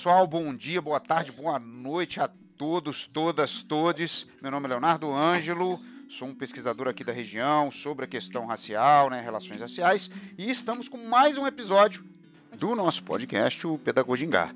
pessoal, 0.00 0.26
bom 0.26 0.54
dia, 0.54 0.80
boa 0.80 0.98
tarde, 0.98 1.30
boa 1.30 1.58
noite 1.58 2.20
a 2.20 2.30
todos, 2.56 3.06
todas, 3.06 3.62
todes. 3.62 4.26
Meu 4.40 4.50
nome 4.50 4.64
é 4.64 4.70
Leonardo 4.70 5.12
Ângelo, 5.12 5.78
sou 6.08 6.26
um 6.26 6.34
pesquisador 6.34 6.88
aqui 6.88 7.04
da 7.04 7.12
região 7.12 7.70
sobre 7.70 8.06
a 8.06 8.08
questão 8.08 8.46
racial, 8.46 9.10
né, 9.10 9.20
relações 9.20 9.60
raciais, 9.60 10.10
e 10.38 10.48
estamos 10.50 10.88
com 10.88 10.96
mais 11.06 11.36
um 11.36 11.46
episódio 11.46 12.02
do 12.56 12.74
nosso 12.74 13.04
podcast, 13.04 13.66
o 13.66 13.76
Pedagogingá. 13.76 14.54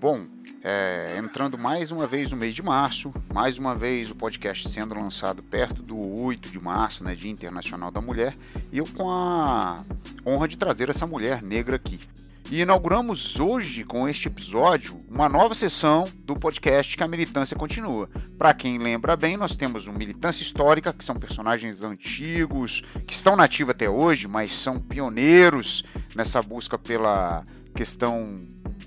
Bom, 0.00 0.28
é, 0.62 1.16
entrando 1.18 1.58
mais 1.58 1.90
uma 1.90 2.06
vez 2.06 2.30
no 2.30 2.36
mês 2.36 2.54
de 2.54 2.62
março, 2.62 3.12
mais 3.32 3.58
uma 3.58 3.74
vez 3.74 4.12
o 4.12 4.14
podcast 4.14 4.68
sendo 4.68 4.94
lançado 4.94 5.42
perto 5.42 5.82
do 5.82 5.98
8 5.98 6.52
de 6.52 6.60
março, 6.60 7.02
né, 7.02 7.16
Dia 7.16 7.32
Internacional 7.32 7.90
da 7.90 8.00
Mulher, 8.00 8.38
e 8.72 8.78
eu 8.78 8.86
com 8.86 9.10
a 9.10 9.82
honra 10.24 10.46
de 10.46 10.56
trazer 10.56 10.88
essa 10.88 11.04
mulher 11.04 11.42
negra 11.42 11.74
aqui. 11.74 11.98
E 12.50 12.60
inauguramos 12.60 13.40
hoje, 13.40 13.84
com 13.84 14.06
este 14.06 14.28
episódio, 14.28 14.98
uma 15.08 15.28
nova 15.28 15.54
sessão 15.54 16.04
do 16.18 16.34
podcast 16.34 16.94
que 16.94 17.02
a 17.02 17.08
militância 17.08 17.56
continua. 17.56 18.08
Para 18.36 18.52
quem 18.52 18.78
lembra 18.78 19.16
bem, 19.16 19.36
nós 19.36 19.56
temos 19.56 19.86
uma 19.86 19.96
militância 19.96 20.42
histórica, 20.42 20.92
que 20.92 21.04
são 21.04 21.16
personagens 21.16 21.82
antigos, 21.82 22.82
que 23.06 23.14
estão 23.14 23.34
nativos 23.34 23.74
até 23.74 23.88
hoje, 23.88 24.28
mas 24.28 24.52
são 24.52 24.78
pioneiros 24.78 25.82
nessa 26.14 26.42
busca 26.42 26.78
pela 26.78 27.42
questão, 27.74 28.34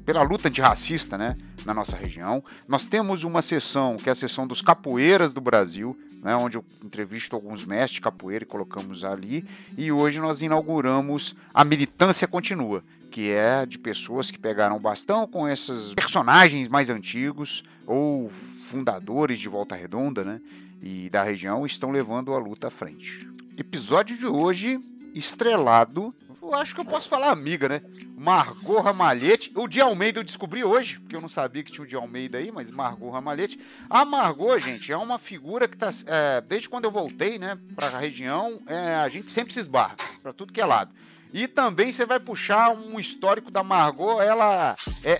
pela 0.05 0.21
luta 0.21 0.47
antirracista, 0.47 1.17
né? 1.17 1.35
Na 1.65 1.73
nossa 1.73 1.97
região. 1.97 2.41
Nós 2.67 2.87
temos 2.87 3.25
uma 3.25 3.41
sessão, 3.41 3.97
que 3.97 4.07
é 4.07 4.11
a 4.11 4.15
sessão 4.15 4.47
dos 4.47 4.61
capoeiras 4.61 5.33
do 5.33 5.41
Brasil, 5.41 5.97
né, 6.23 6.33
onde 6.35 6.55
eu 6.55 6.63
entrevisto 6.83 7.35
alguns 7.35 7.65
mestres 7.65 7.95
de 7.95 8.01
capoeira 8.01 8.45
e 8.45 8.47
colocamos 8.47 9.03
ali. 9.03 9.45
E 9.77 9.91
hoje 9.91 10.19
nós 10.19 10.41
inauguramos 10.41 11.35
a 11.53 11.65
Militância 11.65 12.25
Continua, 12.25 12.83
que 13.09 13.31
é 13.31 13.65
de 13.65 13.79
pessoas 13.79 14.29
que 14.29 14.39
pegaram 14.39 14.79
bastão 14.79 15.27
com 15.27 15.47
esses 15.47 15.93
personagens 15.93 16.67
mais 16.67 16.89
antigos 16.89 17.63
ou 17.85 18.29
fundadores 18.29 19.39
de 19.39 19.49
Volta 19.49 19.75
Redonda, 19.75 20.23
né? 20.23 20.41
E 20.81 21.09
da 21.09 21.23
região 21.23 21.65
estão 21.65 21.89
levando 21.89 22.33
a 22.33 22.37
luta 22.37 22.67
à 22.67 22.71
frente. 22.71 23.27
Episódio 23.57 24.17
de 24.17 24.27
hoje 24.27 24.79
estrelado. 25.15 26.13
Eu 26.41 26.53
acho 26.53 26.75
que 26.75 26.79
eu 26.79 26.85
posso 26.85 27.09
falar 27.09 27.31
amiga, 27.31 27.67
né? 27.67 27.81
Margot 28.15 28.79
Ramalhete. 28.79 29.51
O 29.55 29.67
de 29.67 29.81
Almeida 29.81 30.19
eu 30.19 30.23
descobri 30.23 30.63
hoje, 30.63 30.99
porque 30.99 31.15
eu 31.15 31.21
não 31.21 31.27
sabia 31.27 31.63
que 31.63 31.71
tinha 31.71 31.83
o 31.83 31.87
de 31.87 31.95
Almeida 31.95 32.37
aí, 32.37 32.51
mas 32.51 32.71
Margot 32.71 33.09
Ramalhete. 33.09 33.59
A 33.89 34.05
Margot, 34.05 34.57
gente, 34.59 34.91
é 34.91 34.97
uma 34.97 35.17
figura 35.17 35.67
que 35.67 35.75
tá. 35.75 35.89
É, 36.05 36.39
desde 36.41 36.69
quando 36.69 36.85
eu 36.85 36.91
voltei, 36.91 37.37
né, 37.37 37.57
pra 37.75 37.89
região, 37.99 38.55
é, 38.67 38.95
a 38.95 39.09
gente 39.09 39.31
sempre 39.31 39.51
se 39.51 39.59
esbarra, 39.59 39.95
pra 40.21 40.31
tudo 40.31 40.53
que 40.53 40.61
é 40.61 40.65
lado. 40.65 40.91
E 41.33 41.47
também 41.47 41.91
você 41.91 42.05
vai 42.05 42.19
puxar 42.19 42.71
um 42.71 42.99
histórico 42.99 43.51
da 43.51 43.63
Margot, 43.63 44.21
ela 44.21 44.75
é 45.03 45.17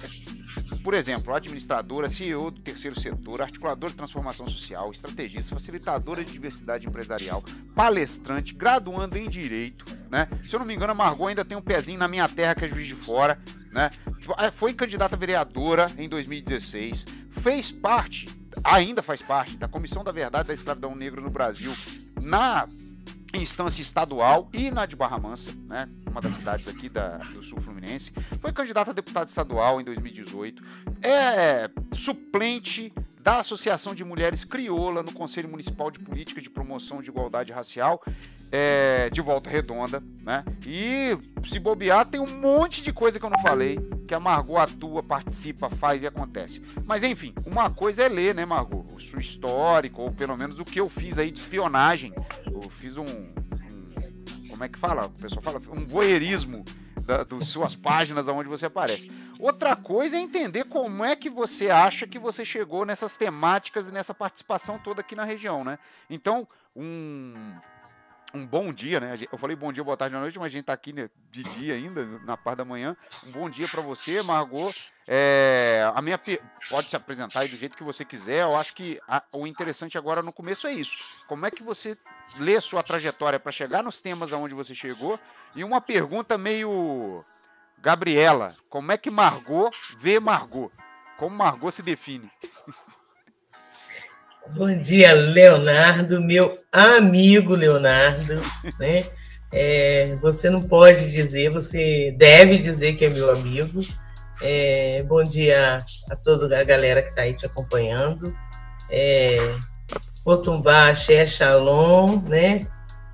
por 0.88 0.94
exemplo, 0.94 1.34
administradora, 1.34 2.08
CEO 2.08 2.50
do 2.50 2.62
terceiro 2.62 2.98
setor, 2.98 3.42
articuladora 3.42 3.92
de 3.92 3.98
transformação 3.98 4.48
social, 4.48 4.90
estrategista, 4.90 5.54
facilitadora 5.54 6.24
de 6.24 6.32
diversidade 6.32 6.88
empresarial, 6.88 7.44
palestrante, 7.76 8.54
graduando 8.54 9.18
em 9.18 9.30
direito, 9.30 9.84
né? 10.10 10.30
Se 10.42 10.56
eu 10.56 10.60
não 10.60 10.66
me 10.66 10.74
engano, 10.74 10.94
a 10.94 10.96
Margot 10.96 11.28
ainda 11.28 11.44
tem 11.44 11.58
um 11.58 11.62
pezinho 11.62 12.00
na 12.00 12.08
minha 12.08 12.30
terra, 12.30 12.56
que 12.56 12.64
é 12.64 12.70
juiz 12.70 12.88
de 12.88 12.96
fora, 12.96 13.38
né? 13.74 13.92
Foi 14.54 14.74
candidata 14.74 15.18
vereadora 15.18 15.92
em 15.98 16.08
2016, 16.08 17.06
fez 17.32 17.70
parte, 17.70 18.30
ainda 18.64 19.04
faz 19.04 19.22
parte, 19.22 19.58
da 19.58 19.68
Comissão 19.68 20.06
da 20.06 20.14
Verdade 20.14 20.48
da 20.48 20.54
Escravidão 20.54 20.96
Negra 20.96 21.20
no 21.20 21.30
Brasil 21.30 21.76
na 22.22 22.66
instância 23.34 23.82
estadual 23.82 24.50
e 24.54 24.72
na 24.72 24.86
de 24.86 24.96
Barra 24.96 25.18
Mansa, 25.18 25.54
né, 25.68 25.88
uma 26.10 26.22
das 26.22 26.34
cidades 26.34 26.68
aqui 26.68 26.90
da, 26.90 27.18
do 27.18 27.44
sul 27.44 27.60
fluminense. 27.60 28.12
Foi 28.40 28.52
candidata 28.52 28.92
a 28.92 28.94
deputado 28.94 29.28
estadual 29.28 29.82
em 29.82 29.84
2018. 29.84 30.64
É 31.02 31.70
suplente 31.94 32.92
da 33.22 33.40
Associação 33.40 33.94
de 33.94 34.06
Mulheres 34.06 34.46
Crioula 34.46 35.04
no 35.04 35.12
Conselho 35.12 35.50
Municipal 35.50 35.92
de 35.92 36.00
Política 36.00 36.40
de 36.40 36.50
Promoção 36.50 37.02
de 37.02 37.10
Igualdade 37.10 37.52
Racial 37.52 38.02
é, 38.52 39.10
de 39.10 39.20
Volta 39.20 39.50
Redonda, 39.50 40.02
né? 40.24 40.46
E 40.66 41.18
se 41.44 41.60
bobear, 41.60 42.06
tem 42.06 42.20
um 42.20 42.40
monte 42.40 42.82
de 42.82 42.94
coisa 42.94 43.20
que 43.20 43.26
eu 43.26 43.30
não 43.30 43.40
falei, 43.40 43.78
que 44.08 44.14
a 44.14 44.20
Margot 44.20 44.58
atua, 44.58 45.04
participa, 45.04 45.70
faz 45.70 46.04
e 46.04 46.08
acontece. 46.08 46.62
Mas 46.86 47.04
enfim, 47.04 47.34
uma 47.46 47.70
coisa 47.70 48.04
é 48.04 48.08
ler, 48.08 48.34
né, 48.34 48.46
Margot? 48.46 48.86
O 48.94 49.00
seu 49.00 49.20
histórico, 49.20 50.02
ou 50.02 50.12
pelo 50.12 50.38
menos 50.38 50.60
o 50.60 50.66
que 50.66 50.80
eu 50.80 50.88
fiz 50.90 51.20
aí 51.20 51.30
de 51.30 51.40
espionagem. 51.40 52.14
Eu 52.64 52.70
fiz 52.70 52.98
um. 52.98 53.06
um 53.06 54.48
como 54.50 54.64
é 54.64 54.70
que 54.70 54.78
fala? 54.78 55.06
O 55.06 55.12
pessoal 55.12 55.42
fala? 55.42 55.60
Um 55.70 55.86
voyeurismo 55.86 56.64
da, 57.06 57.24
das 57.24 57.48
suas 57.48 57.76
páginas 57.76 58.28
onde 58.28 58.50
você 58.50 58.66
aparece. 58.66 59.12
Outra 59.40 59.76
coisa 59.76 60.18
é 60.18 60.20
entender 60.20 60.66
como 60.66 61.06
é 61.06 61.16
que 61.16 61.30
você 61.30 61.70
acha 61.70 62.08
que 62.08 62.20
você 62.20 62.44
chegou 62.44 62.86
nessas 62.86 63.16
temáticas 63.16 63.88
e 63.88 63.92
nessa 63.92 64.14
participação 64.14 64.78
toda 64.78 65.02
aqui 65.02 65.16
na 65.16 65.24
região, 65.24 65.64
né? 65.64 65.78
Então, 66.10 66.48
um, 66.76 67.34
um 68.34 68.46
bom 68.46 68.74
dia, 68.74 69.00
né? 69.00 69.16
Eu 69.32 69.38
falei 69.38 69.56
bom 69.56 69.72
dia, 69.72 69.84
boa 69.84 69.96
tarde, 69.96 70.14
boa 70.14 70.22
noite, 70.22 70.38
mas 70.38 70.48
a 70.48 70.50
gente 70.50 70.66
tá 70.66 70.74
aqui 70.74 70.92
né, 70.92 71.10
de 71.32 71.44
dia 71.44 71.76
ainda, 71.76 72.06
na 72.26 72.36
parte 72.36 72.58
da 72.58 72.66
manhã. 72.66 72.96
Um 73.26 73.32
bom 73.32 73.50
dia 73.50 73.68
para 73.68 73.82
você, 73.82 74.22
Margot. 74.24 74.74
É, 75.08 75.90
a 75.96 76.02
minha 76.02 76.20
pode 76.70 76.90
se 76.90 76.96
apresentar 76.96 77.42
aí 77.42 77.48
do 77.48 77.58
jeito 77.58 77.78
que 77.78 77.84
você 77.84 78.04
quiser. 78.04 78.42
Eu 78.42 78.58
acho 78.58 78.76
que 78.76 79.00
a, 79.08 79.24
o 79.32 79.48
interessante 79.48 79.98
agora 79.98 80.22
no 80.22 80.34
começo 80.34 80.68
é 80.68 80.74
isso. 80.74 81.26
Como 81.28 81.46
é 81.46 81.52
que 81.52 81.64
você 81.64 81.98
lê 82.40 82.60
sua 82.60 82.84
trajetória 82.84 83.40
para 83.40 83.52
chegar 83.52 83.82
nos 83.82 84.02
temas 84.02 84.34
aonde 84.34 84.54
você 84.54 84.76
chegou 84.76 85.20
e 85.56 85.64
uma 85.64 85.82
pergunta 85.82 86.38
meio. 86.38 87.24
Gabriela, 87.80 88.56
como 88.70 88.92
é 88.92 88.98
que 88.98 89.10
Margot 89.10 89.72
vê 90.00 90.20
Margot? 90.20 90.72
Como 91.18 91.38
Margot 91.38 91.72
se 91.72 91.84
define? 91.84 92.30
Bom 94.56 94.76
dia, 94.80 95.14
Leonardo, 95.14 96.22
meu 96.22 96.58
amigo 96.72 97.56
Leonardo, 97.56 98.42
né? 98.80 99.06
É, 99.52 100.06
você 100.22 100.50
não 100.50 100.62
pode 100.62 101.12
dizer, 101.12 101.50
você 101.50 102.14
deve 102.18 102.58
dizer 102.58 102.94
que 102.96 103.06
é 103.06 103.10
meu 103.10 103.32
amigo. 103.32 103.82
É, 104.42 105.04
bom 105.04 105.24
dia 105.24 105.84
a 106.10 106.16
toda 106.16 106.60
a 106.60 106.64
galera 106.64 107.02
que 107.02 107.10
está 107.10 107.24
aí 107.24 107.34
te 107.34 107.46
acompanhando. 107.46 108.36
É, 108.90 109.38
Motumbá, 110.26 110.94
Xé, 110.94 111.28
Shalom, 111.28 112.22
né? 112.24 112.68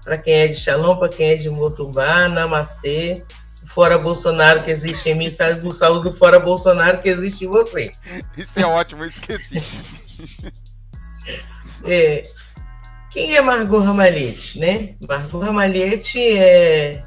para 0.04 0.18
quem 0.18 0.34
é 0.34 0.48
de 0.48 0.56
Shalom, 0.56 0.98
para 0.98 1.10
quem 1.10 1.32
é 1.32 1.36
de 1.36 1.50
Motumbá, 1.50 2.28
Namastê. 2.28 3.24
Fora 3.66 3.98
Bolsonaro 3.98 4.62
que 4.64 4.72
existe 4.72 5.10
em 5.10 5.16
mim, 5.16 5.30
saúde 5.30 5.62
do 5.62 6.12
fora 6.12 6.38
Bolsonaro 6.38 7.02
que 7.02 7.08
existe 7.08 7.46
em 7.46 7.48
você. 7.48 7.94
Isso 8.38 8.60
é 8.60 8.66
ótimo, 8.66 9.04
eu 9.04 9.08
esqueci. 9.08 9.64
é, 11.86 12.24
quem 13.12 13.36
é 13.36 13.42
Margot 13.42 13.80
Ramalhete, 13.80 14.60
né? 14.60 14.96
Margot 15.08 15.40
Ramalhete 15.40 16.20
é 16.20 17.04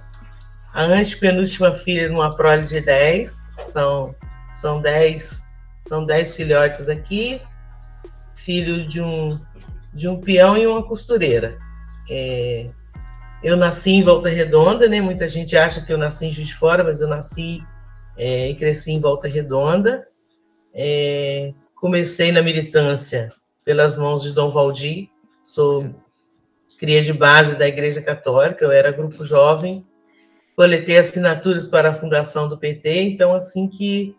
a 0.73 0.83
antepenúltima 0.83 1.73
filha 1.73 2.09
de 2.09 2.15
uma 2.15 2.35
prole 2.37 2.67
de 2.67 2.81
10, 2.81 3.49
são, 3.55 4.15
são 4.53 4.81
10 4.81 5.47
são 5.77 6.05
10 6.05 6.37
filhotes 6.37 6.89
aqui, 6.89 7.41
filho 8.35 8.87
de 8.87 9.01
um, 9.01 9.39
de 9.95 10.09
um 10.09 10.21
peão 10.21 10.57
e 10.57 10.67
uma 10.67 10.83
costureira. 10.83 11.59
É, 12.11 12.69
eu 13.43 13.57
nasci 13.57 13.93
em 13.93 14.03
Volta 14.03 14.29
Redonda, 14.29 14.89
né? 14.89 15.01
Muita 15.01 15.29
gente 15.29 15.57
acha 15.57 15.85
que 15.85 15.93
eu 15.93 15.99
nasci 15.99 16.27
em 16.27 16.33
Juiz 16.33 16.49
de 16.49 16.55
Fora, 16.55 16.83
mas 16.83 17.01
eu 17.01 17.09
nasci 17.09 17.63
é, 18.17 18.49
e 18.49 18.55
cresci 18.55 18.93
em 18.93 19.01
Volta 19.01 19.29
Redonda. 19.29 20.07
É, 20.75 21.53
comecei 21.75 22.33
na 22.33 22.43
militância 22.43 23.33
pelas 23.67 23.97
mãos 23.97 24.23
de 24.23 24.33
Dom 24.33 24.49
Valdir, 24.49 25.09
sou 25.43 25.93
cria 26.79 27.03
de 27.03 27.13
base 27.13 27.59
da 27.59 27.67
Igreja 27.67 28.01
Católica, 28.01 28.65
eu 28.65 28.71
era 28.71 28.93
grupo 28.93 29.25
jovem, 29.25 29.85
coletei 30.55 30.97
assinaturas 30.97 31.67
para 31.67 31.91
a 31.91 31.95
fundação 31.95 32.49
do 32.49 32.57
PT, 32.57 33.03
então 33.03 33.35
assim 33.35 33.69
que 33.69 34.15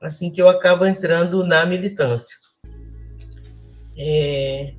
assim 0.00 0.32
que 0.32 0.40
eu 0.40 0.48
acabo 0.48 0.86
entrando 0.86 1.44
na 1.44 1.66
militância. 1.66 2.38
É, 3.98 4.72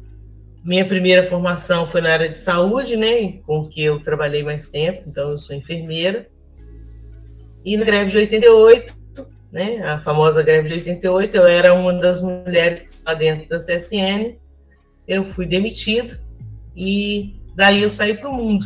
minha 0.66 0.84
primeira 0.84 1.22
formação 1.22 1.86
foi 1.86 2.02
na 2.02 2.12
área 2.12 2.28
de 2.28 2.40
saúde, 2.40 2.98
né, 2.98 3.34
com 3.46 3.70
que 3.70 3.84
eu 3.84 4.02
trabalhei 4.02 4.42
mais 4.42 4.68
tempo, 4.68 5.04
então 5.08 5.30
eu 5.30 5.38
sou 5.38 5.56
enfermeira. 5.56 6.28
E 7.64 7.78
na 7.78 7.86
greve 7.86 8.10
de 8.10 8.18
88, 8.18 8.96
né, 9.52 9.84
a 9.84 10.00
famosa 10.00 10.42
greve 10.42 10.70
de 10.70 10.76
88, 10.76 11.36
eu 11.36 11.46
era 11.46 11.74
uma 11.74 11.94
das 11.94 12.22
mulheres 12.22 12.82
que 12.82 12.90
estava 12.90 13.18
dentro 13.18 13.50
da 13.50 13.58
CSN. 13.58 14.36
Eu 15.08 15.24
fui 15.24 15.46
demitido 15.46 16.18
e 16.76 17.36
daí 17.54 17.82
eu 17.82 17.90
saí 17.90 18.16
para 18.16 18.30
o 18.30 18.34
mundo. 18.34 18.66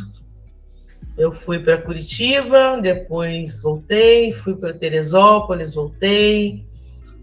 Eu 1.18 1.32
fui 1.32 1.58
para 1.58 1.78
Curitiba, 1.78 2.78
depois 2.80 3.62
voltei, 3.62 4.32
fui 4.32 4.54
para 4.54 4.74
Teresópolis, 4.74 5.74
voltei, 5.74 6.64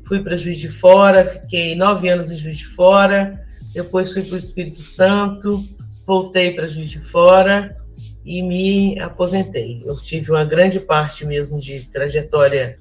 fui 0.03 0.21
para 0.21 0.35
Juiz 0.35 0.57
de 0.57 0.67
Fora, 0.67 1.25
fiquei 1.25 1.75
nove 1.75 2.09
anos 2.09 2.31
em 2.31 2.37
Juiz 2.37 2.57
de 2.57 2.65
Fora, 2.65 3.45
depois 3.71 4.11
fui 4.11 4.23
para 4.23 4.33
o 4.33 4.37
Espírito 4.37 4.79
Santo, 4.79 5.63
voltei 6.05 6.53
para 6.53 6.67
Juiz 6.67 6.89
de 6.89 6.99
Fora 6.99 7.77
e 8.25 8.41
me 8.41 8.99
aposentei. 8.99 9.81
Eu 9.85 9.95
tive 9.95 10.31
uma 10.31 10.43
grande 10.43 10.79
parte 10.79 11.25
mesmo 11.25 11.59
de 11.59 11.81
trajetória 11.85 12.79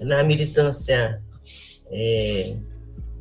na 0.00 0.22
militância 0.22 1.22
é, 1.90 2.56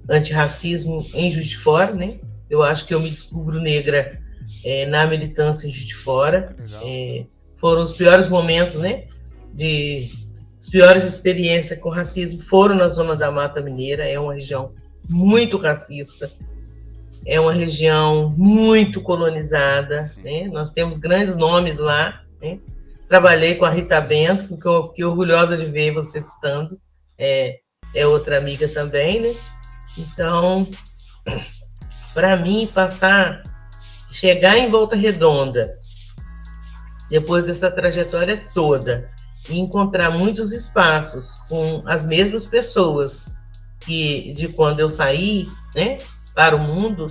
antirracismo 0.09 1.05
em 1.13 1.29
Juiz 1.29 1.47
de 1.47 1.57
Fora, 1.57 1.93
né? 1.93 2.15
Eu 2.49 2.63
acho 2.63 2.85
que 2.85 2.93
eu 2.93 2.99
me 2.99 3.09
descubro 3.09 3.59
negra 3.59 4.21
é, 4.63 4.85
na 4.85 5.05
militância 5.05 5.67
em 5.67 5.71
Juiz 5.71 5.87
de 5.87 5.95
Fora. 5.95 6.55
É, 6.83 7.25
foram 7.55 7.81
os 7.81 7.93
piores 7.93 8.27
momentos, 8.27 8.75
né? 8.75 9.05
De 9.53 10.09
as 10.59 10.69
piores 10.69 11.03
experiências 11.03 11.79
com 11.79 11.89
racismo 11.89 12.41
foram 12.41 12.75
na 12.75 12.87
zona 12.87 13.15
da 13.15 13.31
Mata 13.31 13.61
Mineira. 13.61 14.03
É 14.03 14.19
uma 14.19 14.33
região 14.33 14.71
muito 15.07 15.57
racista. 15.57 16.31
É 17.25 17.39
uma 17.39 17.53
região 17.53 18.33
muito 18.35 19.01
colonizada. 19.01 20.11
Né? 20.23 20.47
Nós 20.51 20.71
temos 20.71 20.97
grandes 20.97 21.37
nomes 21.37 21.77
lá. 21.77 22.23
Né? 22.41 22.59
Trabalhei 23.07 23.55
com 23.55 23.65
a 23.65 23.69
Rita 23.69 24.01
Bento, 24.01 24.47
fiquei, 24.47 24.71
fiquei 24.87 25.05
orgulhosa 25.05 25.57
de 25.57 25.65
ver 25.65 25.93
você 25.93 26.19
citando. 26.19 26.79
É, 27.17 27.59
é 27.95 28.05
outra 28.05 28.37
amiga 28.37 28.67
também, 28.67 29.21
né? 29.21 29.33
Então, 29.97 30.67
para 32.13 32.35
mim, 32.35 32.69
passar, 32.73 33.41
chegar 34.11 34.57
em 34.57 34.69
Volta 34.69 34.95
Redonda, 34.95 35.77
depois 37.09 37.45
dessa 37.45 37.71
trajetória 37.71 38.41
toda, 38.53 39.09
e 39.49 39.57
encontrar 39.57 40.11
muitos 40.11 40.51
espaços 40.51 41.39
com 41.47 41.81
as 41.85 42.05
mesmas 42.05 42.45
pessoas 42.45 43.33
que 43.79 44.33
de 44.33 44.49
quando 44.49 44.81
eu 44.81 44.89
saí, 44.89 45.47
né, 45.73 45.99
para 46.35 46.55
o 46.55 46.59
mundo, 46.59 47.07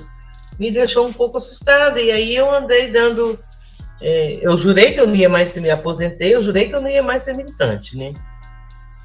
me 0.59 0.71
deixou 0.71 1.07
um 1.07 1.13
pouco 1.13 1.39
assustada. 1.39 2.01
E 2.01 2.11
aí 2.11 2.37
eu 2.37 2.53
andei 2.55 2.91
dando. 2.91 3.39
É, 4.01 4.39
eu 4.43 4.57
jurei 4.57 4.93
que 4.93 5.01
eu 5.01 5.07
não 5.07 5.15
ia 5.15 5.29
mais 5.29 5.49
ser, 5.49 5.61
me 5.61 5.71
aposentei, 5.71 6.35
eu 6.35 6.43
jurei 6.43 6.69
que 6.69 6.75
eu 6.75 6.81
não 6.81 6.89
ia 6.89 7.03
mais 7.03 7.23
ser 7.23 7.33
militante, 7.33 7.97
né? 7.97 8.13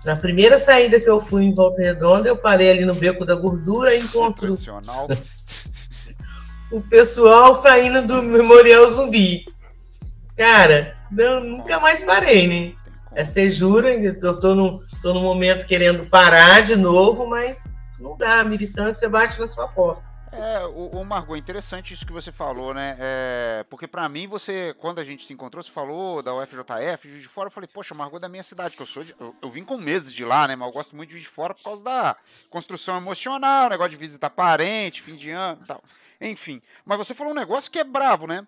Na 0.04 0.16
primeira 0.16 0.58
saída 0.58 1.00
que 1.00 1.10
eu 1.10 1.20
fui 1.20 1.44
em 1.44 1.54
Volta 1.54 1.82
Redonda, 1.82 2.28
eu 2.28 2.36
parei 2.36 2.72
ali 2.72 2.86
no 2.86 2.94
Beco 2.94 3.24
da 3.24 3.36
Gordura 3.36 3.96
e 3.96 4.02
encontro 4.02 4.58
o 6.72 6.82
pessoal 6.82 7.54
saindo 7.54 8.06
do 8.06 8.24
Memorial 8.24 8.88
Zumbi. 8.90 9.46
Cara, 10.36 10.98
não, 11.12 11.40
nunca 11.40 11.80
mais 11.80 12.04
parei, 12.04 12.48
né? 12.48 12.74
É 13.14 13.24
ser 13.24 13.50
jura, 13.50 13.94
eu 13.94 14.40
tô 14.40 14.56
no, 14.56 14.82
tô 15.02 15.14
no 15.14 15.22
momento 15.22 15.68
querendo 15.68 16.06
parar 16.06 16.62
de 16.62 16.76
novo, 16.76 17.28
mas 17.28 17.74
não 18.00 18.18
dá, 18.18 18.40
a 18.40 18.44
militância 18.44 19.08
bate 19.08 19.40
na 19.40 19.48
sua 19.48 19.68
porta. 19.68 20.11
É, 20.32 20.66
o, 20.66 20.88
o 20.88 21.06
Margot, 21.06 21.36
interessante 21.36 21.94
isso 21.94 22.06
que 22.06 22.14
você 22.14 22.32
falou, 22.32 22.74
né? 22.74 22.96
É, 23.00 23.66
porque 23.70 23.86
para 23.86 24.08
mim, 24.08 24.28
você, 24.28 24.74
quando 24.80 25.00
a 25.00 25.04
gente 25.04 25.26
se 25.26 25.34
encontrou, 25.34 25.62
você 25.62 25.70
falou 25.70 26.24
da 26.24 26.34
UFJF, 26.34 27.08
de 27.10 27.28
Fora, 27.28 27.48
eu 27.48 27.52
falei, 27.52 27.70
poxa, 27.72 27.94
Margot 27.94 28.16
é 28.16 28.20
da 28.22 28.30
minha 28.30 28.44
cidade, 28.44 28.76
que 28.76 28.82
eu 28.82 28.86
sou 28.86 29.04
de, 29.04 29.14
eu, 29.20 29.36
eu, 29.42 29.50
vim 29.50 29.66
com 29.66 29.78
meses 29.78 30.14
de 30.14 30.24
lá, 30.24 30.48
né? 30.48 30.56
Mas 30.56 30.68
eu 30.68 30.74
gosto 30.74 30.96
muito 30.96 31.10
de 31.10 31.16
Juiz 31.16 31.24
de 31.24 31.30
Fora 31.30 31.54
por 31.54 31.64
causa 31.64 31.84
da 31.84 32.16
construção 32.50 32.98
emocional, 32.98 33.70
negócio 33.70 33.92
de 33.92 33.98
visitar 33.98 34.30
parente, 34.30 35.02
fim 35.02 35.16
de 35.16 35.30
ano 35.32 35.60
e 35.64 35.66
tal. 35.66 35.84
Enfim. 36.22 36.62
Mas 36.86 36.98
você 36.98 37.14
falou 37.14 37.34
um 37.34 37.36
negócio 37.36 37.70
que 37.70 37.80
é 37.80 37.84
bravo, 37.84 38.26
né? 38.26 38.48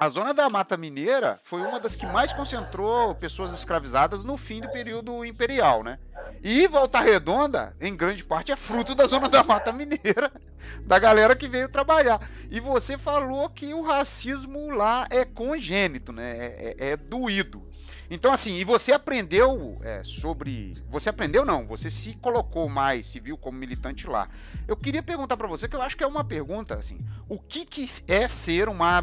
A 0.00 0.08
zona 0.08 0.32
da 0.32 0.48
Mata 0.48 0.78
Mineira 0.78 1.38
foi 1.44 1.60
uma 1.60 1.78
das 1.78 1.94
que 1.94 2.06
mais 2.06 2.32
concentrou 2.32 3.14
pessoas 3.14 3.52
escravizadas 3.52 4.24
no 4.24 4.38
fim 4.38 4.62
do 4.62 4.72
período 4.72 5.22
imperial, 5.26 5.82
né? 5.82 5.98
E 6.42 6.66
Volta 6.66 6.98
Redonda, 7.00 7.76
em 7.78 7.94
grande 7.94 8.24
parte, 8.24 8.50
é 8.50 8.56
fruto 8.56 8.94
da 8.94 9.06
zona 9.06 9.28
da 9.28 9.44
Mata 9.44 9.70
Mineira, 9.70 10.32
da 10.86 10.98
galera 10.98 11.36
que 11.36 11.46
veio 11.46 11.68
trabalhar. 11.68 12.18
E 12.50 12.60
você 12.60 12.96
falou 12.96 13.50
que 13.50 13.74
o 13.74 13.82
racismo 13.82 14.70
lá 14.70 15.06
é 15.10 15.22
congênito, 15.26 16.14
né? 16.14 16.30
É, 16.34 16.76
é, 16.78 16.90
é 16.92 16.96
doído. 16.96 17.69
Então, 18.10 18.32
assim, 18.32 18.56
e 18.56 18.64
você 18.64 18.92
aprendeu 18.92 19.78
é, 19.82 20.02
sobre. 20.02 20.76
Você 20.88 21.08
aprendeu, 21.08 21.44
não, 21.44 21.64
você 21.64 21.88
se 21.88 22.14
colocou 22.14 22.68
mais, 22.68 23.06
se 23.06 23.20
viu 23.20 23.38
como 23.38 23.56
militante 23.56 24.08
lá. 24.08 24.28
Eu 24.66 24.76
queria 24.76 25.00
perguntar 25.02 25.36
para 25.36 25.46
você, 25.46 25.68
que 25.68 25.76
eu 25.76 25.82
acho 25.82 25.96
que 25.96 26.02
é 26.02 26.06
uma 26.06 26.24
pergunta, 26.24 26.74
assim, 26.74 26.98
o 27.28 27.38
que, 27.38 27.64
que 27.64 27.86
é 28.08 28.26
ser 28.26 28.68
uma, 28.68 29.00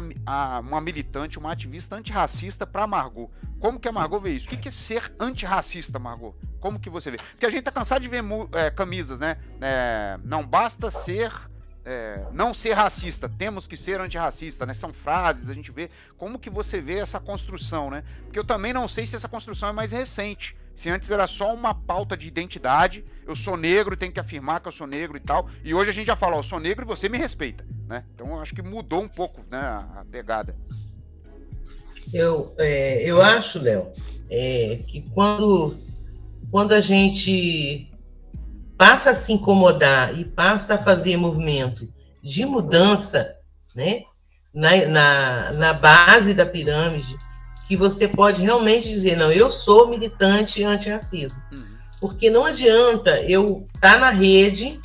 uma 0.60 0.80
militante, 0.82 1.38
uma 1.38 1.52
ativista 1.52 1.96
antirracista 1.96 2.66
para 2.66 2.86
Margot? 2.86 3.30
Como 3.58 3.80
que 3.80 3.88
a 3.88 3.92
Margot 3.92 4.20
vê 4.20 4.32
isso? 4.32 4.46
O 4.46 4.50
que, 4.50 4.58
que 4.58 4.68
é 4.68 4.70
ser 4.70 5.10
antirracista, 5.18 5.98
Margot? 5.98 6.36
Como 6.60 6.78
que 6.78 6.90
você 6.90 7.10
vê? 7.10 7.16
Porque 7.16 7.46
a 7.46 7.50
gente 7.50 7.62
tá 7.62 7.72
cansado 7.72 8.02
de 8.02 8.08
ver 8.08 8.22
é, 8.52 8.70
camisas, 8.70 9.18
né? 9.18 9.38
É, 9.60 10.18
não 10.22 10.46
basta 10.46 10.90
ser 10.90 11.32
é, 11.88 12.20
não 12.32 12.52
ser 12.52 12.74
racista, 12.74 13.30
temos 13.30 13.66
que 13.66 13.74
ser 13.74 13.98
antirracista, 13.98 14.66
né? 14.66 14.74
São 14.74 14.92
frases, 14.92 15.48
a 15.48 15.54
gente 15.54 15.72
vê 15.72 15.88
como 16.18 16.38
que 16.38 16.50
você 16.50 16.82
vê 16.82 16.98
essa 16.98 17.18
construção, 17.18 17.90
né? 17.90 18.04
Porque 18.24 18.38
eu 18.38 18.44
também 18.44 18.74
não 18.74 18.86
sei 18.86 19.06
se 19.06 19.16
essa 19.16 19.26
construção 19.26 19.70
é 19.70 19.72
mais 19.72 19.90
recente. 19.90 20.54
Se 20.74 20.90
antes 20.90 21.10
era 21.10 21.26
só 21.26 21.52
uma 21.54 21.74
pauta 21.74 22.14
de 22.14 22.28
identidade, 22.28 23.06
eu 23.26 23.34
sou 23.34 23.56
negro, 23.56 23.96
tenho 23.96 24.12
que 24.12 24.20
afirmar 24.20 24.60
que 24.60 24.68
eu 24.68 24.72
sou 24.72 24.86
negro 24.86 25.16
e 25.16 25.20
tal. 25.20 25.48
E 25.64 25.72
hoje 25.72 25.88
a 25.88 25.94
gente 25.94 26.06
já 26.06 26.14
fala, 26.14 26.36
ó, 26.36 26.40
eu 26.40 26.42
sou 26.42 26.60
negro 26.60 26.84
e 26.84 26.86
você 26.86 27.08
me 27.08 27.16
respeita, 27.16 27.64
né? 27.88 28.04
Então 28.14 28.28
eu 28.28 28.40
acho 28.40 28.54
que 28.54 28.60
mudou 28.60 29.00
um 29.00 29.08
pouco, 29.08 29.42
né, 29.50 29.58
a 29.58 30.04
pegada. 30.10 30.54
Eu, 32.12 32.54
é, 32.58 33.02
eu 33.02 33.22
acho, 33.22 33.60
Léo, 33.60 33.92
é, 34.30 34.80
que 34.86 35.00
quando, 35.14 35.74
quando 36.50 36.72
a 36.72 36.80
gente 36.80 37.90
passa 38.78 39.10
a 39.10 39.14
se 39.14 39.32
incomodar 39.32 40.16
e 40.16 40.24
passa 40.24 40.76
a 40.76 40.78
fazer 40.78 41.16
movimento 41.16 41.88
de 42.22 42.46
mudança, 42.46 43.34
né, 43.74 44.02
na, 44.54 44.86
na, 44.86 45.52
na 45.52 45.72
base 45.72 46.32
da 46.32 46.46
pirâmide, 46.46 47.16
que 47.66 47.76
você 47.76 48.06
pode 48.06 48.42
realmente 48.42 48.88
dizer, 48.88 49.16
não, 49.16 49.30
eu 49.30 49.50
sou 49.50 49.88
militante 49.88 50.62
antirracismo. 50.62 51.42
Uhum. 51.52 51.64
Porque 52.00 52.30
não 52.30 52.44
adianta 52.44 53.20
eu 53.22 53.66
estar 53.74 53.94
tá 53.94 53.98
na 53.98 54.10
rede, 54.10 54.80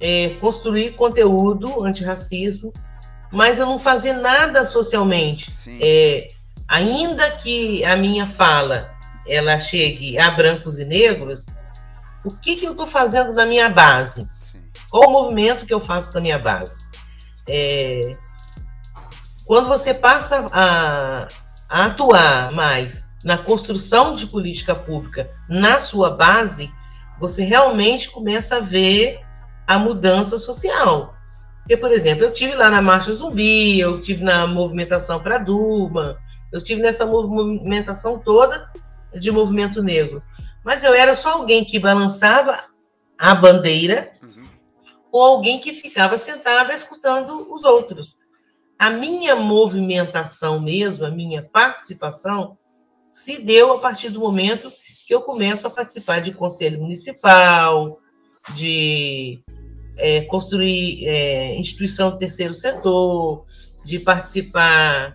é, 0.00 0.30
construir 0.40 0.92
conteúdo 0.92 1.84
antirracismo, 1.84 2.72
mas 3.30 3.58
eu 3.58 3.66
não 3.66 3.78
fazer 3.78 4.14
nada 4.14 4.64
socialmente. 4.64 5.50
É, 5.80 6.28
ainda 6.68 7.30
que 7.32 7.84
a 7.84 7.96
minha 7.96 8.26
fala 8.26 8.90
ela 9.26 9.58
chegue 9.58 10.18
a 10.18 10.30
brancos 10.30 10.78
e 10.78 10.84
negros, 10.84 11.46
o 12.24 12.30
que, 12.30 12.56
que 12.56 12.64
eu 12.64 12.72
estou 12.72 12.86
fazendo 12.86 13.32
na 13.32 13.46
minha 13.46 13.68
base? 13.68 14.28
Sim. 14.40 14.62
Qual 14.90 15.08
o 15.08 15.12
movimento 15.12 15.66
que 15.66 15.74
eu 15.74 15.80
faço 15.80 16.14
na 16.14 16.20
minha 16.20 16.38
base? 16.38 16.82
É, 17.48 18.16
quando 19.44 19.66
você 19.66 19.92
passa 19.92 20.48
a, 20.52 21.28
a 21.68 21.86
atuar 21.86 22.52
mais 22.52 23.12
na 23.24 23.36
construção 23.36 24.14
de 24.14 24.26
política 24.26 24.74
pública 24.74 25.30
na 25.48 25.78
sua 25.78 26.10
base, 26.10 26.70
você 27.18 27.44
realmente 27.44 28.10
começa 28.10 28.56
a 28.56 28.60
ver 28.60 29.20
a 29.66 29.78
mudança 29.78 30.38
social. 30.38 31.14
Porque, 31.58 31.76
por 31.76 31.92
exemplo, 31.92 32.24
eu 32.24 32.32
tive 32.32 32.54
lá 32.54 32.70
na 32.70 32.82
Marcha 32.82 33.14
Zumbi, 33.14 33.78
eu 33.78 34.00
tive 34.00 34.24
na 34.24 34.46
movimentação 34.46 35.20
para 35.20 35.38
Duma, 35.38 36.18
eu 36.52 36.60
tive 36.60 36.82
nessa 36.82 37.06
movimentação 37.06 38.18
toda 38.18 38.70
de 39.14 39.30
movimento 39.30 39.82
negro 39.82 40.22
mas 40.64 40.84
eu 40.84 40.94
era 40.94 41.14
só 41.14 41.34
alguém 41.34 41.64
que 41.64 41.78
balançava 41.78 42.64
a 43.18 43.34
bandeira 43.34 44.12
uhum. 44.22 44.48
ou 45.10 45.22
alguém 45.22 45.60
que 45.60 45.72
ficava 45.72 46.16
sentada 46.16 46.72
escutando 46.72 47.52
os 47.52 47.64
outros. 47.64 48.16
A 48.78 48.90
minha 48.90 49.36
movimentação 49.36 50.60
mesmo, 50.60 51.06
a 51.06 51.10
minha 51.10 51.42
participação, 51.42 52.58
se 53.10 53.40
deu 53.40 53.72
a 53.74 53.78
partir 53.78 54.10
do 54.10 54.20
momento 54.20 54.72
que 55.06 55.14
eu 55.14 55.20
começo 55.20 55.66
a 55.66 55.70
participar 55.70 56.20
de 56.20 56.32
conselho 56.32 56.80
municipal, 56.80 58.00
de 58.54 59.42
é, 59.96 60.22
construir 60.22 61.06
é, 61.06 61.56
instituição 61.56 62.10
do 62.10 62.18
terceiro 62.18 62.54
setor, 62.54 63.44
de 63.84 63.98
participar 64.00 65.14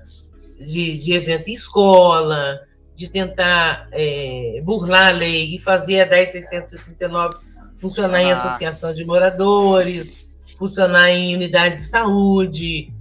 de, 0.60 0.98
de 0.98 1.14
evento 1.14 1.50
em 1.50 1.54
escola, 1.54 2.60
de 2.98 3.08
tentar 3.08 3.88
é, 3.92 4.60
burlar 4.64 5.10
a 5.10 5.12
lei 5.12 5.56
e 5.56 5.60
fazer 5.60 6.02
a 6.02 6.10
10.639 6.10 7.36
funcionar 7.74 8.18
ah. 8.18 8.24
em 8.24 8.32
associação 8.32 8.92
de 8.92 9.06
moradores, 9.06 10.34
funcionar 10.58 11.12
em 11.12 11.36
unidade 11.36 11.76
de 11.76 11.84
saúde, 11.84 12.92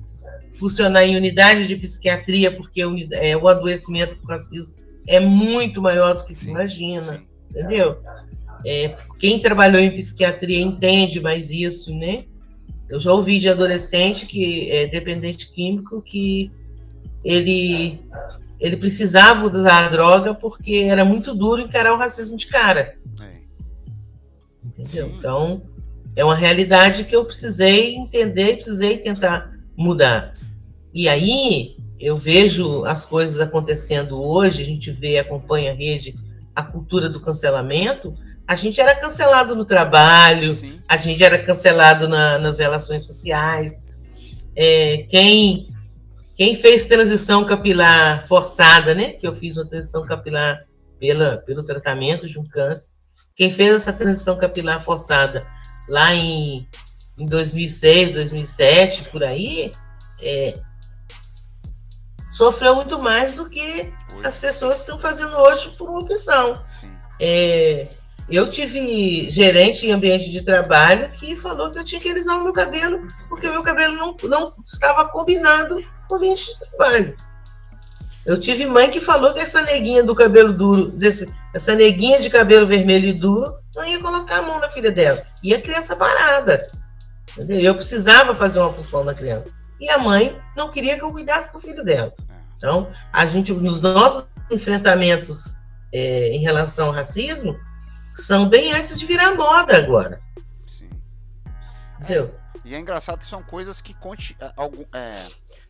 funcionar 0.50 1.06
em 1.06 1.16
unidade 1.16 1.66
de 1.66 1.76
psiquiatria, 1.76 2.54
porque 2.54 2.84
o, 2.84 2.94
é, 3.14 3.34
o 3.38 3.48
adoecimento 3.48 4.16
por 4.16 4.28
racismo 4.28 4.74
é 5.06 5.18
muito 5.18 5.80
maior 5.80 6.14
do 6.14 6.24
que 6.24 6.34
se 6.34 6.50
imagina, 6.50 7.22
entendeu? 7.48 7.96
É, 8.66 8.96
quem 9.18 9.38
trabalhou 9.38 9.80
em 9.80 9.96
psiquiatria 9.96 10.60
entende 10.60 11.20
mais 11.22 11.50
isso, 11.50 11.94
né? 11.94 12.24
Eu 12.86 13.00
já 13.00 13.12
ouvi 13.12 13.38
de 13.38 13.48
adolescente 13.48 14.26
que 14.26 14.70
é 14.70 14.86
dependente 14.86 15.50
químico 15.50 16.02
que 16.02 16.50
ele 17.24 17.98
ele 18.58 18.76
precisava 18.76 19.46
usar 19.46 19.84
a 19.84 19.88
droga 19.88 20.34
porque 20.34 20.86
era 20.88 21.04
muito 21.04 21.34
duro 21.34 21.60
encarar 21.60 21.92
o 21.94 21.98
racismo 21.98 22.36
de 22.36 22.46
cara. 22.46 22.96
É. 23.20 23.36
Entendeu? 24.64 25.08
Sim. 25.08 25.14
Então, 25.18 25.62
é 26.14 26.24
uma 26.24 26.34
realidade 26.34 27.04
que 27.04 27.14
eu 27.14 27.24
precisei 27.24 27.94
entender, 27.94 28.56
precisei 28.56 28.98
tentar 28.98 29.52
mudar. 29.76 30.34
E 30.92 31.08
aí, 31.08 31.76
eu 32.00 32.16
vejo 32.16 32.84
as 32.84 33.04
coisas 33.04 33.40
acontecendo 33.40 34.22
hoje, 34.22 34.62
a 34.62 34.64
gente 34.64 34.90
vê, 34.90 35.18
acompanha 35.18 35.72
a 35.72 35.74
rede, 35.74 36.14
a 36.54 36.62
cultura 36.62 37.08
do 37.08 37.20
cancelamento, 37.20 38.14
a 38.48 38.54
gente 38.54 38.80
era 38.80 38.94
cancelado 38.94 39.54
no 39.54 39.64
trabalho, 39.64 40.54
Sim. 40.54 40.80
a 40.88 40.96
gente 40.96 41.22
era 41.22 41.38
cancelado 41.38 42.08
na, 42.08 42.38
nas 42.38 42.58
relações 42.58 43.04
sociais. 43.04 43.82
É, 44.54 45.04
quem, 45.08 45.68
quem 46.36 46.54
fez 46.54 46.86
transição 46.86 47.46
capilar 47.46 48.24
forçada, 48.26 48.94
né? 48.94 49.14
Que 49.14 49.26
eu 49.26 49.32
fiz 49.32 49.56
uma 49.56 49.66
transição 49.66 50.06
capilar 50.06 50.66
pela, 51.00 51.38
pelo 51.38 51.64
tratamento 51.64 52.28
de 52.28 52.38
um 52.38 52.44
câncer. 52.44 52.92
Quem 53.34 53.50
fez 53.50 53.74
essa 53.74 53.92
transição 53.92 54.36
capilar 54.36 54.82
forçada 54.82 55.46
lá 55.88 56.14
em, 56.14 56.68
em 57.18 57.24
2006, 57.24 58.14
2007, 58.14 59.04
por 59.04 59.24
aí, 59.24 59.72
é, 60.20 60.58
sofreu 62.30 62.74
muito 62.74 63.00
mais 63.00 63.36
do 63.36 63.48
que 63.48 63.90
as 64.22 64.36
pessoas 64.36 64.78
que 64.78 64.82
estão 64.82 64.98
fazendo 64.98 65.34
hoje 65.38 65.70
por 65.70 65.88
uma 65.88 66.00
opção. 66.00 66.62
É, 67.18 67.88
eu 68.28 68.48
tive 68.48 69.30
gerente 69.30 69.86
em 69.86 69.92
ambiente 69.92 70.30
de 70.30 70.42
trabalho 70.42 71.08
que 71.10 71.36
falou 71.36 71.70
que 71.70 71.78
eu 71.78 71.84
tinha 71.84 72.00
que 72.00 72.10
alisar 72.10 72.38
o 72.38 72.42
meu 72.44 72.52
cabelo, 72.52 73.06
porque 73.28 73.46
o 73.46 73.52
meu 73.52 73.62
cabelo 73.62 73.94
não, 73.94 74.16
não 74.24 74.52
estava 74.64 75.08
combinando 75.08 75.80
com 76.08 76.14
o 76.14 76.16
ambiente 76.18 76.46
de 76.46 76.58
trabalho. 76.58 77.16
Eu 78.24 78.40
tive 78.40 78.66
mãe 78.66 78.90
que 78.90 79.00
falou 79.00 79.32
que 79.32 79.38
essa 79.38 79.62
neguinha 79.62 80.02
do 80.02 80.12
cabelo 80.12 80.52
duro, 80.52 80.88
desse, 80.88 81.32
essa 81.54 81.76
neguinha 81.76 82.18
de 82.18 82.28
cabelo 82.28 82.66
vermelho 82.66 83.06
e 83.06 83.12
duro, 83.12 83.54
não 83.74 83.84
ia 83.84 84.00
colocar 84.00 84.38
a 84.38 84.42
mão 84.42 84.58
na 84.58 84.68
filha 84.68 84.90
dela. 84.90 85.22
E 85.44 85.54
a 85.54 85.62
criança 85.62 85.94
parada. 85.94 86.68
Entendeu? 87.38 87.60
Eu 87.60 87.74
precisava 87.76 88.34
fazer 88.34 88.58
uma 88.58 88.72
função 88.72 89.04
na 89.04 89.14
criança. 89.14 89.46
E 89.78 89.88
a 89.90 89.98
mãe 89.98 90.36
não 90.56 90.70
queria 90.70 90.96
que 90.96 91.04
eu 91.04 91.12
cuidasse 91.12 91.52
do 91.52 91.60
filho 91.60 91.84
dela. 91.84 92.12
Então, 92.56 92.88
a 93.12 93.24
gente, 93.26 93.52
nos 93.52 93.80
nossos 93.80 94.26
enfrentamentos 94.50 95.58
é, 95.92 96.30
em 96.30 96.40
relação 96.40 96.88
ao 96.88 96.92
racismo, 96.92 97.56
são 98.16 98.48
bem 98.48 98.72
antes 98.72 98.98
de 98.98 99.06
virar 99.06 99.34
moda 99.34 99.76
agora. 99.76 100.20
Sim. 100.66 100.90
Entendeu? 102.00 102.34
É, 102.54 102.68
e 102.68 102.74
é 102.74 102.78
engraçado 102.78 103.18
que 103.18 103.26
são 103.26 103.42
coisas 103.42 103.80
que 103.80 103.94
conte, 103.94 104.36
é, 104.40 104.52
algum, 104.56 104.84
é, 104.92 105.26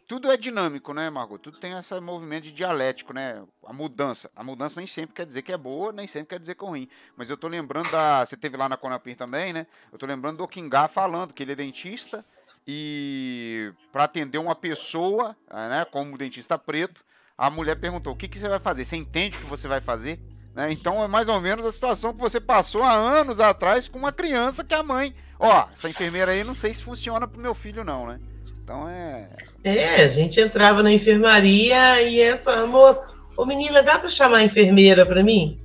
tudo 0.06 0.30
é 0.30 0.36
dinâmico, 0.36 0.94
né, 0.94 1.10
Margot? 1.10 1.38
Tudo 1.38 1.58
tem 1.58 1.76
esse 1.76 2.00
movimento 2.00 2.44
de 2.44 2.52
dialético, 2.52 3.12
né? 3.12 3.42
A 3.66 3.72
mudança. 3.72 4.30
A 4.36 4.44
mudança 4.44 4.78
nem 4.78 4.86
sempre 4.86 5.14
quer 5.14 5.26
dizer 5.26 5.42
que 5.42 5.52
é 5.52 5.58
boa, 5.58 5.92
nem 5.92 6.06
sempre 6.06 6.28
quer 6.28 6.38
dizer 6.38 6.54
que 6.54 6.64
é 6.64 6.68
ruim. 6.68 6.88
Mas 7.16 7.28
eu 7.28 7.36
tô 7.36 7.48
lembrando 7.48 7.90
da. 7.90 8.24
Você 8.24 8.36
teve 8.36 8.56
lá 8.56 8.68
na 8.68 8.76
Conapir 8.76 9.16
também, 9.16 9.52
né? 9.52 9.66
Eu 9.92 9.98
tô 9.98 10.06
lembrando 10.06 10.38
do 10.38 10.46
Kingá 10.46 10.86
falando 10.86 11.34
que 11.34 11.42
ele 11.42 11.52
é 11.52 11.56
dentista 11.56 12.24
e 12.66 13.72
para 13.92 14.04
atender 14.04 14.38
uma 14.38 14.54
pessoa, 14.54 15.36
né, 15.52 15.84
como 15.84 16.18
dentista 16.18 16.58
preto, 16.58 17.04
a 17.36 17.50
mulher 17.50 17.76
perguntou: 17.76 18.12
o 18.12 18.16
que, 18.16 18.28
que 18.28 18.38
você 18.38 18.48
vai 18.48 18.60
fazer? 18.60 18.84
Você 18.84 18.96
entende 18.96 19.36
o 19.36 19.40
que 19.40 19.46
você 19.46 19.66
vai 19.66 19.80
fazer? 19.80 20.20
Né? 20.56 20.72
Então 20.72 21.04
é 21.04 21.06
mais 21.06 21.28
ou 21.28 21.38
menos 21.38 21.66
a 21.66 21.70
situação 21.70 22.14
que 22.14 22.18
você 22.18 22.40
passou 22.40 22.82
há 22.82 22.94
anos 22.94 23.38
atrás 23.38 23.88
com 23.88 23.98
uma 23.98 24.10
criança 24.10 24.64
que 24.64 24.72
a 24.72 24.82
mãe, 24.82 25.14
ó, 25.38 25.66
essa 25.70 25.86
enfermeira 25.86 26.32
aí 26.32 26.42
não 26.42 26.54
sei 26.54 26.72
se 26.72 26.82
funciona 26.82 27.28
pro 27.28 27.38
meu 27.38 27.54
filho 27.54 27.84
não, 27.84 28.06
né? 28.06 28.18
Então 28.64 28.88
é. 28.88 29.28
É, 29.62 29.96
a 29.96 30.08
gente 30.08 30.40
entrava 30.40 30.82
na 30.82 30.90
enfermaria 30.90 32.00
e 32.00 32.22
essa 32.22 32.66
moça, 32.66 33.06
ô 33.36 33.44
menina, 33.44 33.82
dá 33.82 33.98
para 33.98 34.08
chamar 34.08 34.38
a 34.38 34.44
enfermeira 34.44 35.04
para 35.04 35.22
mim? 35.22 35.60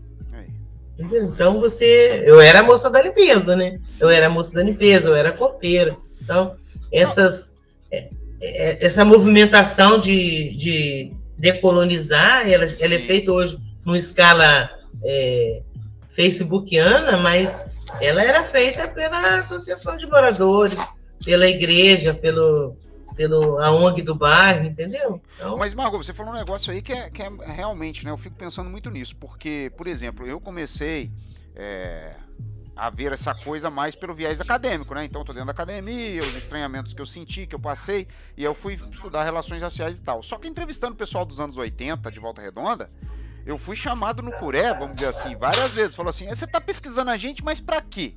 Então 0.99 1.59
você, 1.59 2.23
eu 2.27 2.39
era 2.39 2.59
a 2.59 2.63
moça 2.63 2.89
da 2.89 3.01
limpeza, 3.01 3.55
né? 3.55 3.79
Eu 3.99 4.09
era 4.09 4.27
a 4.27 4.29
moça 4.29 4.53
da 4.55 4.61
limpeza, 4.61 5.07
eu 5.07 5.15
era 5.15 5.31
copeira. 5.31 5.95
Então 6.21 6.55
essas 6.91 7.57
é, 7.89 8.09
é, 8.41 8.85
essa 8.85 9.05
movimentação 9.05 9.97
de, 9.97 10.53
de 10.57 11.13
decolonizar, 11.37 12.47
ela, 12.47 12.65
ela 12.79 12.93
é 12.93 12.99
feita 12.99 13.31
hoje 13.31 13.57
numa 13.85 13.97
escala 13.97 14.69
é, 15.03 15.61
facebookiana, 16.07 17.17
mas 17.17 17.65
ela 17.99 18.23
era 18.23 18.43
feita 18.43 18.87
pela 18.87 19.39
associação 19.39 19.97
de 19.97 20.07
moradores, 20.07 20.79
pela 21.23 21.47
igreja, 21.47 22.13
pelo, 22.13 22.75
pelo 23.15 23.59
a 23.59 23.71
ONG 23.71 24.01
do 24.01 24.15
bairro, 24.15 24.65
entendeu? 24.65 25.21
Então... 25.35 25.57
Mas, 25.57 25.73
Margot, 25.73 26.01
você 26.01 26.13
falou 26.13 26.33
um 26.33 26.37
negócio 26.37 26.71
aí 26.71 26.81
que 26.81 26.93
é, 26.93 27.09
que 27.09 27.21
é 27.21 27.29
realmente, 27.45 28.05
né? 28.05 28.11
Eu 28.11 28.17
fico 28.17 28.35
pensando 28.35 28.69
muito 28.69 28.89
nisso, 28.89 29.15
porque, 29.15 29.71
por 29.77 29.87
exemplo, 29.87 30.25
eu 30.25 30.39
comecei 30.39 31.11
é, 31.55 32.15
a 32.75 32.89
ver 32.89 33.11
essa 33.11 33.35
coisa 33.35 33.69
mais 33.69 33.95
pelo 33.95 34.13
viés 34.13 34.41
acadêmico, 34.41 34.93
né? 34.95 35.05
Então, 35.05 35.21
eu 35.21 35.25
tô 35.25 35.33
dentro 35.33 35.47
da 35.47 35.51
academia, 35.51 36.19
os 36.19 36.35
estranhamentos 36.35 36.93
que 36.93 37.01
eu 37.01 37.05
senti, 37.05 37.45
que 37.45 37.55
eu 37.55 37.59
passei, 37.59 38.07
e 38.35 38.43
eu 38.43 38.53
fui 38.53 38.73
estudar 38.73 39.23
relações 39.23 39.61
raciais 39.61 39.97
e 39.97 40.01
tal. 40.01 40.23
Só 40.23 40.37
que 40.37 40.47
entrevistando 40.47 40.93
o 40.93 40.97
pessoal 40.97 41.25
dos 41.25 41.39
anos 41.39 41.57
80, 41.57 42.09
de 42.11 42.19
Volta 42.19 42.41
Redonda, 42.41 42.89
eu 43.45 43.57
fui 43.57 43.75
chamado 43.75 44.21
no 44.21 44.31
Curé, 44.33 44.73
vamos 44.73 44.95
dizer 44.95 45.07
assim, 45.07 45.35
várias 45.35 45.71
vezes. 45.71 45.95
Falou 45.95 46.09
assim: 46.09 46.27
você 46.27 46.45
tá 46.47 46.61
pesquisando 46.61 47.09
a 47.09 47.17
gente, 47.17 47.43
mas 47.43 47.59
para 47.59 47.81
quê? 47.81 48.13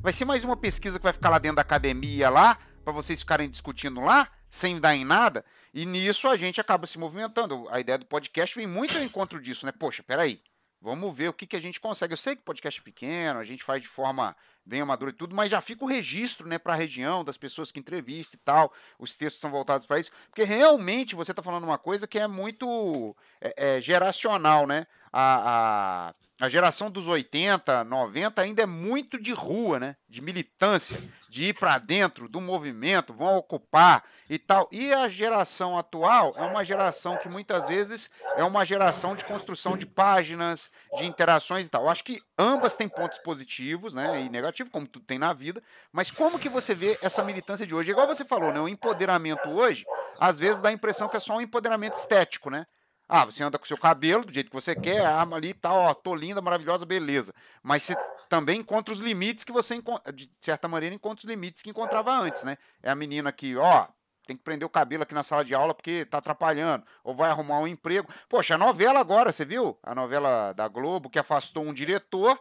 Vai 0.00 0.12
ser 0.12 0.24
mais 0.24 0.44
uma 0.44 0.56
pesquisa 0.56 0.98
que 0.98 1.02
vai 1.02 1.12
ficar 1.12 1.28
lá 1.28 1.38
dentro 1.38 1.56
da 1.56 1.62
academia 1.62 2.30
lá, 2.30 2.58
para 2.84 2.92
vocês 2.92 3.20
ficarem 3.20 3.50
discutindo 3.50 4.00
lá, 4.00 4.28
sem 4.48 4.78
dar 4.78 4.94
em 4.94 5.04
nada. 5.04 5.44
E 5.74 5.84
nisso 5.84 6.28
a 6.28 6.36
gente 6.36 6.60
acaba 6.60 6.86
se 6.86 6.98
movimentando. 6.98 7.66
A 7.70 7.80
ideia 7.80 7.98
do 7.98 8.06
podcast 8.06 8.54
vem 8.54 8.66
muito 8.66 8.96
ao 8.96 9.02
encontro 9.02 9.40
disso, 9.40 9.66
né? 9.66 9.72
Poxa, 9.72 10.02
peraí. 10.02 10.40
Vamos 10.80 11.14
ver 11.16 11.28
o 11.28 11.32
que, 11.32 11.46
que 11.46 11.56
a 11.56 11.60
gente 11.60 11.80
consegue. 11.80 12.12
Eu 12.12 12.16
sei 12.16 12.36
que 12.36 12.42
podcast 12.42 12.80
é 12.80 12.84
pequeno, 12.84 13.40
a 13.40 13.44
gente 13.44 13.64
faz 13.64 13.82
de 13.82 13.88
forma 13.88 14.36
bem 14.68 14.82
amadora 14.82 15.10
e 15.10 15.14
tudo, 15.14 15.34
mas 15.34 15.50
já 15.50 15.60
fica 15.60 15.84
o 15.84 15.88
registro 15.88 16.46
né, 16.46 16.58
para 16.58 16.74
a 16.74 16.76
região, 16.76 17.24
das 17.24 17.38
pessoas 17.38 17.72
que 17.72 17.80
entrevistam 17.80 18.38
e 18.38 18.44
tal. 18.44 18.72
Os 18.98 19.16
textos 19.16 19.40
são 19.40 19.50
voltados 19.50 19.86
para 19.86 19.98
isso. 19.98 20.10
Porque 20.28 20.44
realmente 20.44 21.14
você 21.14 21.32
está 21.32 21.42
falando 21.42 21.64
uma 21.64 21.78
coisa 21.78 22.06
que 22.06 22.18
é 22.18 22.26
muito 22.26 23.16
é, 23.40 23.76
é, 23.76 23.80
geracional, 23.80 24.66
né? 24.66 24.86
A, 25.10 26.10
a 26.10 26.14
a 26.40 26.48
geração 26.48 26.88
dos 26.88 27.08
80, 27.08 27.82
90 27.82 28.40
ainda 28.40 28.62
é 28.62 28.66
muito 28.66 29.20
de 29.20 29.32
rua, 29.32 29.80
né? 29.80 29.96
De 30.08 30.22
militância, 30.22 31.02
de 31.28 31.46
ir 31.46 31.54
para 31.54 31.78
dentro 31.78 32.28
do 32.28 32.40
movimento, 32.40 33.12
vão 33.12 33.36
ocupar 33.36 34.04
e 34.30 34.38
tal. 34.38 34.68
E 34.70 34.92
a 34.92 35.08
geração 35.08 35.76
atual 35.76 36.32
é 36.36 36.42
uma 36.42 36.64
geração 36.64 37.16
que 37.16 37.28
muitas 37.28 37.66
vezes 37.66 38.08
é 38.36 38.44
uma 38.44 38.64
geração 38.64 39.16
de 39.16 39.24
construção 39.24 39.76
de 39.76 39.84
páginas, 39.84 40.70
de 40.96 41.06
interações 41.06 41.66
e 41.66 41.68
tal. 41.68 41.82
Eu 41.82 41.90
acho 41.90 42.04
que 42.04 42.22
ambas 42.38 42.76
têm 42.76 42.88
pontos 42.88 43.18
positivos, 43.18 43.92
né? 43.92 44.22
E 44.22 44.28
negativos, 44.28 44.70
como 44.70 44.86
tudo 44.86 45.04
tem 45.04 45.18
na 45.18 45.32
vida. 45.32 45.60
Mas 45.92 46.08
como 46.08 46.38
que 46.38 46.48
você 46.48 46.72
vê 46.72 46.96
essa 47.02 47.24
militância 47.24 47.66
de 47.66 47.74
hoje? 47.74 47.90
Igual 47.90 48.06
você 48.06 48.24
falou, 48.24 48.52
né? 48.52 48.60
O 48.60 48.68
empoderamento 48.68 49.48
hoje, 49.48 49.84
às 50.20 50.38
vezes 50.38 50.62
dá 50.62 50.68
a 50.68 50.72
impressão 50.72 51.08
que 51.08 51.16
é 51.16 51.20
só 51.20 51.34
um 51.36 51.40
empoderamento 51.40 51.94
estético, 51.94 52.48
né? 52.48 52.64
Ah, 53.08 53.24
você 53.24 53.42
anda 53.42 53.58
com 53.58 53.64
seu 53.64 53.78
cabelo 53.78 54.24
do 54.24 54.32
jeito 54.32 54.50
que 54.50 54.54
você 54.54 54.74
quer, 54.74 55.06
arma 55.06 55.36
ali 55.36 55.54
tá, 55.54 55.72
ó, 55.72 55.94
tô 55.94 56.14
linda, 56.14 56.42
maravilhosa, 56.42 56.84
beleza. 56.84 57.34
Mas 57.62 57.82
você 57.82 57.96
também 58.28 58.60
encontra 58.60 58.92
os 58.92 59.00
limites 59.00 59.44
que 59.44 59.52
você, 59.52 59.80
de 60.14 60.30
certa 60.40 60.68
maneira, 60.68 60.94
encontra 60.94 61.18
os 61.18 61.24
limites 61.24 61.62
que 61.62 61.70
encontrava 61.70 62.12
antes, 62.12 62.42
né? 62.42 62.58
É 62.82 62.90
a 62.90 62.94
menina 62.94 63.32
que, 63.32 63.56
ó, 63.56 63.86
tem 64.26 64.36
que 64.36 64.42
prender 64.42 64.66
o 64.66 64.70
cabelo 64.70 65.04
aqui 65.04 65.14
na 65.14 65.22
sala 65.22 65.42
de 65.42 65.54
aula 65.54 65.72
porque 65.72 66.04
tá 66.04 66.18
atrapalhando, 66.18 66.84
ou 67.02 67.14
vai 67.14 67.30
arrumar 67.30 67.60
um 67.60 67.66
emprego. 67.66 68.12
Poxa, 68.28 68.56
a 68.56 68.58
novela 68.58 69.00
agora, 69.00 69.32
você 69.32 69.42
viu? 69.42 69.78
A 69.82 69.94
novela 69.94 70.52
da 70.52 70.68
Globo 70.68 71.08
que 71.08 71.18
afastou 71.18 71.64
um 71.64 71.72
diretor 71.72 72.38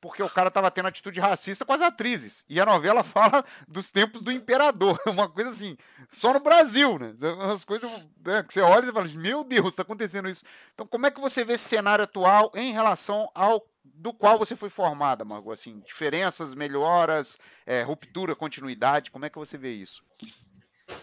porque 0.00 0.22
o 0.22 0.30
cara 0.30 0.50
tava 0.50 0.70
tendo 0.70 0.88
atitude 0.88 1.20
racista 1.20 1.64
com 1.64 1.72
as 1.72 1.82
atrizes. 1.82 2.44
E 2.48 2.60
a 2.60 2.66
novela 2.66 3.02
fala 3.04 3.44
dos 3.68 3.90
tempos 3.90 4.22
do 4.22 4.32
imperador. 4.32 4.98
Uma 5.06 5.28
coisa 5.28 5.50
assim, 5.50 5.76
só 6.10 6.32
no 6.32 6.40
Brasil, 6.40 6.98
né? 6.98 7.14
Umas 7.20 7.64
coisas 7.64 8.06
né, 8.24 8.42
que 8.42 8.54
você 8.54 8.60
olha 8.60 8.88
e 8.88 8.92
fala, 8.92 9.06
meu 9.08 9.44
Deus, 9.44 9.74
tá 9.74 9.82
acontecendo 9.82 10.28
isso. 10.28 10.44
Então, 10.74 10.86
como 10.86 11.06
é 11.06 11.10
que 11.10 11.20
você 11.20 11.44
vê 11.44 11.54
esse 11.54 11.64
cenário 11.64 12.04
atual 12.04 12.50
em 12.54 12.72
relação 12.72 13.30
ao 13.34 13.66
do 13.84 14.14
qual 14.14 14.38
você 14.38 14.56
foi 14.56 14.70
formada, 14.70 15.26
Margot? 15.26 15.52
Assim, 15.52 15.82
diferenças, 15.86 16.54
melhoras, 16.54 17.38
é, 17.66 17.82
ruptura, 17.82 18.34
continuidade, 18.34 19.10
como 19.10 19.26
é 19.26 19.30
que 19.30 19.38
você 19.38 19.58
vê 19.58 19.72
isso? 19.72 20.02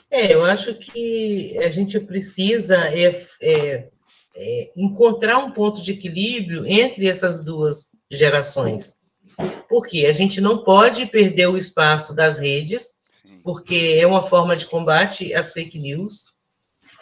É, 0.09 0.33
eu 0.33 0.43
acho 0.43 0.73
que 0.75 1.57
a 1.59 1.69
gente 1.69 1.99
precisa 1.99 2.75
é, 2.87 3.07
é, 3.41 3.89
é 4.35 4.71
encontrar 4.75 5.37
um 5.37 5.51
ponto 5.51 5.81
de 5.81 5.91
equilíbrio 5.91 6.65
entre 6.65 7.07
essas 7.07 7.43
duas 7.43 7.91
gerações. 8.09 8.95
Porque 9.69 10.05
a 10.05 10.13
gente 10.13 10.41
não 10.41 10.63
pode 10.63 11.05
perder 11.05 11.47
o 11.47 11.57
espaço 11.57 12.15
das 12.15 12.39
redes, 12.39 12.97
porque 13.43 13.97
é 13.99 14.05
uma 14.05 14.21
forma 14.21 14.55
de 14.55 14.65
combate 14.65 15.33
às 15.33 15.53
fake 15.53 15.79
news, 15.79 16.25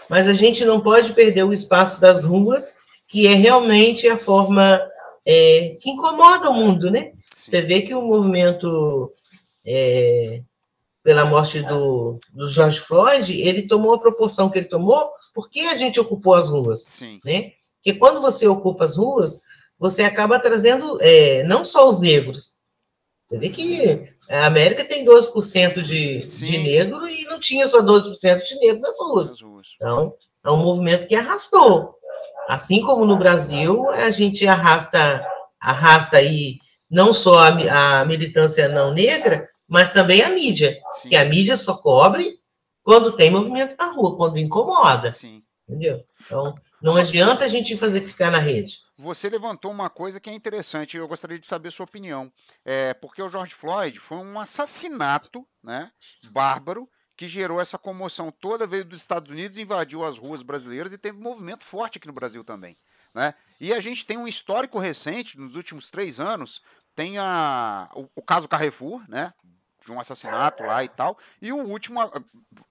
mas 0.10 0.28
a 0.28 0.34
gente 0.34 0.64
não 0.66 0.82
pode 0.82 1.14
perder 1.14 1.44
o 1.44 1.54
espaço 1.54 2.00
das 2.00 2.24
ruas, 2.24 2.78
que 3.08 3.28
é 3.28 3.34
realmente 3.34 4.08
a 4.08 4.18
forma 4.18 4.80
é, 5.26 5.76
que 5.82 5.90
incomoda 5.90 6.50
o 6.50 6.54
mundo, 6.54 6.92
né? 6.92 7.14
Você 7.36 7.62
vê 7.62 7.82
que 7.82 7.94
o 7.94 8.02
movimento 8.02 9.12
é, 9.66 10.42
pela 11.04 11.26
morte 11.26 11.62
do, 11.62 12.20
do 12.34 12.48
George 12.48 12.80
Floyd, 12.80 13.32
ele 13.42 13.68
tomou 13.68 13.94
a 13.94 14.00
proporção 14.00 14.50
que 14.50 14.58
ele 14.58 14.68
tomou 14.68 15.12
porque 15.36 15.60
a 15.60 15.76
gente 15.76 16.00
ocupou 16.00 16.34
as 16.34 16.50
ruas, 16.50 16.84
Sim. 16.84 17.20
né? 17.24 17.52
Porque 17.76 18.00
quando 18.00 18.22
você 18.22 18.48
ocupa 18.48 18.86
as 18.86 18.98
ruas, 18.98 19.42
você 19.78 20.04
acaba 20.04 20.40
trazendo 20.40 20.98
é, 21.02 21.44
não 21.44 21.66
só 21.66 21.88
os 21.88 22.00
negros. 22.00 22.56
Você 23.28 23.40
vê 23.40 23.50
que 23.50 24.10
a 24.30 24.46
América 24.46 24.84
tem 24.84 25.06
12% 25.06 25.82
de, 25.82 26.26
de 26.26 26.58
negro 26.58 27.08
e 27.08 27.26
não 27.26 27.40
tinha 27.40 27.66
só 27.68 27.82
12% 27.82 28.44
de 28.44 28.60
negro 28.60 28.82
nas 28.82 29.00
ruas. 29.00 29.34
Então, 29.76 30.14
é 30.44 30.50
um 30.50 30.58
movimento 30.58 31.08
que 31.08 31.16
arrastou. 31.16 31.96
Assim 32.48 32.82
como 32.82 33.06
no 33.06 33.18
Brasil, 33.18 33.90
a 33.90 34.10
gente 34.10 34.48
arrasta, 34.48 35.26
arrasta 35.60 36.18
aí 36.18 36.58
não 36.90 37.12
só 37.12 37.40
a, 37.40 38.00
a 38.02 38.06
militância 38.06 38.68
não 38.68 38.94
negra, 38.94 39.50
mas 39.68 39.92
também 39.92 40.22
a 40.22 40.30
mídia, 40.30 40.78
Sim. 41.02 41.10
que 41.10 41.16
a 41.16 41.26
mídia 41.26 41.58
só 41.58 41.76
cobre 41.76 42.40
quando 42.84 43.12
tem 43.12 43.32
movimento 43.32 43.76
na 43.78 43.92
rua, 43.92 44.16
quando 44.16 44.38
incomoda. 44.38 45.12
Sim. 45.12 45.42
Entendeu? 45.68 45.98
Então, 46.26 46.56
não 46.86 46.98
adianta 46.98 47.44
a 47.44 47.48
gente 47.48 47.76
fazer 47.76 48.02
ficar 48.02 48.30
na 48.30 48.38
rede. 48.38 48.78
Você 48.96 49.28
levantou 49.28 49.72
uma 49.72 49.90
coisa 49.90 50.20
que 50.20 50.30
é 50.30 50.34
interessante, 50.34 50.96
eu 50.96 51.08
gostaria 51.08 51.40
de 51.40 51.48
saber 51.48 51.72
sua 51.72 51.86
opinião. 51.86 52.32
É, 52.64 52.94
porque 52.94 53.24
o 53.24 53.28
George 53.28 53.56
Floyd 53.56 54.00
foi 54.00 54.20
um 54.20 54.40
assassinato 54.40 55.44
né, 55.64 55.92
bárbaro 56.30 56.88
que 57.18 57.28
gerou 57.28 57.60
essa 57.60 57.80
comoção 57.80 58.32
toda, 58.32 58.68
veio 58.68 58.86
dos 58.86 59.00
Estados 59.00 59.32
Unidos, 59.32 59.58
invadiu 59.58 60.06
as 60.06 60.20
ruas 60.20 60.44
brasileiras 60.44 60.94
e 60.94 60.98
teve 61.00 61.18
um 61.18 61.24
movimento 61.24 61.64
forte 61.64 61.98
aqui 61.98 62.06
no 62.06 62.14
Brasil 62.14 62.44
também. 62.44 62.78
Né? 63.16 63.34
E 63.60 63.74
a 63.74 63.80
gente 63.80 64.06
tem 64.06 64.18
um 64.18 64.28
histórico 64.28 64.78
recente, 64.78 65.40
nos 65.40 65.56
últimos 65.56 65.90
três 65.90 66.20
anos, 66.20 66.62
tem 66.94 67.18
a, 67.18 67.90
o, 67.96 68.08
o 68.16 68.22
caso 68.22 68.48
Carrefour, 68.48 69.04
né? 69.10 69.32
De 69.86 69.92
um 69.92 70.00
assassinato 70.00 70.64
lá 70.64 70.84
e 70.84 70.90
tal. 70.90 71.18
E 71.42 71.52
o 71.52 71.58
último. 71.58 72.00